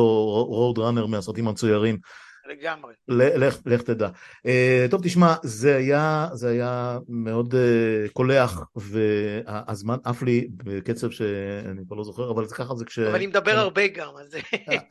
רוד 0.48 0.78
ראנר 0.78 1.06
מהסרטים 1.06 1.48
המצוירים. 1.48 1.98
לגמרי. 2.46 2.94
לך, 3.08 3.58
לך 3.66 3.82
תדע. 3.82 4.08
Uh, 4.46 4.90
טוב, 4.90 5.00
תשמע, 5.04 5.34
זה 5.42 5.76
היה, 5.76 6.28
זה 6.32 6.48
היה 6.48 6.98
מאוד 7.08 7.54
uh, 7.54 8.12
קולח, 8.12 8.62
והזמן 8.76 9.96
עף 10.04 10.22
לי 10.22 10.48
בקצב 10.52 11.10
שאני 11.10 11.86
כבר 11.86 11.96
לא 11.96 12.04
זוכר, 12.04 12.30
אבל 12.30 12.46
ככה 12.46 12.74
זה 12.74 12.84
כש... 12.84 12.98
אבל 12.98 13.14
אני 13.14 13.26
מדבר 13.26 13.50
הרבה 13.50 13.86
גם, 13.86 14.12
אז... 14.20 14.36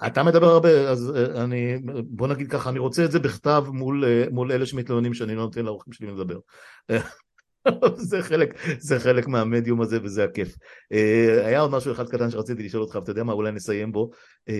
אתה 0.08 0.24
מדבר 0.24 0.47
הרבה, 0.47 0.89
אז 0.89 1.14
uh, 1.16 1.39
אני, 1.39 1.78
בוא 2.04 2.28
נגיד 2.28 2.52
ככה, 2.52 2.70
אני 2.70 2.80
רוצה 2.80 3.06
את 3.06 3.12
זה 3.12 3.20
בכתב 3.20 3.64
מול, 3.68 4.04
uh, 4.04 4.34
מול 4.34 4.52
אלה 4.52 4.66
שמתלוננים 4.66 5.14
שאני 5.14 5.36
לא 5.36 5.41
נותן 5.41 5.66
לאורחים 5.66 5.93
שלי 5.93 6.08
לדבר. 6.08 6.39
זה 8.09 8.22
חלק, 8.22 8.57
זה 8.80 8.99
חלק 8.99 9.28
מהמדיום 9.28 9.82
הזה 9.82 10.03
וזה 10.03 10.24
הכיף. 10.24 10.55
Uh, 10.93 11.45
היה 11.45 11.59
עוד 11.59 11.72
משהו 11.72 11.91
אחד 11.91 12.09
קטן 12.09 12.30
שרציתי 12.30 12.64
לשאול 12.64 12.84
אותך, 12.84 12.95
ואתה 12.95 13.12
יודע 13.12 13.24
מה, 13.24 13.34
אולי 13.34 13.51
נסיים 13.51 13.91
בו, 13.91 14.09
uh, 14.49 14.51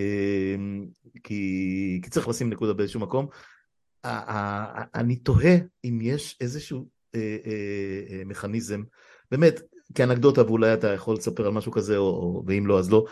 כי, 1.22 2.00
כי 2.02 2.10
צריך 2.10 2.28
לשים 2.28 2.50
נקודה 2.50 2.72
באיזשהו 2.72 3.00
מקום. 3.00 3.26
אני 4.94 5.16
תוהה 5.16 5.56
אם 5.84 5.98
יש 6.02 6.36
איזשהו 6.40 6.86
uh, 7.16 7.18
מכניזם, 8.26 8.82
באמת, 9.30 9.60
כאנקדוטה, 9.94 10.46
ואולי 10.46 10.74
אתה 10.74 10.88
יכול 10.92 11.16
לספר 11.16 11.46
על 11.46 11.52
משהו 11.52 11.72
כזה, 11.72 11.96
או, 11.96 12.42
ואם 12.46 12.66
לא 12.66 12.78
אז 12.78 12.92
לא, 12.92 13.04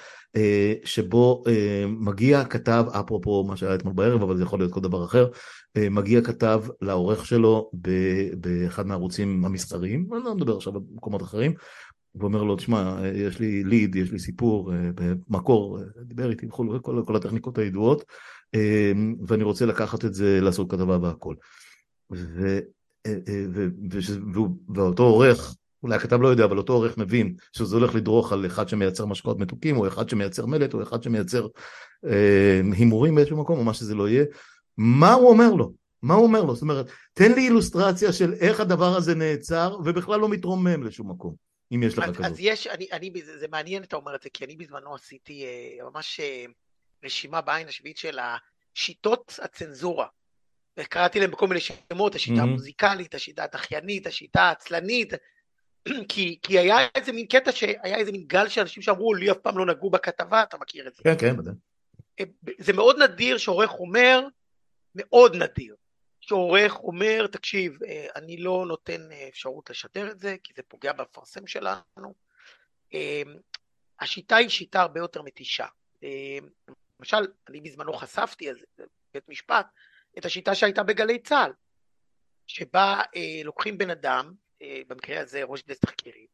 שבו 0.84 1.42
מגיע 1.88 2.44
כתב, 2.44 2.84
אפרופו 2.92 3.44
מה 3.44 3.56
שהיה 3.56 3.74
אתמול 3.74 3.94
בערב, 3.94 4.22
אבל 4.22 4.36
זה 4.36 4.42
יכול 4.42 4.58
להיות 4.58 4.72
כל 4.72 4.80
דבר 4.80 5.04
אחר, 5.04 5.26
מגיע 5.78 6.22
כתב 6.22 6.62
לעורך 6.80 7.26
שלו 7.26 7.70
באחד 8.40 8.86
מהערוצים 8.86 9.44
המסחריים, 9.44 10.08
אני 10.14 10.24
לא 10.24 10.34
מדבר 10.34 10.56
עכשיו 10.56 10.76
על 10.76 10.80
מקומות 10.94 11.22
אחרים, 11.22 11.54
ואומר 12.14 12.42
לו, 12.42 12.56
תשמע, 12.56 13.00
יש 13.14 13.38
לי 13.38 13.64
ליד, 13.64 13.96
יש 13.96 14.12
לי 14.12 14.18
סיפור, 14.18 14.72
במקור, 15.28 15.78
דיבר 16.02 16.30
איתי 16.30 16.46
וכו', 16.46 16.82
כל, 16.82 17.02
כל 17.06 17.16
הטכניקות 17.16 17.58
הידועות, 17.58 18.04
ואני 19.26 19.44
רוצה 19.44 19.66
לקחת 19.66 20.04
את 20.04 20.14
זה, 20.14 20.40
לעשות 20.40 20.70
כתבה 20.70 20.98
והכל. 21.02 21.34
ו, 22.12 22.58
ו, 23.08 23.68
ו, 23.92 24.40
ואותו 24.74 25.02
עורך, 25.02 25.56
אולי 25.82 25.96
הכתב 25.96 26.22
לא 26.22 26.28
יודע, 26.28 26.44
אבל 26.44 26.58
אותו 26.58 26.72
עורך 26.72 26.98
מבין 26.98 27.34
שזה 27.52 27.76
הולך 27.76 27.94
לדרוך 27.94 28.32
על 28.32 28.46
אחד 28.46 28.68
שמייצר 28.68 29.06
משקאות 29.06 29.38
מתוקים, 29.38 29.76
או 29.76 29.88
אחד 29.88 30.08
שמייצר 30.08 30.46
מלט, 30.46 30.74
או 30.74 30.82
אחד 30.82 31.02
שמייצר 31.02 31.46
הימורים 32.72 33.14
באיזשהו 33.14 33.36
מקום, 33.36 33.58
או 33.58 33.64
מה 33.64 33.74
שזה 33.74 33.94
לא 33.94 34.08
יהיה. 34.08 34.24
מה 34.80 35.12
הוא 35.12 35.28
אומר 35.28 35.52
לו? 35.52 35.72
מה 36.02 36.14
הוא 36.14 36.24
אומר 36.24 36.42
לו? 36.42 36.54
זאת 36.54 36.62
אומרת, 36.62 36.86
תן 37.12 37.32
לי 37.32 37.40
אילוסטרציה 37.40 38.12
של 38.12 38.32
איך 38.32 38.60
הדבר 38.60 38.96
הזה 38.96 39.14
נעצר, 39.14 39.78
ובכלל 39.84 40.20
לא 40.20 40.28
מתרומם 40.28 40.82
לשום 40.82 41.10
מקום. 41.10 41.34
אם 41.74 41.82
יש 41.82 41.98
לך 41.98 42.04
אז, 42.04 42.10
כזאת. 42.14 42.26
אז 42.26 42.36
יש, 42.38 42.66
אני, 42.66 42.86
אני, 42.92 43.12
זה, 43.24 43.38
זה 43.38 43.48
מעניין 43.48 43.82
אתה 43.82 43.96
אומר 43.96 44.14
את 44.14 44.22
זה, 44.22 44.28
כי 44.32 44.44
אני 44.44 44.56
בזמנו 44.56 44.94
עשיתי 44.94 45.44
אה, 45.44 45.90
ממש 45.90 46.20
אה, 46.20 46.44
רשימה 47.04 47.40
בעין 47.40 47.68
השביעית 47.68 47.96
של 47.96 48.18
השיטות 48.18 49.38
הצנזורה. 49.42 50.06
וקראתי 50.78 51.20
להם 51.20 51.30
בכל 51.30 51.46
מיני 51.46 51.60
שמות, 51.60 52.14
השיטה 52.14 52.40
mm-hmm. 52.40 52.42
המוזיקלית, 52.42 53.14
השיטה 53.14 53.44
הדחיינית, 53.44 54.06
השיטה 54.06 54.42
העצלנית, 54.42 55.12
כי, 56.08 56.38
כי 56.42 56.58
היה 56.58 56.76
איזה 56.94 57.12
מין 57.12 57.26
קטע 57.26 57.52
שהיה 57.52 57.96
איזה 57.96 58.12
מין 58.12 58.24
גל 58.26 58.48
של 58.48 58.60
אנשים 58.60 58.82
שאמרו, 58.82 59.14
לי 59.14 59.30
אף 59.30 59.36
פעם 59.36 59.58
לא 59.58 59.66
נגעו 59.66 59.90
בכתבה, 59.90 60.42
אתה 60.42 60.56
מכיר 60.58 60.88
את 60.88 60.94
זה. 60.94 61.02
כן, 61.02 61.14
כן, 61.18 61.36
בוודאי. 61.36 61.54
אה, 62.20 62.24
זה 62.58 62.72
מאוד 62.72 63.02
נדיר 63.02 63.38
שעורך 63.38 63.70
אומר, 63.72 64.26
מאוד 64.94 65.36
נדיר, 65.36 65.76
שעורך 66.20 66.78
אומר, 66.78 67.26
תקשיב, 67.26 67.82
אה, 67.82 68.06
אני 68.16 68.36
לא 68.36 68.64
נותן 68.68 69.12
אה, 69.12 69.28
אפשרות 69.28 69.70
לשדר 69.70 70.10
את 70.10 70.20
זה, 70.20 70.36
כי 70.42 70.52
זה 70.56 70.62
פוגע 70.62 70.92
במפרסם 70.92 71.46
שלנו. 71.46 72.14
אה, 72.94 73.22
השיטה 74.00 74.36
היא 74.36 74.48
שיטה 74.48 74.80
הרבה 74.80 75.00
יותר 75.00 75.22
מתישה. 75.22 75.66
למשל, 77.00 77.26
אני 77.48 77.60
בזמנו 77.60 77.92
חשפתי, 77.92 78.50
אז 78.50 78.56
בית 79.14 79.28
משפט, 79.28 79.66
את 80.18 80.24
השיטה 80.24 80.54
שהייתה 80.54 80.82
בגלי 80.82 81.18
צה"ל, 81.18 81.52
שבה 82.46 83.02
לוקחים 83.44 83.78
בן 83.78 83.90
אדם, 83.90 84.34
במקרה 84.60 85.20
הזה 85.20 85.42
ראש 85.44 85.62
דסק 85.62 85.80
תחקירים, 85.80 86.26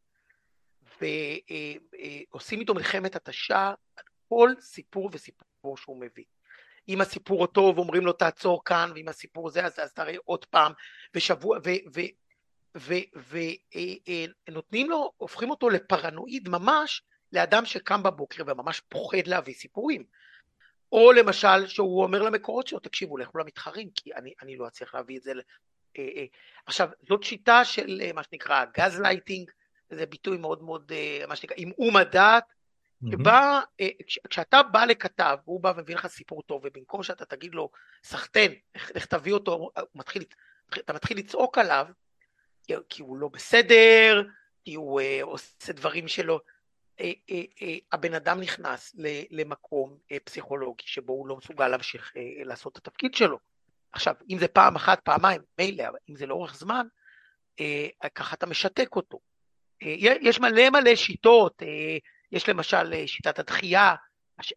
ועושים 1.01 2.61
איתו 2.61 2.75
מלחמת 2.75 3.17
התשה 3.17 3.75
על 3.97 4.05
כל 4.29 4.51
סיפור 4.61 5.11
וסיפור 5.13 5.77
שהוא 5.77 6.01
מביא. 6.01 6.25
אם 6.89 7.01
הסיפור 7.01 7.39
הוא 7.39 7.47
טוב 7.47 7.79
אומרים 7.79 8.07
לו 8.07 8.13
תעצור 8.13 8.65
כאן 8.65 8.91
ואם 8.95 9.09
הסיפור 9.09 9.51
זה 9.51 9.65
אז, 9.65 9.79
אז 9.79 9.93
תראה 9.93 10.15
עוד 10.25 10.45
פעם 10.45 10.73
ושבוע 11.15 11.59
ונותנים 14.49 14.91
לו 14.91 15.13
הופכים 15.17 15.51
אותו 15.51 15.71
לפרנואיד 15.71 16.49
ממש 16.49 17.03
לאדם 17.33 17.65
שקם 17.65 18.03
בבוקר 18.03 18.45
וממש 18.47 18.81
פוחד 18.81 19.27
להביא 19.27 19.55
סיפורים 19.55 20.05
או 20.93 21.13
למשל 21.13 21.67
שהוא 21.67 22.03
אומר 22.03 22.23
למקורות 22.23 22.67
שלו 22.67 22.79
תקשיבו 22.79 23.19
לכו 23.19 23.39
למתחרים 23.39 23.91
כי 23.95 24.15
אני, 24.15 24.35
אני 24.43 24.57
לא 24.57 24.67
אצליח 24.67 24.95
להביא 24.95 25.19
את 25.19 25.23
זה 25.23 25.33
אה, 25.99 26.09
אה. 26.17 26.25
עכשיו 26.67 26.89
זאת 27.09 27.23
שיטה 27.23 27.65
של 27.65 28.01
אה, 28.05 28.13
מה 28.13 28.23
שנקרא 28.23 28.65
גז 28.79 29.01
לייטינג 29.01 29.51
זה 29.91 30.07
ביטוי 30.07 30.37
מאוד 30.37 30.63
מאוד 30.63 30.93
מה 31.29 31.37
שנקרא 31.37 31.57
עמעום 31.59 31.97
הדעת 31.97 32.45
שבה, 33.11 33.61
אה, 33.81 33.89
כשאתה 34.31 34.63
בא 34.63 34.85
לכתב, 34.85 35.37
והוא 35.45 35.61
בא 35.61 35.73
ומביא 35.77 35.95
לך 35.95 36.07
סיפור 36.07 36.43
טוב, 36.43 36.63
ובמקום 36.65 37.03
שאתה 37.03 37.25
תגיד 37.25 37.55
לו, 37.55 37.71
סחטיין, 38.05 38.55
לך 38.95 39.07
תביא 39.07 39.33
אותו, 39.33 39.53
הוא 39.53 39.71
מתחיל, 39.95 40.25
אתה 40.79 40.93
מתחיל 40.93 41.19
לצעוק 41.19 41.59
עליו, 41.59 41.87
כי 42.89 43.03
הוא 43.03 43.17
לא 43.17 43.29
בסדר, 43.29 44.23
כי 44.65 44.75
הוא 44.75 45.01
אה, 45.01 45.05
עושה 45.23 45.73
דברים 45.73 46.09
שלו, 46.09 46.41
אה, 46.99 47.01
אה, 47.01 47.33
אה, 47.61 47.65
הבן 47.93 48.15
אדם 48.15 48.41
נכנס 48.41 48.97
למקום 49.31 49.99
אה, 50.13 50.15
פסיכולוגי 50.25 50.85
שבו 50.87 51.13
הוא 51.13 51.29
לא 51.29 51.37
מסוגל 51.37 51.69
להמשיך 51.69 52.13
אה, 52.15 52.45
לעשות 52.45 52.73
את 52.73 52.87
התפקיד 52.87 53.15
שלו. 53.15 53.39
עכשיו, 53.93 54.15
אם 54.31 54.39
זה 54.39 54.49
פעם 54.49 54.77
אחת, 54.77 55.01
פעמיים, 55.05 55.41
מילא, 55.59 55.89
אבל 55.89 55.99
אם 56.09 56.17
זה 56.17 56.27
לאורך 56.27 56.55
זמן, 56.57 56.87
uh, 57.61 58.09
ככה 58.15 58.35
אתה 58.35 58.47
משתק 58.47 58.97
אותו. 58.97 59.19
Uh, 59.85 59.87
יש 60.21 60.41
מלא 60.41 60.71
מלא 60.71 60.97
שיטות, 60.97 61.63
uh, 61.63 61.67
יש 62.37 62.49
למשל 62.49 62.93
אה, 62.93 63.07
שיטת 63.07 63.39
הדחייה, 63.39 63.95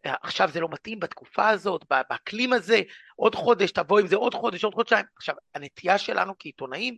עכשיו 0.04 0.48
זה 0.48 0.60
לא 0.60 0.68
מתאים 0.70 1.00
בתקופה 1.00 1.48
הזאת, 1.48 1.84
באקלים 2.10 2.52
הזה, 2.52 2.80
עוד 3.16 3.34
חודש, 3.34 3.70
תבוא 3.70 4.00
עם 4.00 4.06
זה 4.06 4.16
עוד 4.16 4.34
חודש, 4.34 4.64
עוד 4.64 4.74
חודשיים. 4.74 5.04
עכשיו, 5.16 5.34
הנטייה 5.54 5.98
שלנו 5.98 6.34
כעיתונאים, 6.38 6.96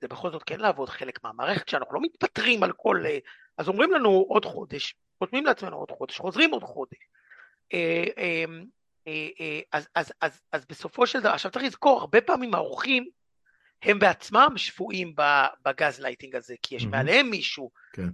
זה 0.00 0.08
בכל 0.08 0.30
זאת 0.30 0.42
כן 0.42 0.60
לעבוד 0.60 0.88
חלק 0.88 1.24
מהמערכת, 1.24 1.68
שאנחנו 1.68 1.94
לא 1.94 2.00
מתפטרים 2.00 2.62
על 2.62 2.72
כל... 2.72 3.02
אה, 3.06 3.18
אז 3.58 3.68
אומרים 3.68 3.92
לנו 3.92 4.08
עוד 4.28 4.44
חודש, 4.44 4.94
חותמים 5.18 5.46
לעצמנו 5.46 5.76
עוד 5.76 5.90
חודש, 5.90 6.18
חוזרים 6.18 6.50
עוד 6.50 6.62
חודש. 6.62 6.98
אה, 7.72 8.44
אז, 9.72 9.88
אז, 9.94 10.12
אז, 10.20 10.40
אז 10.52 10.66
בסופו 10.68 11.06
של 11.06 11.20
דבר, 11.20 11.30
עכשיו 11.30 11.50
צריך 11.50 11.64
לזכור, 11.64 12.00
הרבה 12.00 12.20
פעמים 12.20 12.54
האורחים, 12.54 13.08
הם 13.82 13.98
בעצמם 13.98 14.52
שבויים 14.56 15.14
בגז 15.64 16.00
לייטינג 16.00 16.36
הזה, 16.36 16.54
כי 16.62 16.74
יש 16.74 16.82
אהמ. 16.82 16.88
מעליהם 16.88 17.30
מישהו, 17.30 17.70
כן. 17.92 18.08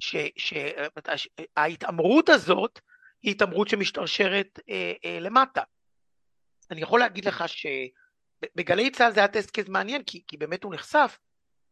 שההתעמרות 1.58 2.28
הזאת 2.28 2.80
היא 3.22 3.30
התעמרות 3.30 3.68
שמשתרשרת 3.68 4.60
אה, 4.68 4.92
אה, 5.04 5.20
למטה. 5.20 5.62
אני 6.70 6.80
יכול 6.80 7.00
להגיד 7.00 7.24
לך 7.24 7.44
שבגלי 7.48 8.90
צה"ל 8.90 9.12
זה 9.12 9.20
היה 9.20 9.28
test 9.28 9.50
case 9.50 9.68
מעניין, 9.68 10.02
כי, 10.02 10.22
כי 10.28 10.36
באמת 10.36 10.64
הוא 10.64 10.74
נחשף, 10.74 11.18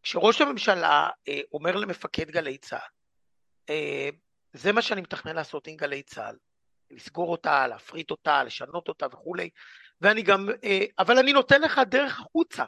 כשראש 0.02 0.40
הממשלה 0.40 1.08
אה, 1.28 1.40
אומר 1.52 1.76
למפקד 1.76 2.30
גלי 2.30 2.58
צה"ל, 2.58 2.88
אה, 3.70 4.08
זה 4.52 4.72
מה 4.72 4.82
שאני 4.82 5.00
מתכנן 5.00 5.36
לעשות 5.36 5.66
עם 5.66 5.76
גלי 5.76 6.02
צה"ל, 6.02 6.36
לסגור 6.90 7.30
אותה, 7.30 7.66
להפריט 7.66 8.10
אותה, 8.10 8.44
לשנות 8.44 8.88
אותה 8.88 9.06
וכולי, 9.06 9.50
ואני 10.00 10.22
גם, 10.22 10.48
אה, 10.64 10.84
אבל 10.98 11.18
אני 11.18 11.32
נותן 11.32 11.62
לך 11.62 11.80
דרך 11.88 12.20
החוצה. 12.20 12.64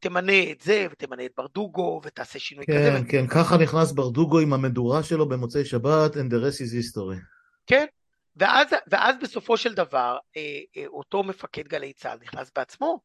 תמנה 0.00 0.50
את 0.50 0.60
זה, 0.60 0.86
ותמנה 0.90 1.24
את 1.24 1.30
ברדוגו, 1.36 2.00
ותעשה 2.04 2.38
שינוי 2.38 2.66
כן, 2.66 2.72
כזה. 2.78 2.90
כן, 2.90 3.04
כן, 3.08 3.26
ככה 3.26 3.56
נכנס 3.56 3.92
ברדוגו 3.92 4.38
עם 4.38 4.52
המדורה 4.52 5.02
שלו 5.02 5.28
במוצאי 5.28 5.64
שבת, 5.64 6.14
and 6.14 6.30
the 6.30 6.38
rest 6.44 6.60
is 6.60 6.96
history. 6.96 7.20
כן, 7.66 7.86
ואז, 8.36 8.66
ואז 8.90 9.16
בסופו 9.22 9.56
של 9.56 9.74
דבר, 9.74 10.16
אה, 10.36 10.42
אה, 10.76 10.86
אותו 10.86 11.22
מפקד 11.22 11.68
גלי 11.68 11.92
צה"ל 11.92 12.18
נכנס 12.22 12.50
בעצמו 12.56 13.00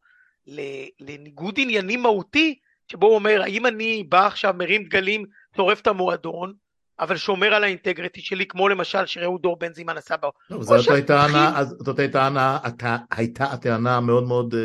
לניגוד 0.99 1.55
עניינים 1.57 2.01
מהותי, 2.01 2.59
שבו 2.91 3.07
הוא 3.07 3.15
אומר, 3.15 3.41
האם 3.41 3.65
אני 3.65 4.03
בא 4.03 4.27
עכשיו, 4.27 4.53
מרים 4.57 4.83
דגלים, 4.83 5.25
שורף 5.55 5.81
את 5.81 5.87
המועדון, 5.87 6.53
אבל 6.99 7.17
שומר 7.17 7.53
על 7.53 7.63
האינטגריטי 7.63 8.21
שלי, 8.21 8.45
כמו 8.45 8.69
למשל 8.69 9.05
שאהוד 9.05 9.41
דור 9.41 9.59
בן 9.59 9.73
זימן 9.73 9.97
עשה 9.97 10.17
בו. 10.17 10.31
זאת 10.49 11.99
הייתה 13.17 13.45
הטענה 13.51 13.97
המאוד 13.97 14.23
מאוד 14.23 14.55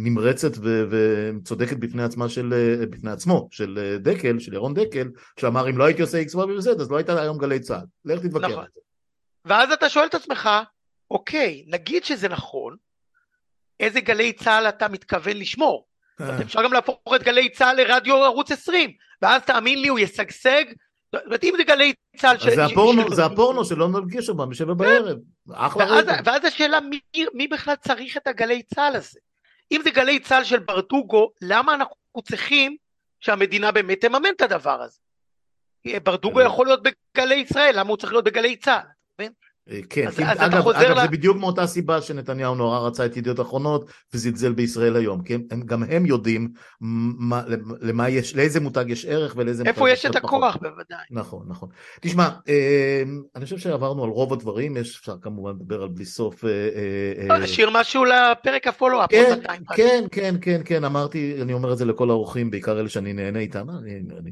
נמרצת 0.00 0.50
וצודקת 0.90 1.76
בפני 1.76 2.02
עצמה 2.02 2.28
של, 2.28 2.54
בפני 2.90 3.10
עצמו, 3.10 3.48
של 3.50 3.98
דקל, 4.00 4.38
של 4.38 4.54
ירון 4.54 4.74
דקל, 4.74 5.08
שאמר 5.40 5.70
אם 5.70 5.78
לא 5.78 5.84
הייתי 5.84 6.02
עושה 6.02 6.22
X, 6.22 6.34
Y 6.34 6.36
ו-Z 6.36 6.80
אז 6.80 6.90
לא 6.90 6.96
הייתה 6.96 7.22
היום 7.22 7.38
גלי 7.38 7.60
צה"ל, 7.60 7.86
לך 8.04 8.20
תתווכח 8.20 8.48
נכון. 8.48 8.64
ואז 9.44 9.72
אתה 9.72 9.88
שואל 9.88 10.06
את 10.06 10.14
עצמך, 10.14 10.50
אוקיי, 11.10 11.64
נגיד 11.66 12.04
שזה 12.04 12.28
נכון, 12.28 12.76
איזה 13.80 14.00
גלי 14.00 14.32
צה"ל 14.32 14.68
אתה 14.68 14.88
מתכוון 14.88 15.36
לשמור? 15.36 15.86
אה. 16.20 16.42
אפשר 16.42 16.62
גם 16.62 16.72
להפוך 16.72 16.98
את 17.16 17.22
גלי 17.22 17.48
צה"ל 17.48 17.76
לרדיו 17.76 18.16
ערוץ 18.16 18.52
20, 18.52 18.92
ואז 19.22 19.42
תאמין 19.42 19.82
לי 19.82 19.88
הוא 19.88 19.98
ישגשג, 19.98 20.64
זאת 21.12 21.24
אומרת 21.26 21.44
אם 21.44 21.54
זה 21.56 21.64
גלי 21.64 21.92
צה"ל... 22.16 22.38
ש... 22.38 22.48
זה, 22.48 22.64
הפורנו, 22.64 23.02
ש... 23.10 23.14
זה 23.14 23.24
הפורנו 23.24 23.64
שלא 23.64 23.88
נרגיש 23.88 24.28
אותם 24.28 24.50
בשבע 24.50 24.72
כן. 24.72 24.78
בערב, 24.78 25.18
אחלה 25.52 25.84
ואז, 25.84 26.04
ואז 26.24 26.44
השאלה 26.44 26.80
מי, 26.80 27.00
מי 27.34 27.48
בכלל 27.48 27.74
צריך 27.76 28.16
את 28.16 28.26
הגלי 28.26 28.62
צה"ל 28.62 28.96
הזה? 28.96 29.18
אם 29.72 29.80
זה 29.84 29.90
גלי 29.90 30.20
צה"ל 30.20 30.44
של 30.44 30.58
ברדוגו, 30.58 31.30
למה 31.42 31.74
אנחנו 31.74 32.22
צריכים 32.22 32.76
שהמדינה 33.20 33.72
באמת 33.72 34.00
תממן 34.00 34.32
את 34.36 34.40
הדבר 34.40 34.82
הזה? 34.82 34.98
ברדוגו 36.02 36.40
יכול 36.40 36.66
להיות 36.66 36.80
בגלי 36.82 37.34
ישראל, 37.34 37.78
למה 37.78 37.88
הוא 37.88 37.96
צריך 37.96 38.12
להיות 38.12 38.24
בגלי 38.24 38.56
צה"ל? 38.56 38.97
אה, 39.70 39.80
כן, 39.90 40.06
אז, 40.06 40.16
כי, 40.16 40.24
אז 40.24 40.38
אגב, 40.40 40.68
אגב 40.68 40.96
לה... 40.96 41.02
זה 41.02 41.08
בדיוק 41.08 41.36
מאותה 41.36 41.66
סיבה 41.66 42.02
שנתניהו 42.02 42.54
נורא 42.54 42.78
רצה 42.78 43.06
את 43.06 43.16
ידיעות 43.16 43.40
אחרונות 43.40 43.90
וזלזל 44.14 44.52
בישראל 44.52 44.96
היום, 44.96 45.22
כי 45.22 45.34
הם, 45.34 45.60
גם 45.66 45.82
הם 45.82 46.06
יודעים 46.06 46.48
מה, 46.80 47.42
למה 47.80 48.08
יש, 48.08 48.36
לאיזה 48.36 48.60
מותג 48.60 48.84
יש 48.88 49.06
ערך 49.06 49.34
ולאיזה 49.36 49.64
מותג 49.64 49.70
יש 49.70 49.76
איפה 49.76 49.90
יש 49.90 50.06
את 50.06 50.16
הכוח 50.16 50.56
פחות. 50.56 50.62
בוודאי. 50.62 50.98
נכון, 51.10 51.46
נכון. 51.48 51.68
תשמע, 52.00 52.28
אה, 52.48 53.02
אני 53.36 53.44
חושב 53.44 53.58
שעברנו 53.58 54.04
על 54.04 54.10
רוב 54.10 54.32
הדברים, 54.32 54.76
יש 54.76 54.98
אפשר 55.00 55.14
כמובן 55.22 55.50
לדבר 55.50 55.82
על 55.82 55.88
בלי 55.88 56.04
סוף. 56.04 56.44
נשאיר 57.40 57.68
אה, 57.68 57.80
משהו 57.80 58.04
לפרק 58.04 58.66
הפולו-אפ. 58.66 59.10
כן, 59.10 59.38
כן, 59.76 60.04
כן, 60.10 60.34
כן, 60.40 60.60
כן, 60.64 60.84
אמרתי, 60.84 61.42
אני 61.42 61.52
אומר 61.52 61.72
את 61.72 61.78
זה 61.78 61.84
לכל 61.84 62.10
האורחים, 62.10 62.50
בעיקר 62.50 62.80
אלה 62.80 62.88
שאני 62.88 63.12
נהנה 63.12 63.38
איתם, 63.38 63.70
אני, 63.70 64.00
אני 64.18 64.30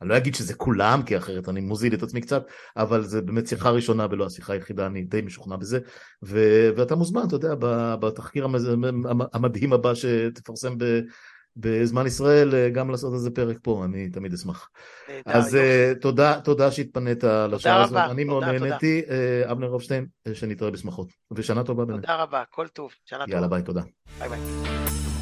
אני 0.00 0.08
לא 0.08 0.16
אגיד 0.16 0.34
שזה 0.34 0.54
כולם, 0.54 1.02
כי 1.02 1.16
אחרת 1.16 1.48
אני 1.48 1.60
מוזיל 1.60 1.94
את 1.94 2.02
עצמי 2.02 2.20
קצת, 2.20 2.46
אבל 2.76 3.02
זה 3.02 3.22
באמת 3.22 3.46
שיחה 3.46 3.70
ראשונה 3.70 4.06
ולא 4.10 4.26
השיחה 4.26 4.52
היחידה, 4.52 4.86
אני 4.86 5.02
די 5.02 5.22
משוכנע 5.22 5.56
בזה. 5.56 5.78
ו- 6.24 6.70
ואתה 6.76 6.94
מוזמן, 6.94 7.22
אתה 7.26 7.34
יודע, 7.34 7.54
בתחקיר 8.00 8.46
המדהים 9.32 9.72
הבא 9.72 9.94
שתפרסם 9.94 10.78
ב... 10.78 11.00
בזמן 11.56 12.06
ישראל 12.06 12.54
אה, 12.54 12.70
גם 12.70 12.90
לעשות 12.90 13.14
איזה 13.14 13.30
פרק 13.30 13.56
פה, 13.62 13.84
אני 13.84 14.10
תמיד 14.10 14.32
אשמח. 14.32 14.68
אז 15.26 15.54
אה, 15.54 16.00
תודה, 16.00 16.40
תודה 16.40 16.70
שהתפנית 16.70 17.24
לשעה 17.24 17.82
הזאת, 17.82 17.96
אני 17.96 18.24
מאוד 18.24 18.44
נהניתי, 18.44 19.02
אבנר 19.44 19.66
הופשטיין, 19.66 20.06
שנתראה 20.32 20.70
בשמחות, 20.70 21.08
ושנה 21.32 21.64
טובה 21.64 21.84
באמת. 21.84 22.00
תודה 22.00 22.22
רבה, 22.22 22.42
כל 22.50 22.68
טוב, 22.68 22.92
שנה 23.04 23.18
טובה. 23.24 23.32
יאללה 23.34 23.48
ביי, 23.48 23.62
תודה. 23.62 23.82
ביי 24.18 24.28
ביי. 24.28 25.13